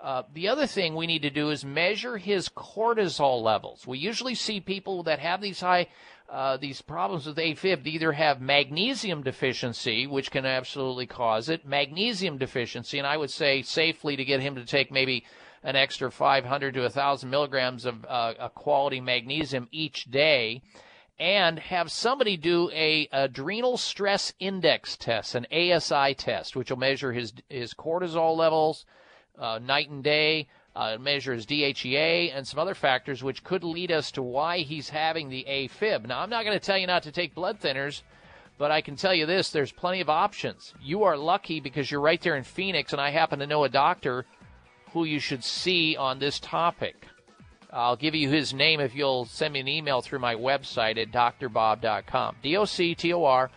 [0.00, 3.86] Uh, the other thing we need to do is measure his cortisol levels.
[3.86, 5.86] We usually see people that have these high,
[6.32, 12.38] uh, these problems with AFib either have magnesium deficiency, which can absolutely cause it, magnesium
[12.38, 15.26] deficiency, and I would say safely to get him to take maybe
[15.62, 20.62] an extra 500 to 1,000 milligrams of uh, a quality magnesium each day
[21.18, 27.12] and have somebody do a adrenal stress index test, an ASI test, which will measure
[27.12, 28.86] his his cortisol levels
[29.38, 30.48] uh, night and day.
[30.74, 35.28] Uh, measures DHEA and some other factors, which could lead us to why he's having
[35.28, 36.06] the AFib.
[36.06, 38.00] Now, I'm not going to tell you not to take blood thinners,
[38.56, 40.72] but I can tell you this: there's plenty of options.
[40.80, 43.68] You are lucky because you're right there in Phoenix, and I happen to know a
[43.68, 44.24] doctor
[44.92, 47.06] who you should see on this topic.
[47.72, 51.10] I'll give you his name if you'll send me an email through my website at
[51.10, 52.36] drbob.com.
[52.42, 53.50] D O C T O R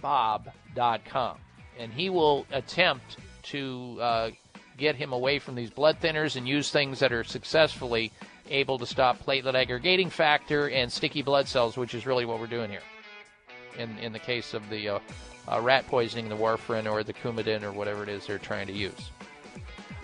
[0.00, 1.38] Bob.com.
[1.78, 4.30] And he will attempt to uh,
[4.76, 8.12] get him away from these blood thinners and use things that are successfully
[8.48, 12.46] able to stop platelet aggregating factor and sticky blood cells, which is really what we're
[12.46, 12.82] doing here.
[13.78, 14.98] In, in the case of the uh,
[15.48, 18.72] uh, rat poisoning, the warfarin or the Coumadin or whatever it is they're trying to
[18.72, 19.10] use.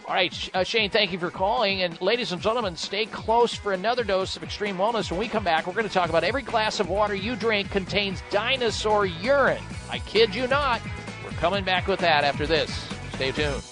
[0.06, 1.82] All right, uh, Shane, thank you for calling.
[1.82, 5.10] And ladies and gentlemen, stay close for another dose of extreme wellness.
[5.10, 7.70] When we come back, we're going to talk about every glass of water you drink
[7.70, 9.62] contains dinosaur urine.
[9.90, 10.82] I kid you not.
[11.24, 12.70] We're coming back with that after this.
[13.14, 13.71] Stay tuned.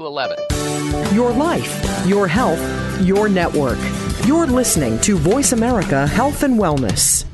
[0.00, 1.14] 855-888-2211.
[1.14, 3.78] Your life, your health, your network.
[4.26, 7.24] You're listening to Voice America Health and Wellness.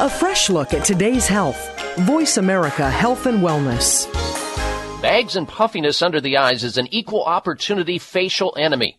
[0.00, 1.68] A fresh look at today's health.
[2.00, 4.10] Voice America Health and Wellness.
[5.02, 8.98] Bags and puffiness under the eyes is an equal opportunity facial enemy.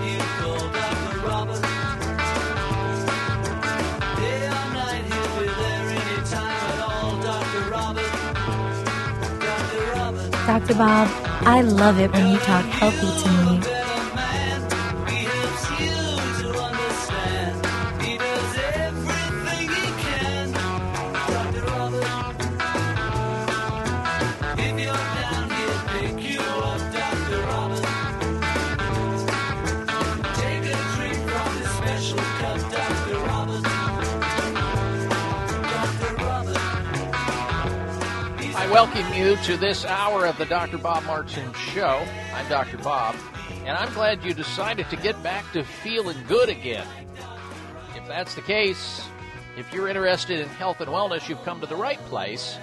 [10.51, 10.75] Dr.
[10.75, 11.07] Bob,
[11.47, 13.80] I love it when you talk healthy to me.
[38.71, 40.77] Welcome you to this hour of the Dr.
[40.77, 42.05] Bob Martin Show.
[42.33, 42.77] I'm Dr.
[42.77, 43.17] Bob,
[43.65, 46.87] and I'm glad you decided to get back to feeling good again.
[47.97, 49.05] If that's the case,
[49.57, 52.57] if you're interested in health and wellness, you've come to the right place.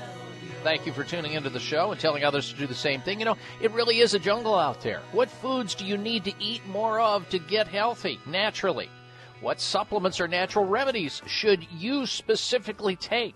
[0.63, 3.19] Thank you for tuning into the show and telling others to do the same thing.
[3.19, 5.03] You know, it really is a jungle out there.
[5.13, 8.89] What foods do you need to eat more of to get healthy naturally?
[9.43, 13.35] What supplements or natural remedies should you specifically take?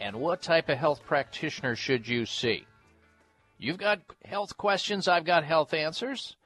[0.00, 2.66] And what type of health practitioner should you see?
[3.58, 6.36] You've got health questions, I've got health answers.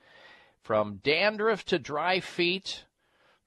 [0.63, 2.85] From dandruff to dry feet,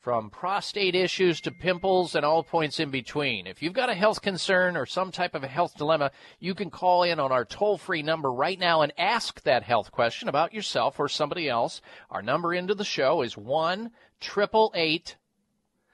[0.06, 3.48] from prostate issues to pimples and all points in between.
[3.48, 6.70] If you've got a health concern or some type of a health dilemma, you can
[6.70, 10.54] call in on our toll free number right now and ask that health question about
[10.54, 11.82] yourself or somebody else.
[12.12, 13.90] Our number into the show is 1
[14.22, 15.16] 888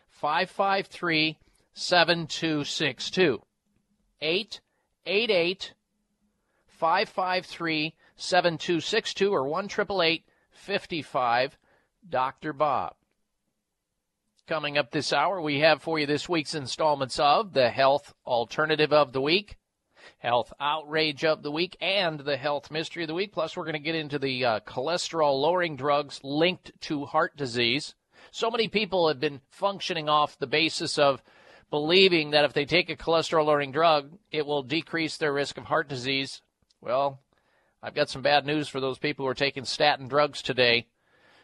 [0.09, 1.37] 553
[1.73, 3.41] 7262.
[4.21, 5.73] 888
[6.67, 9.69] 553 7262 or 1
[10.51, 11.57] 55
[12.07, 12.53] Dr.
[12.53, 12.95] Bob.
[14.47, 18.91] Coming up this hour, we have for you this week's installments of the Health Alternative
[18.91, 19.57] of the Week,
[20.19, 23.31] Health Outrage of the Week, and the Health Mystery of the Week.
[23.31, 27.95] Plus, we're going to get into the uh, cholesterol lowering drugs linked to heart disease.
[28.31, 31.23] So many people have been functioning off the basis of
[31.71, 35.63] believing that if they take a cholesterol lowering drug, it will decrease their risk of
[35.63, 36.41] heart disease.
[36.81, 37.21] Well,
[37.81, 40.87] I've got some bad news for those people who are taking statin drugs today.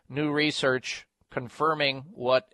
[0.07, 2.53] New research confirming what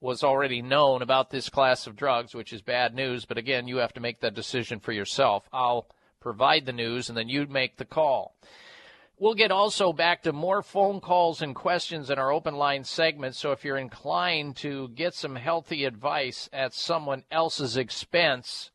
[0.00, 3.24] was already known about this class of drugs, which is bad news.
[3.24, 5.48] But again, you have to make that decision for yourself.
[5.52, 5.86] I'll
[6.20, 8.36] provide the news and then you make the call.
[9.18, 13.36] We'll get also back to more phone calls and questions in our open line segment.
[13.36, 18.70] So if you're inclined to get some healthy advice at someone else's expense,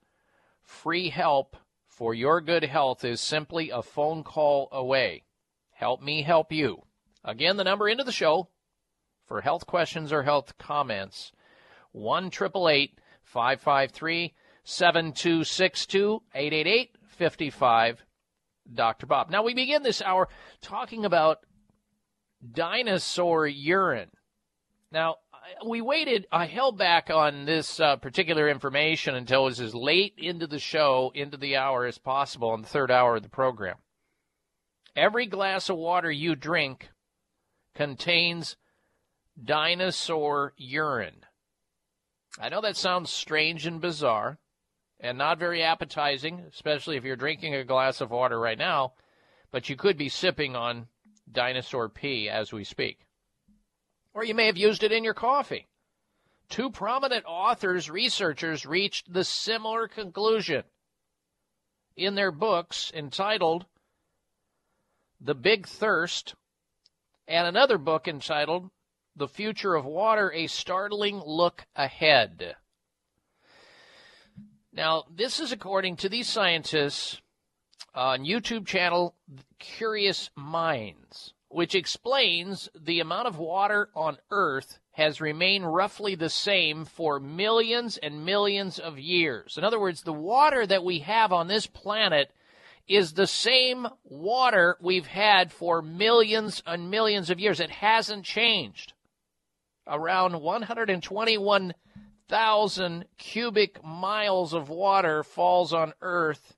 [0.64, 1.58] free help
[1.88, 5.24] for your good health is simply a phone call away.
[5.74, 6.84] Help me help you.
[7.24, 8.50] Again, the number into the show
[9.26, 11.32] for health questions or health comments
[11.92, 14.34] 1 553
[14.64, 18.06] 7262 888 55
[18.74, 19.06] Dr.
[19.06, 19.30] Bob.
[19.30, 20.28] Now, we begin this hour
[20.62, 21.40] talking about
[22.54, 24.12] dinosaur urine.
[24.92, 25.18] Now,
[25.66, 30.14] we waited, I held back on this uh, particular information until it was as late
[30.18, 33.78] into the show, into the hour as possible, in the third hour of the program.
[34.96, 36.90] Every glass of water you drink
[37.76, 38.58] contains
[39.42, 41.26] dinosaur urine.
[42.40, 44.40] I know that sounds strange and bizarre
[45.00, 48.94] and not very appetizing, especially if you're drinking a glass of water right now,
[49.52, 50.88] but you could be sipping on
[51.32, 53.00] dinosaur pee as we speak.
[54.14, 55.68] Or you may have used it in your coffee.
[56.50, 60.64] Two prominent authors, researchers, reached the similar conclusion
[61.96, 63.66] in their books entitled
[65.20, 66.36] The Big Thirst
[67.28, 68.70] and another book entitled
[69.16, 72.56] The Future of Water A Startling Look Ahead.
[74.78, 77.20] Now, this is according to these scientists
[77.96, 79.16] on YouTube channel
[79.58, 86.86] Curious Minds, which explains the amount of water on Earth has remained roughly the same
[86.86, 89.58] for millions and millions of years.
[89.58, 92.30] In other words, the water that we have on this planet
[92.88, 97.60] is the same water we've had for millions and millions of years.
[97.60, 98.94] It hasn't changed.
[99.88, 101.74] Around 121
[102.28, 106.56] thousand cubic miles of water falls on Earth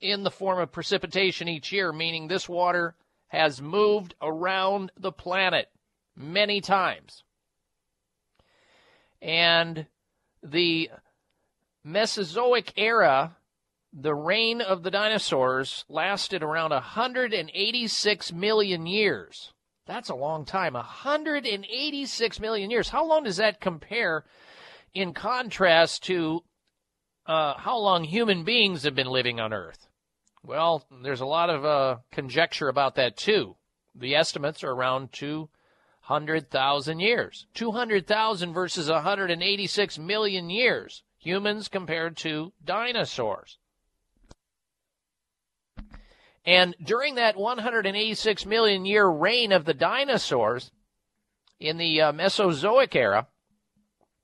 [0.00, 2.94] in the form of precipitation each year, meaning this water
[3.28, 5.70] has moved around the planet
[6.16, 7.24] many times.
[9.20, 9.86] And
[10.42, 10.90] the
[11.84, 13.36] Mesozoic era,
[13.92, 19.52] the reign of the dinosaurs, lasted around 186 million years.
[19.86, 20.74] That's a long time.
[20.74, 22.90] 186 million years.
[22.90, 24.24] How long does that compare
[24.94, 26.42] in contrast to
[27.26, 29.88] uh, how long human beings have been living on Earth.
[30.42, 33.56] Well, there's a lot of uh, conjecture about that too.
[33.94, 37.46] The estimates are around 200,000 years.
[37.54, 41.02] 200,000 versus 186 million years.
[41.18, 43.58] Humans compared to dinosaurs.
[46.46, 50.70] And during that 186 million year reign of the dinosaurs
[51.60, 53.26] in the uh, Mesozoic era,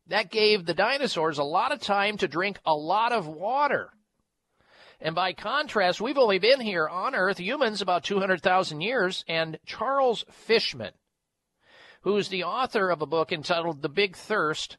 [0.09, 3.91] that gave the dinosaurs a lot of time to drink a lot of water.
[5.01, 9.25] And by contrast, we've only been here on Earth, humans, about 200,000 years.
[9.29, 10.93] And Charles Fishman,
[12.03, 14.79] who's the author of a book entitled The Big Thirst,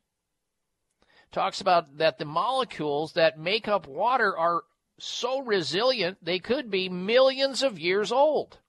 [1.31, 4.63] talks about that the molecules that make up water are
[4.97, 8.59] so resilient they could be millions of years old.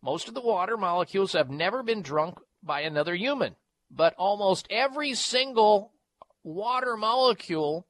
[0.00, 3.56] Most of the water molecules have never been drunk by another human,
[3.94, 5.92] but almost every single
[6.42, 7.86] water molecule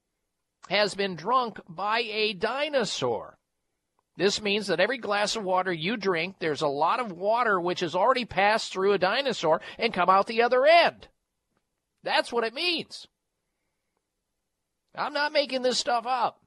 [0.69, 3.39] has been drunk by a dinosaur.
[4.17, 7.81] This means that every glass of water you drink, there's a lot of water which
[7.81, 11.09] has already passed through a dinosaur and come out the other end.
[12.03, 13.07] That's what it means.
[14.95, 16.41] I'm not making this stuff up.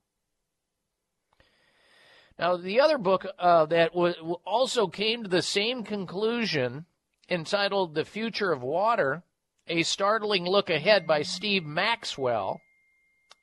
[2.37, 6.85] Now, the other book uh, that w- also came to the same conclusion,
[7.29, 9.23] entitled The Future of Water
[9.67, 12.61] A Startling Look Ahead by Steve Maxwell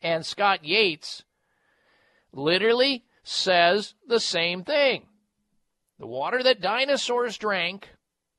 [0.00, 1.24] and Scott Yates,
[2.32, 5.06] literally says the same thing.
[5.98, 7.88] The water that dinosaurs drank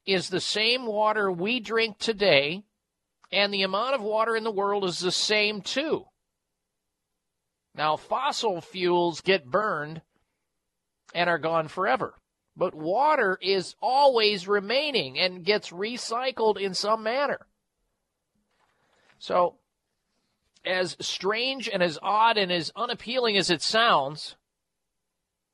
[0.06, 2.64] is the same water we drink today,
[3.32, 6.06] and the amount of water in the world is the same too.
[7.76, 10.02] Now, fossil fuels get burned
[11.14, 12.16] and are gone forever.
[12.56, 17.48] But water is always remaining and gets recycled in some manner.
[19.24, 19.56] So,
[20.66, 24.36] as strange and as odd and as unappealing as it sounds,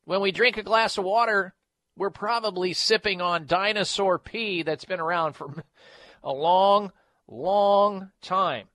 [0.06, 1.54] when we drink a glass of water,
[1.96, 5.54] we're probably sipping on dinosaur pee that's been around for
[6.24, 6.91] a long,
[7.28, 8.70] long time.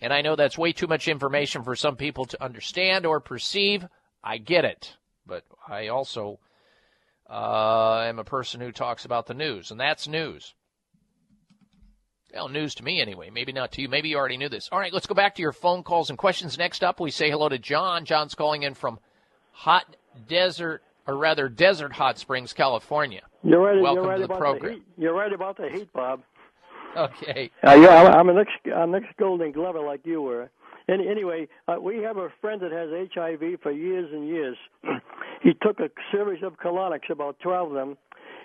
[0.00, 3.86] And I know that's way too much information for some people to understand or perceive.
[4.24, 4.96] I get it.
[5.24, 6.40] But I also
[7.30, 10.56] uh, am a person who talks about the news, and that's news.
[12.34, 13.30] Well, news to me anyway.
[13.30, 13.88] Maybe not to you.
[13.88, 14.68] Maybe you already knew this.
[14.72, 16.56] All right, let's go back to your phone calls and questions.
[16.56, 18.04] Next up, we say hello to John.
[18.06, 18.98] John's calling in from
[19.52, 19.84] Hot
[20.28, 23.22] Desert, or rather, Desert Hot Springs, California.
[23.44, 23.80] You're right.
[23.80, 24.72] Welcome you're right to the about program.
[24.72, 24.84] the heat.
[24.96, 26.22] You're right about the heat, Bob.
[26.96, 27.50] Okay.
[27.66, 30.50] Uh, yeah, I'm, I'm an ex I'm an ex Golden Glover like you were.
[30.88, 34.56] Any, anyway, uh, we have a friend that has HIV for years and years.
[35.42, 37.96] he took a series of colonics, about twelve of them,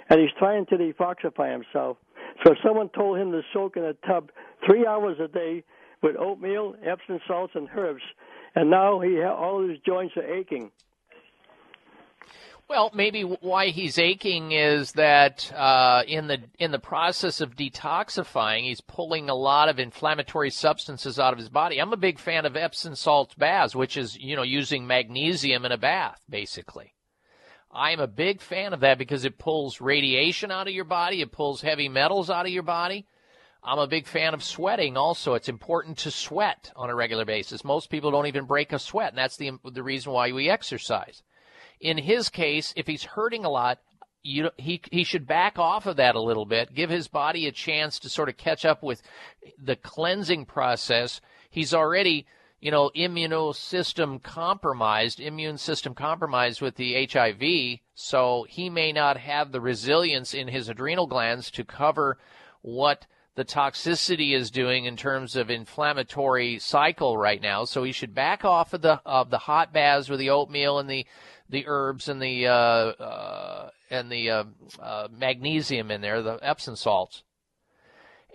[0.10, 1.98] and he's trying to detoxify himself.
[2.46, 4.30] So someone told him to soak in a tub
[4.66, 5.64] three hours a day
[6.02, 8.04] with oatmeal, Epsom salts, and herbs,
[8.56, 10.72] and now he ha- all his joints are aching.
[12.70, 18.64] Well, maybe why he's aching is that uh, in the in the process of detoxifying,
[18.64, 21.80] he's pulling a lot of inflammatory substances out of his body.
[21.80, 25.72] I'm a big fan of Epsom salt baths, which is you know using magnesium in
[25.72, 26.94] a bath, basically.
[27.78, 31.32] I'm a big fan of that because it pulls radiation out of your body, it
[31.32, 33.06] pulls heavy metals out of your body.
[33.64, 35.34] I'm a big fan of sweating also.
[35.34, 37.64] It's important to sweat on a regular basis.
[37.64, 41.22] Most people don't even break a sweat, and that's the the reason why we exercise
[41.80, 43.80] in his case, if he's hurting a lot,
[44.24, 47.52] you he he should back off of that a little bit, give his body a
[47.52, 49.02] chance to sort of catch up with
[49.62, 51.22] the cleansing process.
[51.50, 52.26] He's already,
[52.60, 59.52] you know, immunosystem compromised, immune system compromised with the HIV, so he may not have
[59.52, 62.18] the resilience in his adrenal glands to cover
[62.62, 63.06] what
[63.36, 67.66] the toxicity is doing in terms of inflammatory cycle right now.
[67.66, 70.90] So he should back off of the of the hot baths with the oatmeal and
[70.90, 71.06] the
[71.48, 74.44] the herbs and the uh, uh, and the uh,
[74.82, 77.22] uh, magnesium in there, the Epsom salts,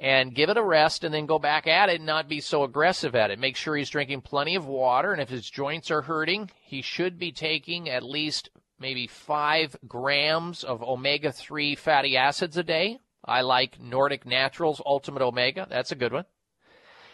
[0.03, 2.65] and give it a rest, and then go back at it and not be so
[2.65, 3.39] aggressive at it.
[3.39, 7.21] Make sure he's drinking plenty of water, and if his joints are hurting, he should
[7.21, 8.51] be taking at least
[8.81, 12.99] maybe five grams of omega three fatty acids a day.
[13.25, 15.69] I like Nordic Naturals Ultimate Omega.
[15.71, 16.25] That's a good one.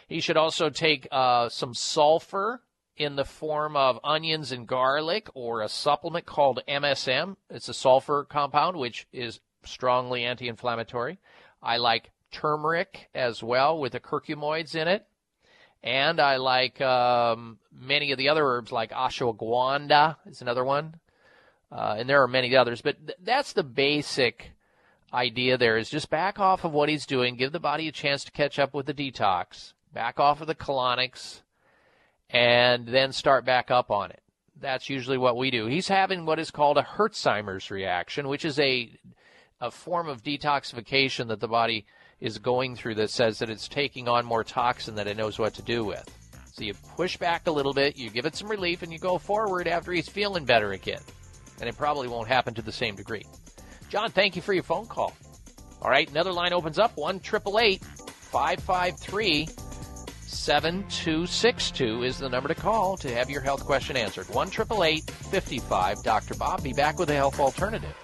[0.09, 2.63] He should also take uh, some sulfur
[2.97, 7.37] in the form of onions and garlic or a supplement called MSM.
[7.51, 11.19] It's a sulfur compound, which is strongly anti inflammatory.
[11.63, 15.07] I like turmeric as well with the curcuminoids in it.
[15.83, 20.97] And I like um, many of the other herbs, like ashwagandha is another one.
[21.71, 24.53] Uh, and there are many others, but th- that's the basic
[25.13, 28.25] idea there is just back off of what he's doing, give the body a chance
[28.25, 31.43] to catch up with the detox, back off of the colonics,
[32.31, 34.23] and then start back up on it.
[34.61, 35.67] That's usually what we do.
[35.67, 38.99] He's having what is called a Herxheimer's reaction, which is a
[39.61, 41.85] a form of detoxification that the body
[42.21, 45.55] is going through that says that it's taking on more toxin that it knows what
[45.55, 46.05] to do with.
[46.53, 49.19] So you push back a little bit, you give it some relief, and you go
[49.19, 51.03] forward after he's feeling better again.
[51.61, 53.25] And it probably won't happen to the same degree.
[53.89, 55.15] John, thank you for your phone call.
[55.81, 59.49] All right, another line opens up 1 553
[60.27, 64.29] 7262 is the number to call to have your health question answered.
[64.29, 66.35] 1 55 Dr.
[66.35, 66.63] Bob.
[66.63, 67.95] Be back with a health alternative.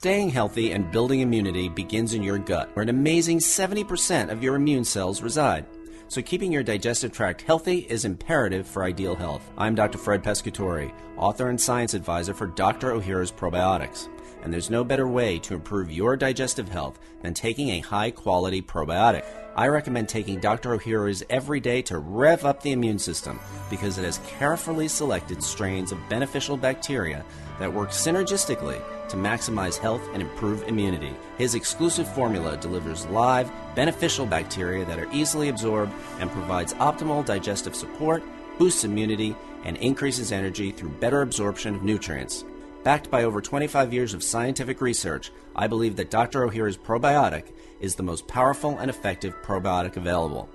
[0.00, 4.54] Staying healthy and building immunity begins in your gut, where an amazing 70% of your
[4.54, 5.66] immune cells reside.
[6.06, 9.42] So keeping your digestive tract healthy is imperative for ideal health.
[9.58, 9.98] I'm Dr.
[9.98, 12.92] Fred Pescatore, author and science advisor for Dr.
[12.92, 14.06] Ohhira's Probiotics.
[14.44, 18.62] And there's no better way to improve your digestive health than taking a high quality
[18.62, 19.24] probiotic.
[19.56, 20.78] I recommend taking Dr.
[20.78, 25.90] Ohhira's every day to rev up the immune system because it has carefully selected strains
[25.90, 27.24] of beneficial bacteria
[27.58, 31.14] that work synergistically to maximize health and improve immunity.
[31.36, 37.74] His exclusive formula delivers live, beneficial bacteria that are easily absorbed and provides optimal digestive
[37.74, 38.22] support,
[38.58, 42.44] boosts immunity, and increases energy through better absorption of nutrients.
[42.84, 46.46] Backed by over 25 years of scientific research, I believe that Dr.
[46.46, 50.48] Ohhira's probiotic is the most powerful and effective probiotic available.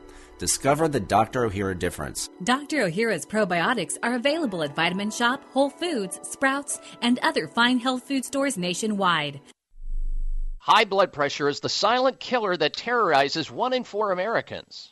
[0.44, 1.48] Discover the Dr.
[1.48, 2.30] Ohhira difference.
[2.44, 2.80] Dr.
[2.80, 8.26] Ohhira's probiotics are available at Vitamin Shoppe, Whole Foods, Sprouts, and other fine health food
[8.26, 9.40] stores nationwide.
[10.58, 14.92] High blood pressure is the silent killer that terrorizes one in four Americans.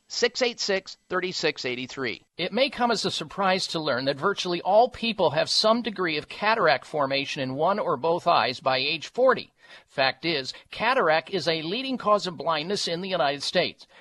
[0.13, 2.21] 686 3683.
[2.37, 6.17] It may come as a surprise to learn that virtually all people have some degree
[6.17, 9.53] of cataract formation in one or both eyes by age 40.
[9.87, 13.87] Fact is, cataract is a leading cause of blindness in the United States.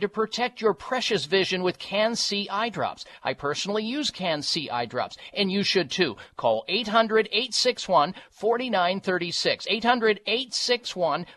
[0.00, 3.04] to protect your precious vision with CAN-C eye drops.
[3.22, 6.16] I personally use CAN-C eye drops, and you should too.
[6.36, 9.66] Call 800-861-4936.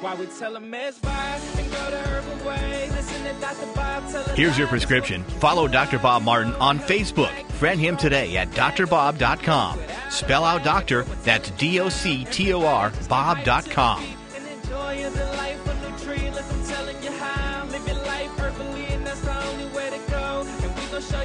[0.00, 2.88] why we tell them it's right and go the herbal way.
[2.90, 3.66] Listen to Dr.
[3.74, 5.24] Bob tell Here's your prescription.
[5.24, 5.98] Follow Dr.
[5.98, 7.32] Bob Martin on Facebook.
[7.52, 9.80] Friend him today at drbob.com.
[10.10, 14.02] Spell out doctor, that's D O C T O R, Bob.com.
[14.02, 16.30] Enjoy the life of the tree.
[16.30, 17.64] Look, I'm telling you how.
[17.66, 20.46] Live your life herbally, and that's the only way to go.
[20.46, 21.22] And we gonna show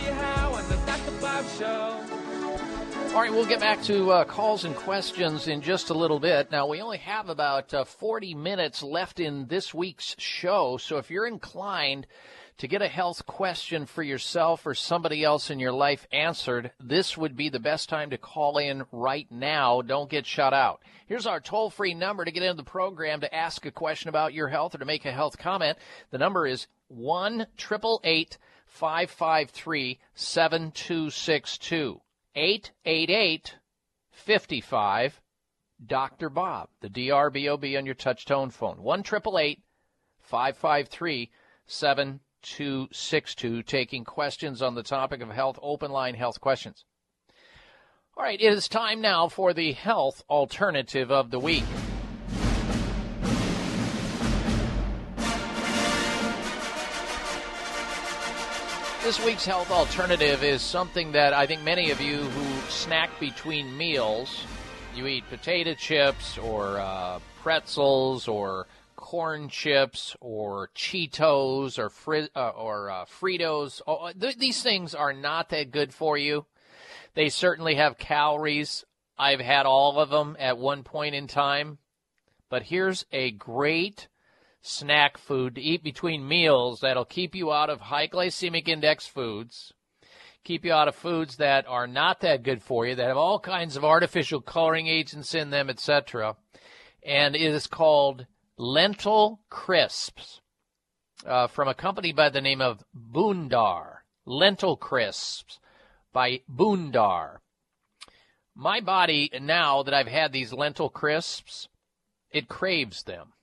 [3.13, 6.49] All right, we'll get back to uh, calls and questions in just a little bit.
[6.49, 11.11] Now, we only have about uh, 40 minutes left in this week's show, so if
[11.11, 12.07] you're inclined
[12.57, 17.15] to get a health question for yourself or somebody else in your life answered, this
[17.15, 19.83] would be the best time to call in right now.
[19.83, 20.81] Don't get shut out.
[21.05, 24.33] Here's our toll free number to get into the program to ask a question about
[24.33, 25.77] your health or to make a health comment.
[26.09, 27.45] The number is 1
[28.65, 32.01] 553 7262.
[32.35, 33.55] 888
[34.11, 35.21] 55
[35.85, 36.29] Dr.
[36.29, 38.81] Bob, the DRBOB on your touch tone phone.
[38.81, 41.31] 1 553
[41.65, 46.85] 7262, taking questions on the topic of health, open line health questions.
[48.15, 51.63] All right, it is time now for the health alternative of the week.
[59.15, 63.77] This week's health alternative is something that I think many of you who snack between
[63.77, 64.43] meals,
[64.95, 68.65] you eat potato chips or uh, pretzels or
[68.95, 73.83] corn chips or Cheetos or fri- uh, or uh, Fritos.
[73.85, 76.47] Oh, th- these things are not that good for you.
[77.13, 78.83] They certainly have calories.
[79.15, 81.77] I've had all of them at one point in time.
[82.49, 84.07] But here's a great
[84.63, 89.73] snack food to eat between meals that'll keep you out of high glycemic index foods,
[90.43, 93.39] keep you out of foods that are not that good for you, that have all
[93.39, 96.35] kinds of artificial coloring agents in them, etc.
[97.05, 98.25] And it is called
[98.57, 100.39] lentil crisps
[101.25, 103.97] uh, from a company by the name of Bundar.
[104.25, 105.59] Lentil crisps
[106.13, 107.37] by Bundar.
[108.55, 111.67] My body, now that I've had these lentil crisps,
[112.31, 113.33] it craves them,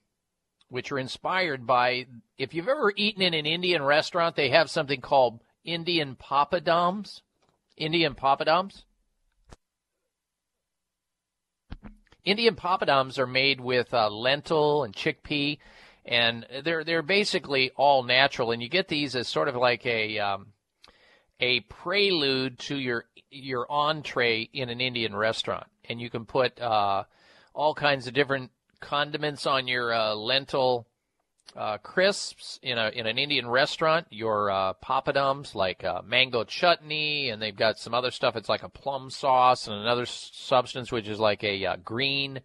[0.71, 2.07] which are inspired by,
[2.39, 7.21] if you've ever eaten in an Indian restaurant, they have something called Indian papadums.
[7.77, 8.85] Indian papadums.
[12.25, 15.59] Indian papadums are made with uh, lentil and chickpea,
[16.05, 18.53] and they're they're basically all natural.
[18.53, 20.49] And you get these as sort of like a um,
[21.41, 27.05] a prelude to your your entree in an Indian restaurant, and you can put uh,
[27.55, 30.87] all kinds of different condiments on your uh, lentil
[31.57, 34.07] uh, crisps in a in an Indian restaurant.
[34.11, 38.37] Your uh, papadums like uh, mango chutney, and they've got some other stuff.
[38.37, 42.41] It's like a plum sauce and another s- substance which is like a uh, green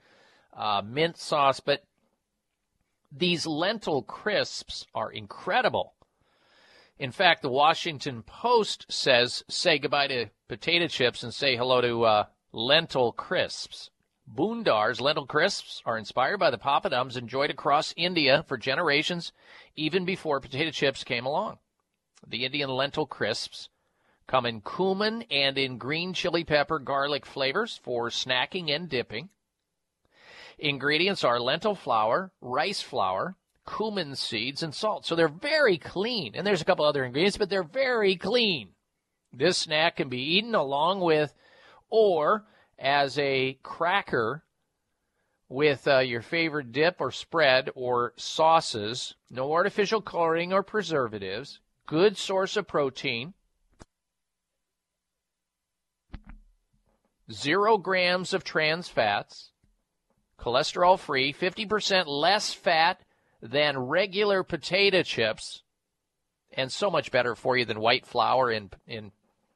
[0.53, 1.59] uh, mint sauce.
[1.59, 1.83] But
[3.11, 5.93] these lentil crisps are incredible.
[6.97, 12.25] In fact, the Washington Post says say goodbye to potato chips and say hello to
[12.51, 13.89] lentil crisps.
[14.27, 19.31] Bundar's lentil crisps are inspired by the papadums enjoyed across India for generations,
[19.75, 21.59] even before potato chips came along.
[22.25, 23.69] The Indian lentil crisps
[24.27, 29.29] come in cumin and in green chili pepper garlic flavors for snacking and dipping.
[30.57, 33.35] Ingredients are lentil flour, rice flour,
[33.67, 35.05] cumin seeds, and salt.
[35.05, 36.33] So they're very clean.
[36.35, 38.69] And there's a couple other ingredients, but they're very clean.
[39.31, 41.33] This snack can be eaten along with
[41.89, 42.45] or
[42.77, 44.43] as a cracker
[45.47, 49.15] with uh, your favorite dip or spread or sauces.
[49.29, 51.59] No artificial coloring or preservatives.
[51.85, 53.33] Good source of protein.
[57.31, 59.51] Zero grams of trans fats.
[60.39, 61.33] Cholesterol free.
[61.33, 63.01] 50% less fat
[63.41, 65.63] than regular potato chips.
[66.51, 69.11] And so much better for you than white flour in, in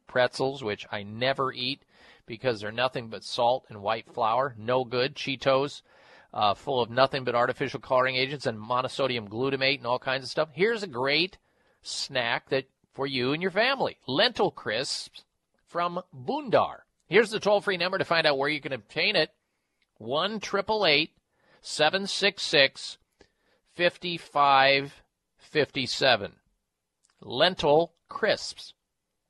[0.07, 1.83] pretzels, which I never eat
[2.29, 4.55] because they're nothing but salt and white flour.
[4.57, 5.15] No good.
[5.15, 5.81] Cheetos,
[6.33, 10.29] uh, full of nothing but artificial coloring agents and monosodium glutamate and all kinds of
[10.29, 10.49] stuff.
[10.53, 11.37] Here's a great
[11.81, 15.25] snack that for you and your family: lentil crisps
[15.65, 16.83] from Bundar.
[17.07, 19.31] Here's the toll-free number to find out where you can obtain it:
[19.97, 21.11] one triple eight
[21.61, 22.97] seven six six
[23.73, 25.03] fifty five
[25.37, 26.33] fifty seven.
[27.21, 28.73] Lentil crisps.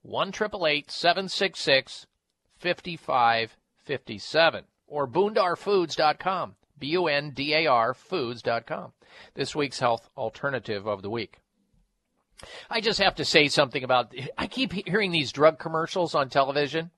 [0.02, 2.06] One triple eight seven six six
[2.60, 6.56] 5557 or bundarfoods.com.
[6.78, 8.92] B U N D A R foods.com.
[9.34, 11.40] This week's health alternative of the week.
[12.70, 16.92] I just have to say something about I keep hearing these drug commercials on television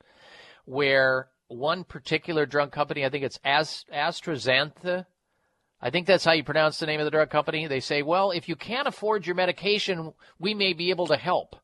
[0.66, 5.08] where one particular drug company, I think it's Ast- AstraZeneca,
[5.82, 7.66] I think that's how you pronounce the name of the drug company.
[7.66, 11.56] They say, well, if you can't afford your medication, we may be able to help.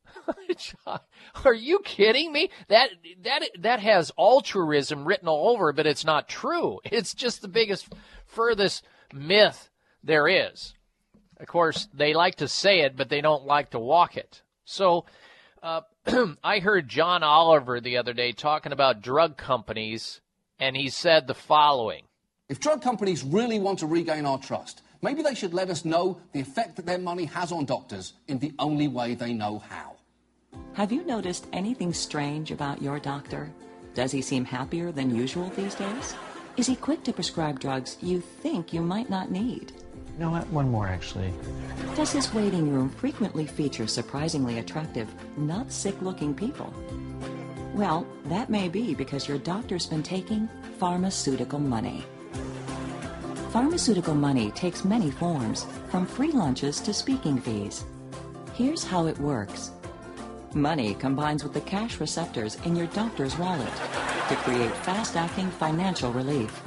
[1.45, 2.49] Are you kidding me?
[2.67, 2.89] That
[3.23, 6.79] that that has altruism written all over, but it's not true.
[6.97, 7.93] It's just the biggest,
[8.25, 8.83] furthest
[9.13, 9.69] myth
[10.03, 10.73] there is.
[11.39, 14.41] Of course, they like to say it, but they don't like to walk it.
[14.65, 15.05] So,
[15.61, 15.81] uh,
[16.43, 20.21] I heard John Oliver the other day talking about drug companies,
[20.59, 22.06] and he said the following.
[22.49, 26.21] If drug companies really want to regain our trust, maybe they should let us know
[26.31, 29.97] the effect that their money has on doctors in the only way they know how.
[30.71, 33.51] Have you noticed anything strange about your doctor?
[33.95, 36.15] Does he seem happier than usual these days?
[36.55, 39.73] Is he quick to prescribe drugs you think you might not need?
[40.13, 40.47] You know what?
[40.47, 41.33] One more, actually.
[41.95, 46.73] Does his waiting room frequently feature surprisingly attractive, not sick looking people?
[47.73, 50.47] Well, that may be because your doctor's been taking
[50.79, 52.05] pharmaceutical money.
[53.57, 57.85] Pharmaceutical money takes many forms, from free lunches to speaking fees.
[58.53, 59.71] Here's how it works.
[60.53, 63.73] Money combines with the cash receptors in your doctor's wallet
[64.29, 66.61] to create fast-acting financial relief.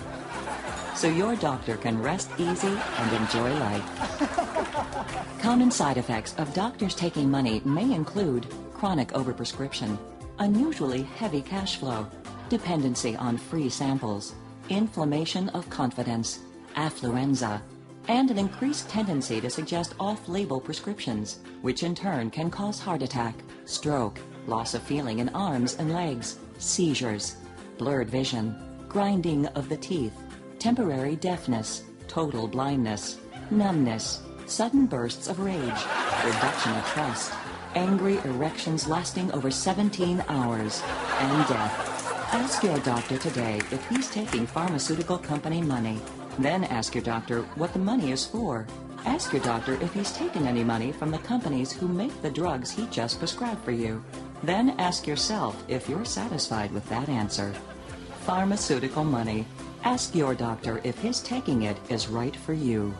[0.96, 5.38] So your doctor can rest easy and enjoy life.
[5.40, 9.96] Common side effects of doctors taking money may include chronic overprescription,
[10.40, 12.08] unusually heavy cash flow,
[12.48, 14.34] dependency on free samples,
[14.68, 16.40] inflammation of confidence,
[16.74, 17.60] affluenza,
[18.08, 23.34] and an increased tendency to suggest off-label prescriptions, which in turn can cause heart attack,
[23.66, 27.36] stroke, loss of feeling in arms and legs, seizures,
[27.78, 28.56] blurred vision,
[28.88, 30.14] grinding of the teeth,
[30.58, 33.18] temporary deafness, total blindness,
[33.50, 35.80] numbness, sudden bursts of rage,
[36.24, 37.32] reduction of trust,
[37.74, 40.82] angry erections lasting over 17 hours,
[41.20, 42.32] and death.
[42.32, 46.00] Ask your doctor today if he's taking pharmaceutical company money.
[46.38, 48.66] Then ask your doctor what the money is for.
[49.04, 52.70] Ask your doctor if he's taken any money from the companies who make the drugs
[52.70, 54.02] he just prescribed for you.
[54.42, 57.52] Then ask yourself if you're satisfied with that answer.
[58.22, 59.46] Pharmaceutical money.
[59.84, 62.94] Ask your doctor if his taking it is right for you.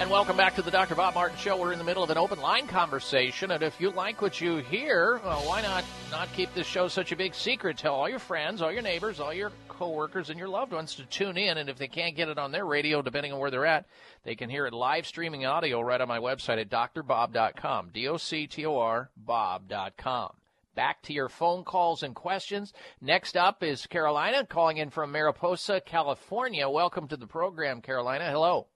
[0.00, 0.94] And welcome back to the Dr.
[0.94, 1.58] Bob Martin Show.
[1.58, 4.56] We're in the middle of an open line conversation, and if you like what you
[4.56, 7.76] hear, well, why not not keep this show such a big secret?
[7.76, 11.04] Tell all your friends, all your neighbors, all your coworkers, and your loved ones to
[11.04, 11.58] tune in.
[11.58, 13.84] And if they can't get it on their radio, depending on where they're at,
[14.24, 17.90] they can hear it live streaming audio right on my website at drbob.com.
[17.92, 20.32] D O C T O R Bob.com.
[20.74, 22.72] Back to your phone calls and questions.
[23.02, 26.70] Next up is Carolina calling in from Mariposa, California.
[26.70, 28.30] Welcome to the program, Carolina.
[28.30, 28.66] Hello.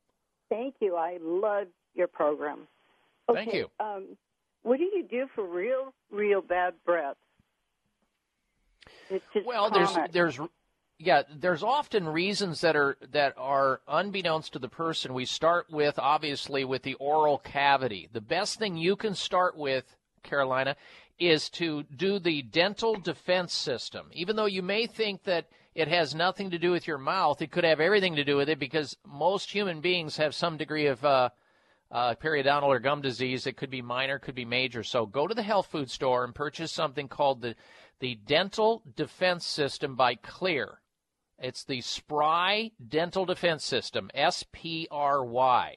[0.55, 0.97] Thank you.
[0.97, 2.69] I love your program.
[3.33, 3.69] Thank you.
[3.81, 4.17] Um,
[4.63, 7.17] what do you do for real, real bad breath?
[9.11, 10.39] It's just Well, there's there's
[10.99, 15.13] yeah, there's often reasons that are that are unbeknownst to the person.
[15.13, 18.09] We start with obviously with the oral cavity.
[18.13, 20.77] The best thing you can start with, Carolina,
[21.19, 24.07] is to do the dental defense system.
[24.13, 27.51] Even though you may think that it has nothing to do with your mouth, it
[27.51, 31.05] could have everything to do with it because most human beings have some degree of
[31.05, 31.31] uh,
[31.91, 33.47] uh, periodontal or gum disease.
[33.47, 34.83] It could be minor, could be major.
[34.83, 37.55] So go to the health food store and purchase something called the
[38.01, 40.79] the Dental Defense System by Xlear.
[41.39, 45.77] It's the Spry Dental Defense System, S P R Y.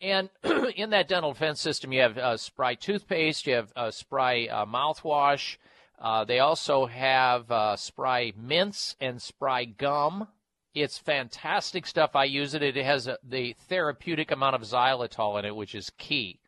[0.00, 0.30] And
[0.76, 4.66] in that dental defense system, you have uh, Spry toothpaste, you have uh, Spry uh,
[4.66, 5.56] mouthwash.
[6.02, 10.26] Uh, they also have uh, Spry mints and Spry gum.
[10.74, 12.16] It's fantastic stuff.
[12.16, 12.62] I use it.
[12.62, 16.40] It has a, the therapeutic amount of xylitol in it, which is key.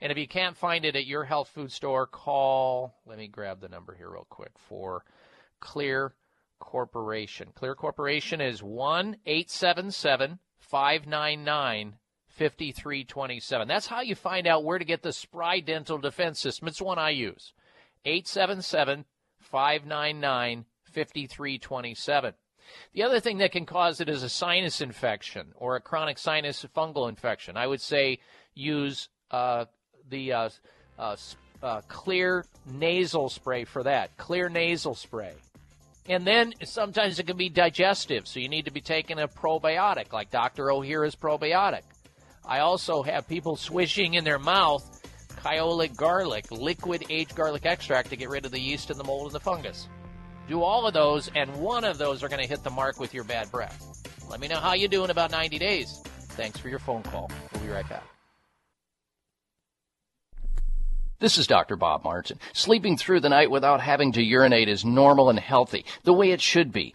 [0.00, 2.94] And if you can't find it at your health food store, call.
[3.04, 5.04] Let me grab the number here real quick for
[5.60, 6.12] Xlear
[6.60, 7.48] Corporation.
[7.58, 11.96] Xlear Corporation is 1 877 599
[12.28, 13.66] 5327.
[13.66, 16.68] That's how you find out where to get the Spry Dental Defense System.
[16.68, 17.52] It's one I use.
[18.04, 19.04] 877
[19.38, 22.34] 599 5327.
[22.92, 26.64] The other thing that can cause it is a sinus infection or a chronic sinus
[26.76, 27.56] fungal infection.
[27.56, 28.18] I would say
[28.54, 29.66] use uh,
[30.08, 30.48] the uh,
[30.98, 31.16] uh,
[31.62, 34.16] uh, Xlear nasal spray for that.
[34.16, 35.32] Xlear nasal spray.
[36.08, 40.12] And then sometimes it can be digestive, so you need to be taking a probiotic,
[40.12, 40.66] like Dr.
[40.66, 41.82] Ohhira's probiotic.
[42.44, 44.99] I also have people swishing in their mouth
[45.42, 49.26] kyolic garlic, liquid aged garlic extract to get rid of the yeast and the mold
[49.26, 49.88] and the fungus.
[50.48, 53.14] Do all of those, and one of those are going to hit the mark with
[53.14, 54.02] your bad breath.
[54.28, 56.02] Let me know how you do in about 90 days.
[56.30, 57.30] Thanks for your phone call.
[57.52, 58.04] We'll be right back.
[61.20, 61.76] This is Dr.
[61.76, 62.38] Bob Martin.
[62.54, 66.40] Sleeping through the night without having to urinate is normal and healthy, the way it
[66.40, 66.94] should be.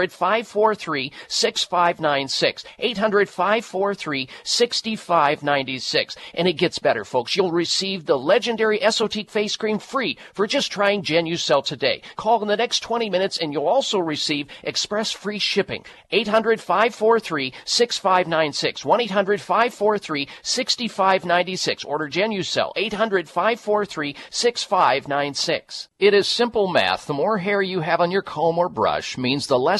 [0.00, 2.64] 800 543 6596.
[2.78, 6.16] 800 543 6596.
[6.34, 7.36] And it gets better, folks.
[7.36, 12.00] You'll receive the legendary Esotique face cream free for just trying Genucel today.
[12.16, 15.84] Call in the next 20 minutes and you'll also receive express free shipping.
[16.10, 18.84] 800 543 6596.
[18.84, 21.84] 1 800 543 6596.
[21.84, 22.72] Order Genucel.
[22.74, 25.88] 800 543 6596.
[25.98, 27.06] It is simple math.
[27.06, 29.79] The more hair you have on your comb or brush means the less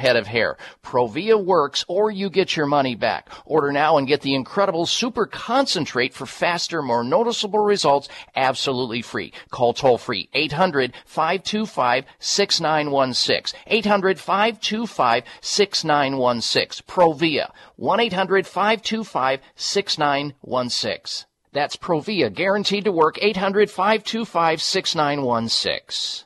[0.01, 0.57] head of hair.
[0.83, 3.29] Provia works or you get your money back.
[3.45, 9.31] Order now and get the incredible super concentrate for faster, more noticeable results absolutely free.
[9.51, 13.59] Call toll free 800 525 6916.
[13.67, 16.85] 800 525 6916.
[16.87, 21.25] Provia 1 800 525 6916.
[21.53, 26.25] That's Provia, guaranteed to work 800 525 6916.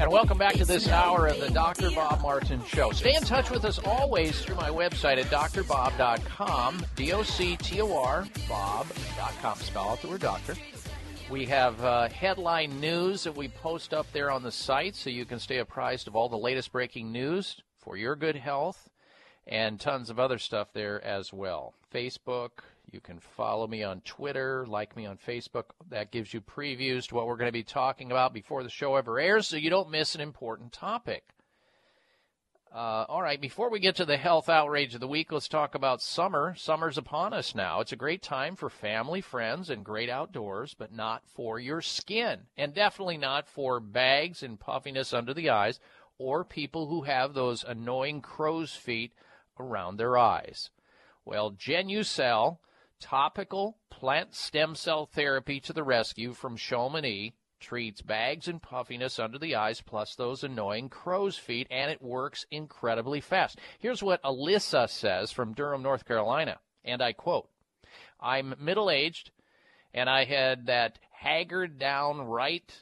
[0.00, 1.88] And welcome back to this hour of the Dr.
[1.92, 2.90] Bob Martin Show.
[2.90, 9.58] Stay in touch with us always through my website at drbob.com, D-O-C-T-O-R, bob.com.
[9.58, 10.56] Spell out the word doctor.
[11.30, 15.24] We have uh, headline news that we post up there on the site so you
[15.24, 18.90] can stay apprised of all the latest breaking news for your good health
[19.46, 21.72] and tons of other stuff there as well.
[21.94, 22.50] Facebook,
[22.94, 25.64] you can follow me on Twitter, like me on Facebook.
[25.90, 28.94] That gives you previews to what we're going to be talking about before the show
[28.94, 31.24] ever airs so you don't miss an important topic.
[32.72, 35.74] Uh, all right, before we get to the health outrage of the week, let's talk
[35.74, 36.54] about summer.
[36.56, 37.80] Summer's upon us now.
[37.80, 42.42] It's a great time for family, friends, and great outdoors, but not for your skin.
[42.56, 45.80] And definitely not for bags and puffiness under the eyes
[46.16, 49.12] or people who have those annoying crow's feet
[49.58, 50.70] around their eyes.
[51.24, 52.58] Well, Genucel
[53.04, 59.38] topical plant stem cell therapy to the rescue from Chamonix treats bags and puffiness under
[59.38, 63.58] the eyes plus those annoying crow's feet and it works incredibly fast.
[63.78, 67.50] Here's what Alyssa says from Durham, North Carolina, and I quote,
[68.18, 69.30] I'm middle-aged
[69.92, 72.72] and I had that haggard downright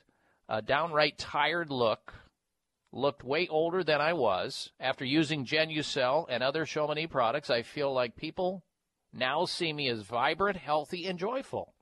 [0.48, 2.14] uh, downright tired look
[2.92, 4.70] looked way older than I was.
[4.78, 8.62] After using Genucel and other Chamonix products, I feel like people
[9.12, 11.74] now see me as vibrant, healthy, and joyful.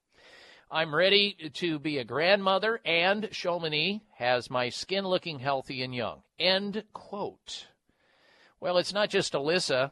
[0.70, 6.22] I'm ready to be a grandmother, and Chamonix has my skin looking healthy and young.
[6.38, 7.66] End quote.
[8.60, 9.90] Well, it's not just Alyssa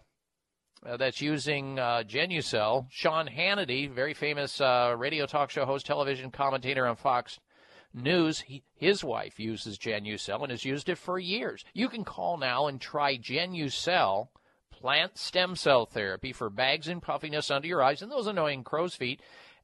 [0.86, 2.86] uh, that's using uh, Genucel.
[2.90, 7.40] Sean Hannity, very famous uh, radio talk show host, television commentator on Fox
[7.94, 11.64] News, he, his wife uses Genucel and has used it for years.
[11.72, 14.28] You can call now and try Genucel
[14.78, 18.94] plant stem cell therapy for bags and puffiness under your eyes and those annoying crow's
[18.94, 19.20] feet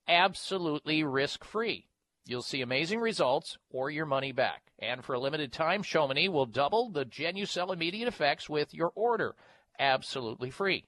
[0.09, 1.87] absolutely risk free.
[2.27, 4.73] You'll see amazing results or your money back.
[4.79, 9.35] And for a limited time, Chamonix will double the Genucel immediate effects with your order.
[9.79, 10.85] Absolutely free.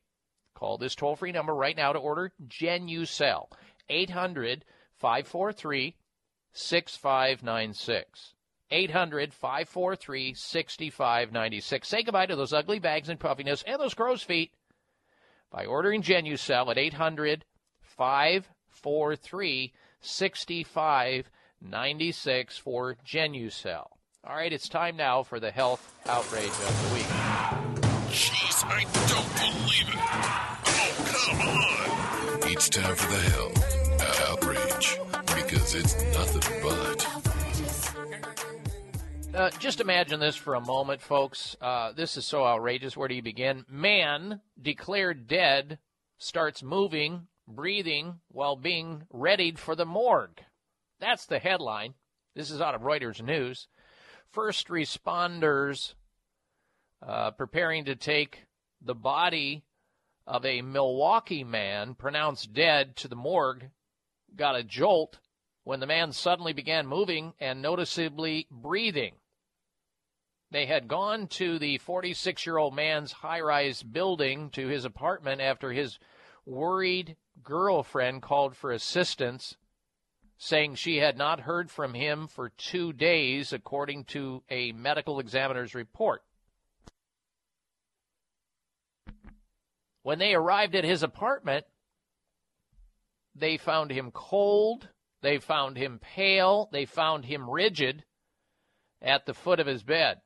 [0.55, 3.49] Call this toll free number right now to order Genucel.
[3.89, 4.65] 800
[4.99, 5.95] 543
[6.53, 8.35] 6596.
[8.71, 11.89] 800 543 6596.
[11.89, 14.53] Say goodbye to those ugly bags and puffiness and those crow's feet
[15.51, 17.47] by ordering Genucel at 800
[17.81, 23.87] 543 6596 for Genucel.
[24.25, 27.07] All right, it's time now for the health outrage of the week.
[28.11, 29.95] Jeez, I don't believe it.
[30.67, 32.51] Oh, come on.
[32.51, 33.63] It's time for the health
[34.31, 34.99] outrage
[35.37, 37.26] because it's nothing but.
[39.37, 41.59] Uh, just imagine this for a moment, folks.
[41.61, 42.97] Uh, this is so outrageous.
[42.97, 43.67] Where do you begin?
[43.69, 45.79] Man declared dead
[46.17, 50.41] starts moving, breathing while being readied for the morgue.
[51.01, 51.93] That's the headline.
[52.35, 53.69] This is out of Reuters News.
[54.33, 55.93] First responders
[57.07, 58.47] uh, preparing to take
[58.81, 59.65] the body
[60.27, 63.69] of a Milwaukee man pronounced dead to the morgue,
[64.35, 65.19] got a jolt
[65.65, 69.13] when the man suddenly began moving and noticeably breathing.
[70.57, 75.43] They had gone to the 46 year old man's high rise building to his apartment
[75.43, 75.99] after his
[76.47, 79.59] worried girlfriend called for assistance,
[80.39, 85.75] saying she had not heard from him for two days, according to a medical examiner's
[85.75, 86.23] report.
[90.03, 91.67] When they arrived at his apartment,
[93.35, 94.89] they found him cold,
[95.21, 98.07] they found him pale, they found him rigid
[99.03, 100.23] at the foot of his bed.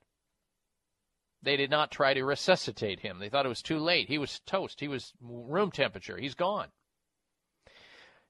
[1.42, 3.18] They did not try to resuscitate him.
[3.18, 4.08] They thought it was too late.
[4.08, 4.80] He was toast.
[4.80, 6.18] He was room temperature.
[6.18, 6.68] He's gone.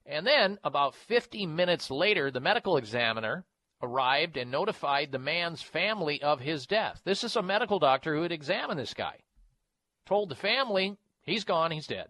[0.07, 3.45] And then, about 50 minutes later, the medical examiner
[3.83, 7.01] arrived and notified the man's family of his death.
[7.05, 9.19] This is a medical doctor who had examined this guy.
[10.07, 12.09] Told the family, he's gone, he's dead.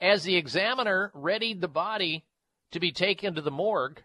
[0.00, 2.24] As the examiner readied the body
[2.72, 4.02] to be taken to the morgue,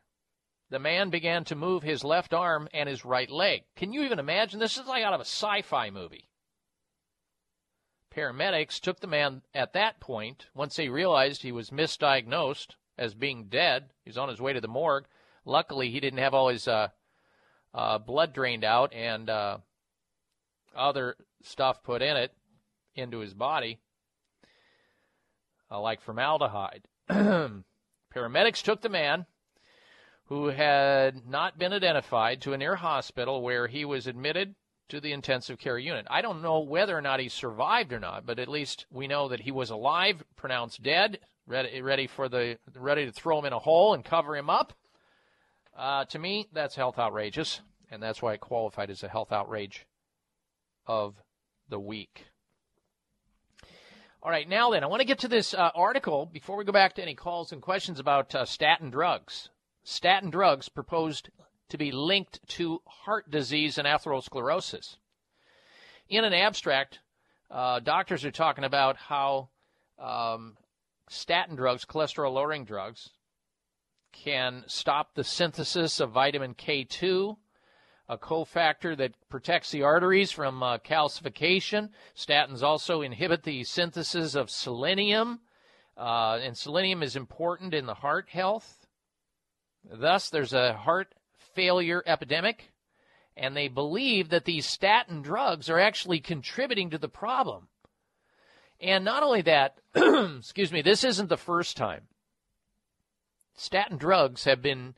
[0.69, 3.63] the man began to move his left arm and his right leg.
[3.75, 4.59] Can you even imagine?
[4.59, 6.29] This is like out of a sci fi movie.
[8.15, 13.45] Paramedics took the man at that point, once they realized he was misdiagnosed as being
[13.45, 13.91] dead.
[14.03, 15.05] He's on his way to the morgue.
[15.45, 16.89] Luckily, he didn't have all his uh,
[17.73, 19.57] uh, blood drained out and uh,
[20.75, 22.33] other stuff put in it
[22.95, 23.79] into his body,
[25.71, 26.83] uh, like formaldehyde.
[27.09, 29.25] Paramedics took the man,
[30.29, 34.53] who had not been identified, to a near hospital where he was admitted
[34.87, 36.05] to the intensive care unit.
[36.07, 39.27] I don't know whether or not he survived or not, but at least we know
[39.29, 43.53] that he was alive, pronounced dead, ready, ready for the ready to throw him in
[43.53, 44.73] a hole and cover him up.
[45.75, 49.87] Uh, to me, that's health outrageous, and that's why it qualified as a health outrage
[50.85, 51.15] of
[51.69, 52.25] the week.
[54.21, 56.71] All right, now then, I want to get to this uh, article before we go
[56.71, 59.49] back to any calls and questions about uh, statin drugs.
[59.83, 61.29] Statin drugs proposed
[61.69, 64.97] to be linked to heart disease and atherosclerosis.
[66.09, 66.99] In an abstract,
[67.51, 69.49] uh, doctors are talking about how
[69.99, 70.57] um,
[71.07, 73.09] statin drugs, cholesterol lowering drugs,
[74.11, 77.37] can stop the synthesis of vitamin K2,
[78.07, 81.89] a cofactor that protects the arteries from uh, calcification.
[82.15, 85.41] Statins also inhibit the synthesis of selenium,
[85.95, 88.78] uh, and selenium is important in the heart health.
[89.91, 91.13] Thus, there's a heart
[91.55, 92.71] failure epidemic,
[93.35, 97.67] and they believe that these statin drugs are actually contributing to the problem.
[98.79, 102.07] And not only that, excuse me, this isn't the first time.
[103.55, 104.95] Statin drugs have been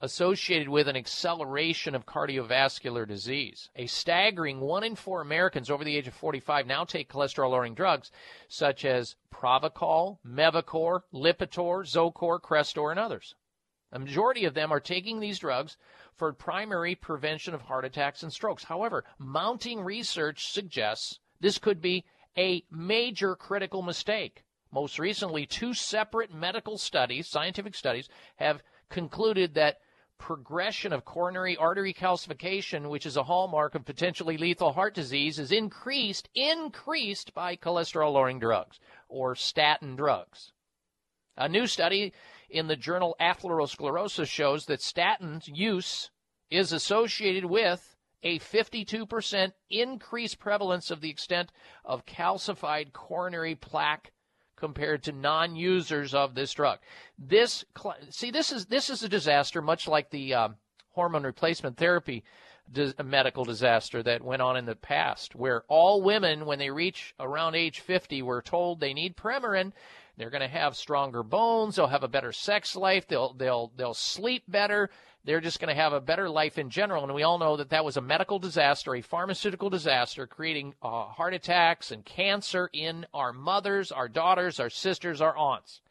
[0.00, 3.70] associated with an acceleration of cardiovascular disease.
[3.74, 7.74] A staggering one in four Americans over the age of 45 now take cholesterol lowering
[7.74, 8.12] drugs
[8.46, 13.34] such as Pravachol, Mevacor, Lipitor, Zocor, Crestor, and others.
[13.92, 15.76] A majority of them are taking these drugs
[16.14, 18.64] for primary prevention of heart attacks and strokes.
[18.64, 22.04] However, mounting research suggests this could be
[22.36, 24.44] a major critical mistake.
[24.70, 29.78] Most recently, two separate medical studies, scientific studies, have concluded that
[30.18, 35.52] progression of coronary artery calcification, which is a hallmark of potentially lethal heart disease, is
[35.52, 40.52] increased, increased by cholesterol lowering drugs or statin drugs.
[41.36, 42.12] A new study
[42.48, 46.10] in the journal Atherosclerosis shows that statin use
[46.50, 51.52] is associated with a 52% increased prevalence of the extent
[51.84, 54.12] of calcified coronary plaque
[54.56, 56.78] compared to non-users of this drug.
[57.16, 57.64] This
[58.10, 60.56] see this is this is a disaster much like the um,
[60.90, 62.24] hormone replacement therapy
[62.72, 67.14] dis- medical disaster that went on in the past where all women when they reach
[67.20, 69.72] around age 50 were told they need Premarin
[70.18, 71.76] they're going to have stronger bones.
[71.76, 73.06] They'll have a better sex life.
[73.06, 74.90] They'll they'll they'll sleep better.
[75.24, 77.04] They're just going to have a better life in general.
[77.04, 81.04] And we all know that that was a medical disaster, a pharmaceutical disaster, creating uh,
[81.04, 85.82] heart attacks and cancer in our mothers, our daughters, our sisters, our aunts.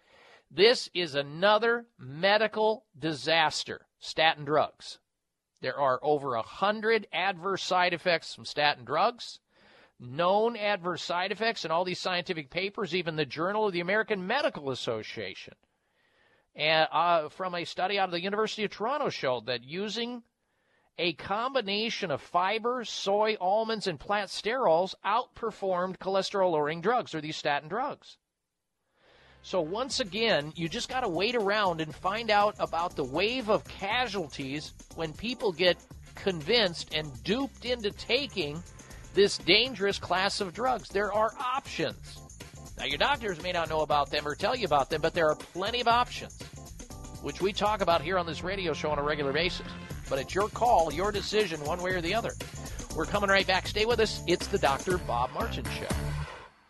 [0.52, 3.86] This is another medical disaster.
[4.00, 5.00] Statin drugs.
[5.62, 9.40] There are over a hundred adverse side effects from statin drugs
[10.00, 14.28] known adverse side effects in all these scientific papers, even the Journal of the American
[14.28, 15.56] Medical Association.
[16.56, 20.24] And uh, from a study out of the University of Toronto showed that using
[20.98, 27.38] a combination of fiber, soy, almonds, and plant sterols outperformed cholesterol lowering drugs or these
[27.38, 28.18] statin drugs.
[29.44, 33.50] So once again, you just got to wait around and find out about the wave
[33.50, 35.78] of casualties when people get
[36.16, 38.62] convinced and duped into taking
[39.18, 40.90] this dangerous class of drugs.
[40.90, 42.20] There are options.
[42.78, 45.28] Now, your doctors may not know about them or tell you about them, but there
[45.28, 46.40] are plenty of options,
[47.24, 49.66] which we talk about here on this radio show on a regular basis.
[50.08, 52.34] But it's your call, your decision, one way or the other.
[52.96, 53.66] We're coming right back.
[53.66, 54.22] Stay with us.
[54.28, 55.00] It's the Dr.
[55.00, 55.88] Bob Martin Show.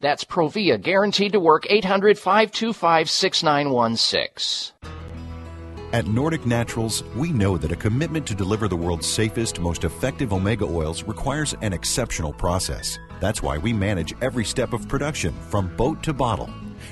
[0.00, 4.72] That's Provia, guaranteed to work 800 525 6916.
[5.92, 10.32] At Nordic Naturals, we know that a commitment to deliver the world's safest, most effective
[10.32, 12.98] omega oils requires an exceptional process.
[13.20, 16.50] That's why we manage every step of production from boat to bottle.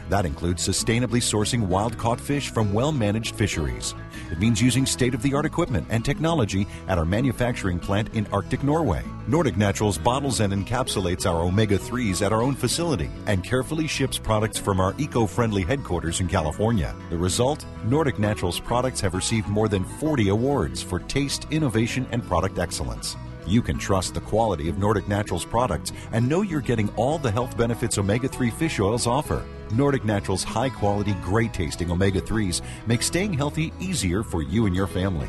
[0.09, 3.95] That includes sustainably sourcing wild caught fish from well managed fisheries.
[4.31, 8.27] It means using state of the art equipment and technology at our manufacturing plant in
[8.29, 9.03] Arctic Norway.
[9.27, 14.19] Nordic Naturals bottles and encapsulates our omega 3s at our own facility and carefully ships
[14.19, 16.95] products from our eco friendly headquarters in California.
[17.11, 22.23] The result Nordic Naturals products have received more than 40 awards for taste, innovation, and
[22.23, 23.17] product excellence.
[23.47, 27.31] You can trust the quality of Nordic Naturals products and know you're getting all the
[27.31, 29.45] health benefits omega 3 fish oils offer.
[29.73, 34.75] Nordic Naturals high quality, great tasting omega 3s make staying healthy easier for you and
[34.75, 35.29] your family.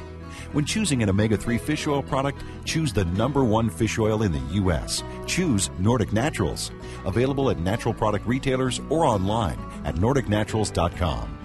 [0.52, 4.32] When choosing an omega 3 fish oil product, choose the number one fish oil in
[4.32, 5.04] the U.S.
[5.26, 6.72] Choose Nordic Naturals.
[7.06, 11.45] Available at natural product retailers or online at NordicNaturals.com.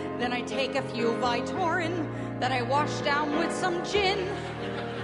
[0.21, 2.07] Then I take a few Vytorin
[2.39, 4.29] that I wash down with some gin.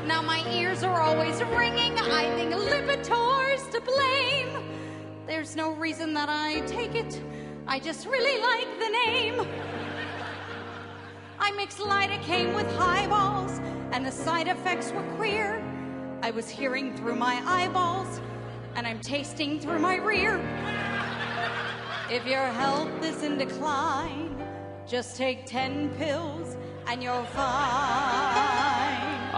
[0.05, 1.97] Now my ears are always ringing.
[1.97, 4.63] I think Lipitor's to blame.
[5.25, 7.19] There's no reason that I take it.
[7.65, 9.47] I just really like the name.
[11.39, 13.57] I mixed lidocaine with highballs,
[13.93, 15.63] and the side effects were queer.
[16.21, 18.21] I was hearing through my eyeballs,
[18.75, 20.37] and I'm tasting through my rear.
[22.07, 24.36] If your health is in decline,
[24.87, 26.55] just take 10 pills
[26.87, 27.35] and you're fine.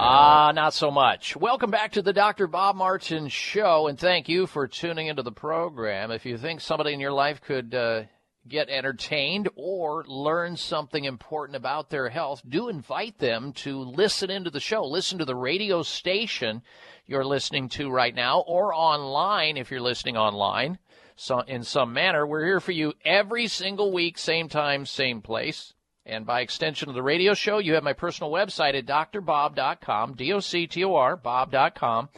[0.02, 1.36] Ah, not so much.
[1.36, 2.46] Welcome back to the Dr.
[2.48, 6.12] Bob Martin Show, and thank you for tuning into the program.
[6.12, 8.04] If you think somebody in your life could uh,
[8.48, 14.52] get entertained or learn something important about their health, do invite them to listen into
[14.52, 14.86] the show.
[14.86, 16.62] Listen to the radio station
[17.08, 20.78] you're listening to right now, or online if you're listening online
[21.20, 22.26] so in some manner.
[22.26, 25.74] We're here for you every single week, same time, same place.
[26.06, 31.18] And by extension of the radio show, you have my personal website at drbob.com, D-O-C-T-O-R,
[31.18, 32.10] bob.com.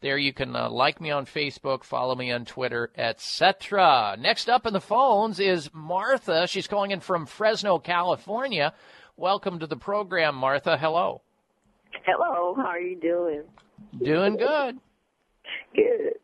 [0.00, 4.16] There you can uh, like me on Facebook, follow me on Twitter, etc.
[4.18, 6.48] Next up in the phones is Martha.
[6.48, 8.74] She's calling in from Fresno, California.
[9.16, 10.76] Welcome to the program, Martha.
[10.76, 11.22] Hello.
[12.04, 13.44] Hello, how are you doing?
[14.02, 14.78] Doing good.
[15.74, 16.14] Good.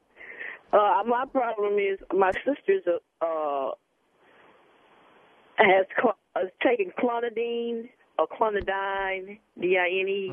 [0.74, 2.82] Uh, my problem is my sister's
[3.22, 3.70] uh,
[5.56, 7.88] has cl- uh, taken clonidine
[8.18, 10.32] or clonidine, D-I-N-E,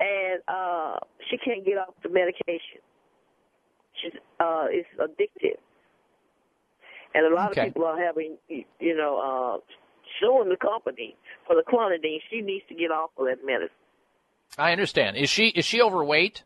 [0.00, 0.94] and uh,
[1.28, 2.80] she can't get off the medication.
[4.00, 5.58] She's uh, it's addictive,
[7.14, 7.60] and a lot Okay.
[7.60, 9.58] of people are having, you know, uh,
[10.20, 11.16] suing the company
[11.46, 12.20] for the clonidine.
[12.30, 13.68] She needs to get off of that medicine.
[14.56, 15.18] I understand.
[15.18, 16.44] Is she is she overweight?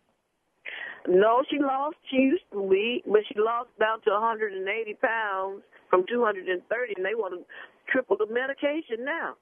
[1.06, 1.96] No, she lost.
[2.10, 7.14] She used to be, but she lost down to 180 pounds from 230, and they
[7.14, 7.44] want to
[7.90, 9.34] triple the medication now.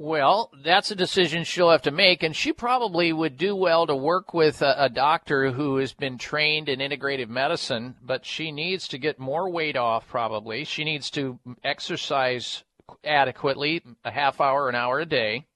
[0.00, 3.96] Well, that's a decision she'll have to make, and she probably would do well to
[3.96, 8.86] work with a, a doctor who has been trained in integrative medicine, but she needs
[8.88, 10.62] to get more weight off, probably.
[10.62, 12.62] She needs to exercise
[13.02, 15.46] adequately, a half hour, an hour a day.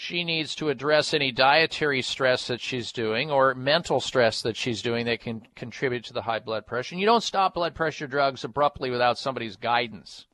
[0.00, 4.80] She needs to address any dietary stress that she's doing or mental stress that she's
[4.80, 6.94] doing that can contribute to the high blood pressure.
[6.94, 10.26] And you don't stop blood pressure drugs abruptly without somebody's guidance.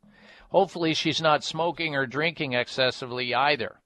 [0.50, 3.80] Hopefully, she's not smoking or drinking excessively either.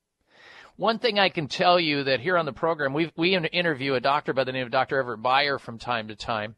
[0.75, 4.01] One thing I can tell you that here on the program, we we interview a
[4.01, 4.99] doctor by the name of Dr.
[4.99, 6.57] Everett Bayer from time to time,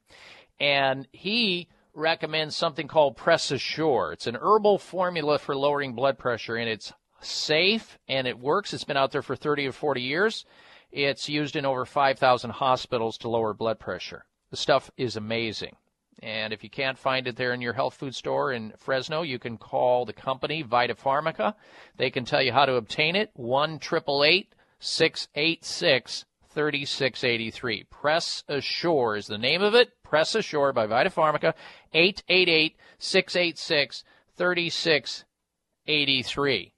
[0.59, 4.13] and he recommends something called Press Assure.
[4.13, 8.73] It's an herbal formula for lowering blood pressure, and it's safe and it works.
[8.73, 10.45] It's been out there for 30 or 40 years.
[10.93, 14.25] It's used in over 5,000 hospitals to lower blood pressure.
[14.51, 15.77] The stuff is amazing.
[16.23, 19.39] And if you can't find it there in your health food store in Fresno, you
[19.39, 21.55] can call the company Vita Pharmaca.
[21.97, 23.31] They can tell you how to obtain it.
[23.35, 27.85] 1 686 3683.
[27.85, 29.93] Press Assure is the name of it.
[30.03, 31.55] Press Assure by Vita Pharmaca.
[31.93, 34.03] 888 686
[34.37, 36.73] 3683.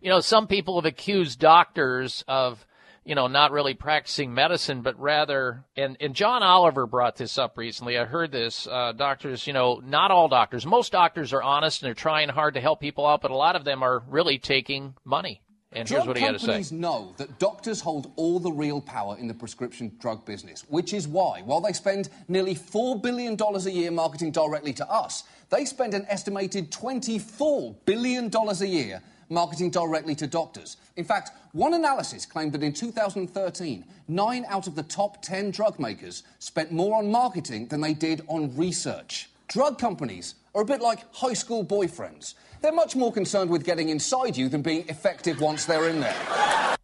[0.00, 2.64] You know, some people have accused doctors of
[3.04, 7.58] you know, not really practicing medicine, but rather, and, and John Oliver brought this up
[7.58, 7.98] recently.
[7.98, 8.66] I heard this.
[8.66, 10.64] Uh, doctors, you know, not all doctors.
[10.64, 13.56] Most doctors are honest and they're trying hard to help people out, but a lot
[13.56, 15.42] of them are really taking money.
[15.72, 16.46] And here's drug what he had to say.
[16.46, 20.94] companies know that doctors hold all the real power in the prescription drug business, which
[20.94, 25.64] is why, while they spend nearly $4 billion a year marketing directly to us, they
[25.64, 30.76] spend an estimated $24 billion a year marketing directly to doctors.
[30.96, 35.78] In fact, one analysis claimed that in 2013, nine out of the top 10 drug
[35.78, 39.30] makers spent more on marketing than they did on research.
[39.48, 42.34] Drug companies are a bit like high school boyfriends.
[42.60, 46.76] They're much more concerned with getting inside you than being effective once they're in there.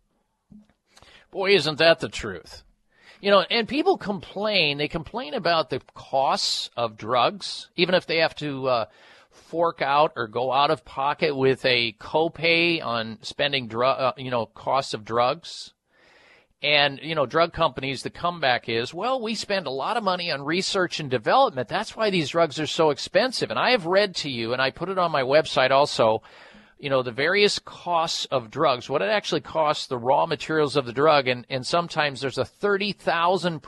[1.31, 2.65] Boy, isn't that the truth?
[3.21, 4.79] You know, and people complain.
[4.79, 8.85] They complain about the costs of drugs, even if they have to uh,
[9.51, 14.31] fork out or go out of pocket with a copay on spending drug, uh, you
[14.31, 15.75] know, costs of drugs.
[16.63, 20.31] And, you know, drug companies, the comeback is, well, we spend a lot of money
[20.31, 21.69] on research and development.
[21.69, 23.51] That's why these drugs are so expensive.
[23.51, 26.23] And I have read to you, and I put it on my website also,
[26.79, 30.85] you know, the various costs of drugs, what it actually costs, the raw materials of
[30.87, 33.61] the drug, and, and sometimes there's a 30,000%,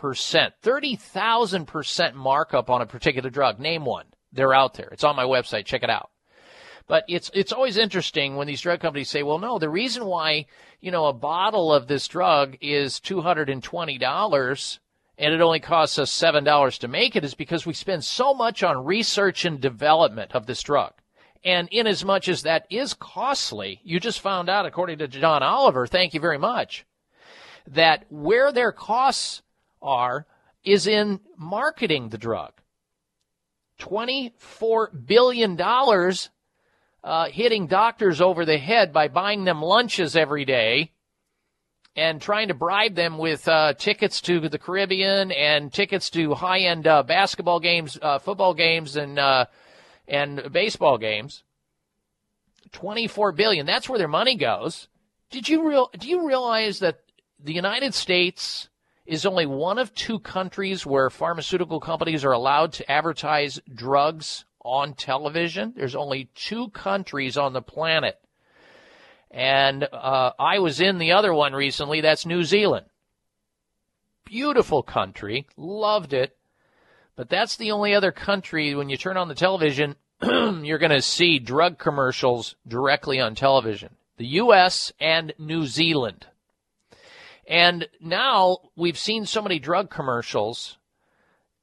[0.62, 3.58] 30,000% markup on a particular drug.
[3.58, 4.06] Name one.
[4.32, 4.88] They're out there.
[4.92, 5.66] It's on my website.
[5.66, 6.10] Check it out.
[6.88, 10.46] But it's it's always interesting when these drug companies say, "Well, no, the reason why
[10.80, 14.80] you know a bottle of this drug is two hundred and twenty dollars
[15.18, 18.34] and it only costs us seven dollars to make it is because we spend so
[18.34, 20.92] much on research and development of this drug."
[21.44, 25.42] And in as much as that is costly, you just found out, according to John
[25.42, 26.86] Oliver, thank you very much,
[27.66, 29.42] that where their costs
[29.80, 30.26] are
[30.64, 32.52] is in marketing the drug.
[33.82, 35.60] $24 billion
[37.04, 40.92] uh, hitting doctors over the head by buying them lunches every day
[41.96, 46.60] and trying to bribe them with uh, tickets to the Caribbean and tickets to high
[46.60, 49.46] end uh, basketball games, uh, football games, and, uh,
[50.08, 51.42] and baseball games.
[52.70, 53.66] 24 billion.
[53.66, 54.88] That's where their money goes.
[55.30, 57.00] Did you real, do you realize that
[57.42, 58.68] the United States
[59.04, 64.94] is only one of two countries where pharmaceutical companies are allowed to advertise drugs on
[64.94, 65.72] television.
[65.76, 68.18] There's only two countries on the planet.
[69.30, 72.00] And uh, I was in the other one recently.
[72.00, 72.86] That's New Zealand.
[74.24, 75.46] Beautiful country.
[75.56, 76.36] Loved it.
[77.16, 81.02] But that's the only other country when you turn on the television, you're going to
[81.02, 83.96] see drug commercials directly on television.
[84.16, 84.92] The U.S.
[85.00, 86.26] and New Zealand.
[87.46, 90.78] And now we've seen so many drug commercials,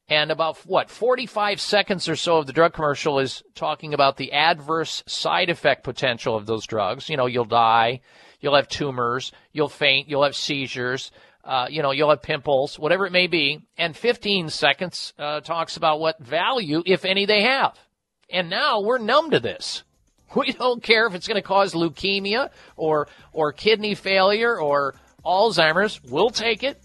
[0.10, 4.34] and about what, 45 seconds or so of the drug commercial is talking about the
[4.34, 7.10] adverse side effect potential of those drugs.
[7.10, 8.02] You know, you'll die,
[8.40, 11.12] you'll have tumors, you'll faint, you'll have seizures,
[11.44, 13.62] uh, you know, you'll have pimples, whatever it may be.
[13.78, 17.78] And 15 seconds uh, talks about what value, if any, they have.
[18.30, 19.84] And now we're numb to this.
[20.36, 24.94] We don't care if it's going to cause leukemia or or kidney failure or
[25.30, 26.82] Alzheimer's, we'll take it.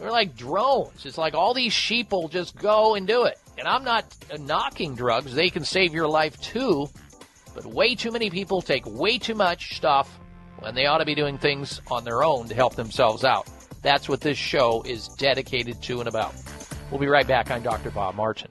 [0.00, 1.04] We're like drones.
[1.04, 3.38] It's like all these sheep will just go and do it.
[3.58, 4.04] And I'm not
[4.40, 6.88] knocking drugs, they can save your life too.
[7.54, 10.18] But way too many people take way too much stuff
[10.60, 13.48] when they ought to be doing things on their own to help themselves out.
[13.82, 16.34] That's what this show is dedicated to and about.
[16.90, 17.50] We'll be right back.
[17.50, 17.90] I'm Dr.
[17.90, 18.50] Bob Martin.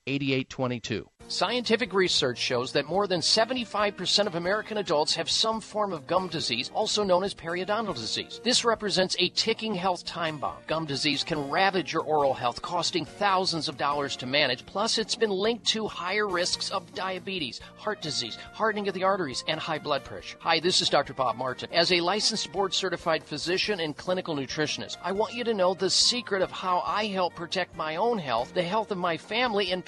[0.07, 1.07] 8822.
[1.31, 6.27] Scientific research shows that more than 75% of American adults have some form of gum
[6.27, 8.41] disease, also known as periodontal disease.
[8.43, 10.57] This represents a ticking health time bomb.
[10.67, 14.65] Gum disease can ravage your oral health, costing thousands of dollars to manage.
[14.65, 19.45] Plus, it's been linked to higher risks of diabetes, heart disease, hardening of the arteries,
[19.47, 20.35] and high blood pressure.
[20.41, 21.13] Hi, this is Dr.
[21.13, 21.69] Bob Martin.
[21.71, 25.89] As a licensed board certified physician and clinical nutritionist, I want you to know the
[25.89, 29.85] secret of how I help protect my own health, the health of my family, and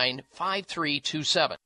[0.00, 1.58] 5327.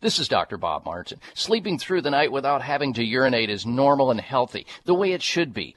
[0.00, 0.56] This is Dr.
[0.56, 1.20] Bob Martin.
[1.34, 5.22] Sleeping through the night without having to urinate is normal and healthy, the way it
[5.22, 5.76] should be.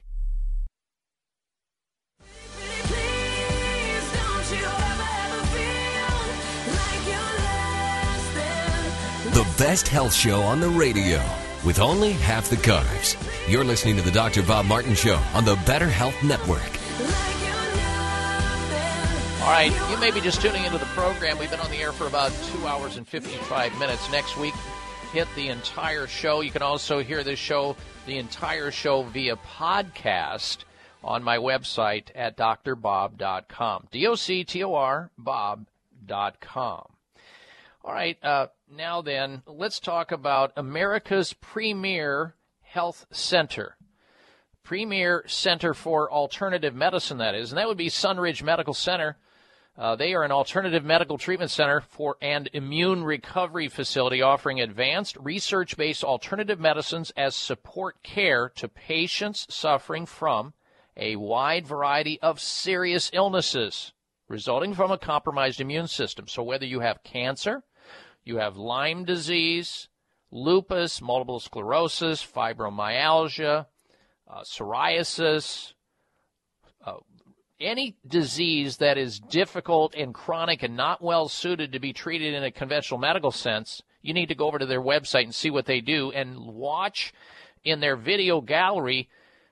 [9.33, 11.23] The best health show on the radio
[11.63, 13.15] with only half the carbs.
[13.49, 14.43] You're listening to the Dr.
[14.43, 16.59] Bob Martin Show on the Better Health Network.
[19.41, 21.39] All right, you may be just tuning into the program.
[21.39, 24.11] We've been on the air for about two hours and 55 minutes.
[24.11, 24.53] Next week,
[25.13, 26.41] hit the entire show.
[26.41, 30.65] You can also hear this show, the entire show, via podcast
[31.05, 33.87] on my website at drbob.com.
[33.91, 36.87] D O C T O R Bob.com.
[37.83, 43.77] All right, uh, now then, let's talk about America's premier health center.
[44.63, 49.17] Premier Center for Alternative Medicine, that is, and that would be Sunridge Medical Center.
[49.77, 55.15] Uh, they are an alternative medical treatment center for and immune recovery facility offering advanced
[55.17, 60.53] research based alternative medicines as support care to patients suffering from
[60.97, 63.93] a wide variety of serious illnesses
[64.27, 66.27] resulting from a compromised immune system.
[66.27, 67.63] So, whether you have cancer,
[68.23, 69.87] you have Lyme disease,
[70.31, 73.65] lupus, multiple sclerosis, fibromyalgia,
[74.29, 75.73] uh, psoriasis,
[76.85, 76.97] uh,
[77.59, 82.43] any disease that is difficult and chronic and not well suited to be treated in
[82.43, 85.65] a conventional medical sense, you need to go over to their website and see what
[85.65, 87.13] they do and watch
[87.63, 89.09] in their video gallery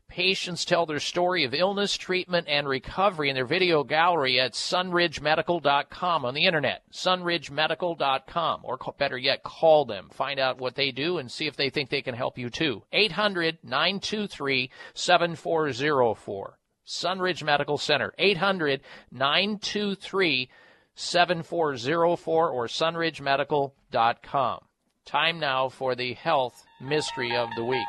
[0.10, 6.26] patients tell their story of illness, treatment, and recovery in their video gallery at sunridgemedical.com
[6.26, 6.84] on the internet.
[6.92, 8.62] Sunridgemedical.com.
[8.64, 10.10] Or better yet, call them.
[10.12, 12.84] Find out what they do and see if they think they can help you too.
[12.92, 16.60] 800 923 7404.
[16.86, 18.14] Sunridge Medical Center.
[18.18, 18.82] 800
[19.12, 20.50] 923
[20.96, 24.60] 7404 or sunridgemedical.com.
[25.06, 27.88] Time now for the health mystery of the week.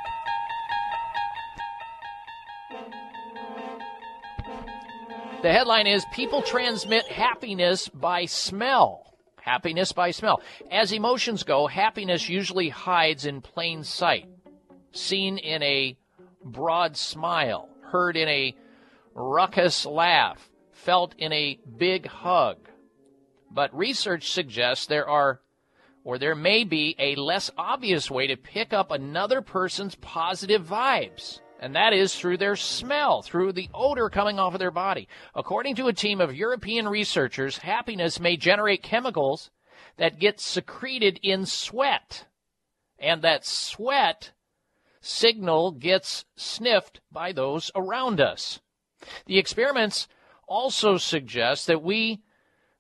[5.43, 9.15] The headline is People Transmit Happiness by Smell.
[9.41, 10.43] Happiness by smell.
[10.71, 14.29] As emotions go, happiness usually hides in plain sight,
[14.93, 15.97] seen in a
[16.45, 18.55] broad smile, heard in a
[19.15, 22.59] ruckus laugh, felt in a big hug.
[23.51, 25.41] But research suggests there are,
[26.05, 31.41] or there may be, a less obvious way to pick up another person's positive vibes.
[31.61, 35.07] And that is through their smell, through the odor coming off of their body.
[35.35, 39.51] According to a team of European researchers, happiness may generate chemicals
[39.99, 42.25] that get secreted in sweat.
[42.99, 44.33] And that sweat
[45.03, 48.61] signal gets sniffed by those around us.
[49.27, 50.09] The experiments
[50.49, 52.23] also suggest that we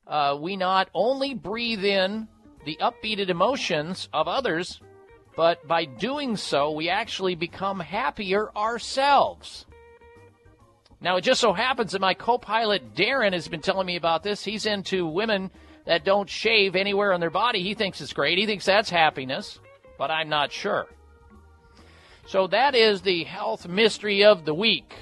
[0.06, 2.28] uh, we not only breathe in
[2.64, 4.80] the upbeated emotions of others,
[5.36, 9.66] but by doing so, we actually become happier ourselves.
[11.00, 14.22] Now, it just so happens that my co pilot Darren has been telling me about
[14.22, 14.44] this.
[14.44, 15.50] He's into women
[15.86, 17.62] that don't shave anywhere on their body.
[17.62, 18.36] He thinks it's great.
[18.36, 19.58] He thinks that's happiness,
[19.96, 20.86] but I'm not sure.
[22.26, 24.92] So, that is the health mystery of the week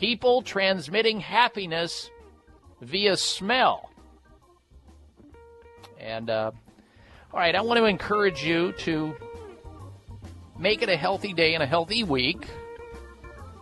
[0.00, 2.10] people transmitting happiness
[2.80, 3.90] via smell.
[5.98, 6.52] And, uh,
[7.32, 9.14] all right, I want to encourage you to
[10.60, 12.46] make it a healthy day and a healthy week.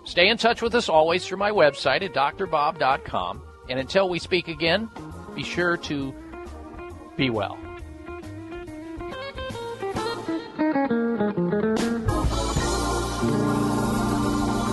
[0.04, 3.42] Stay in touch with us always through my website at drbob.com.
[3.70, 4.90] And until we speak again,
[5.34, 6.14] be sure to
[7.16, 7.56] be well.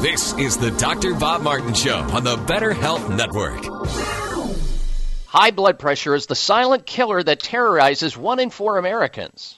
[0.01, 1.15] This is the Dr.
[1.15, 3.65] Bob Martin Show on the Better Health Network.
[5.25, 9.57] High blood pressure is the silent killer that terrorizes one in four Americans.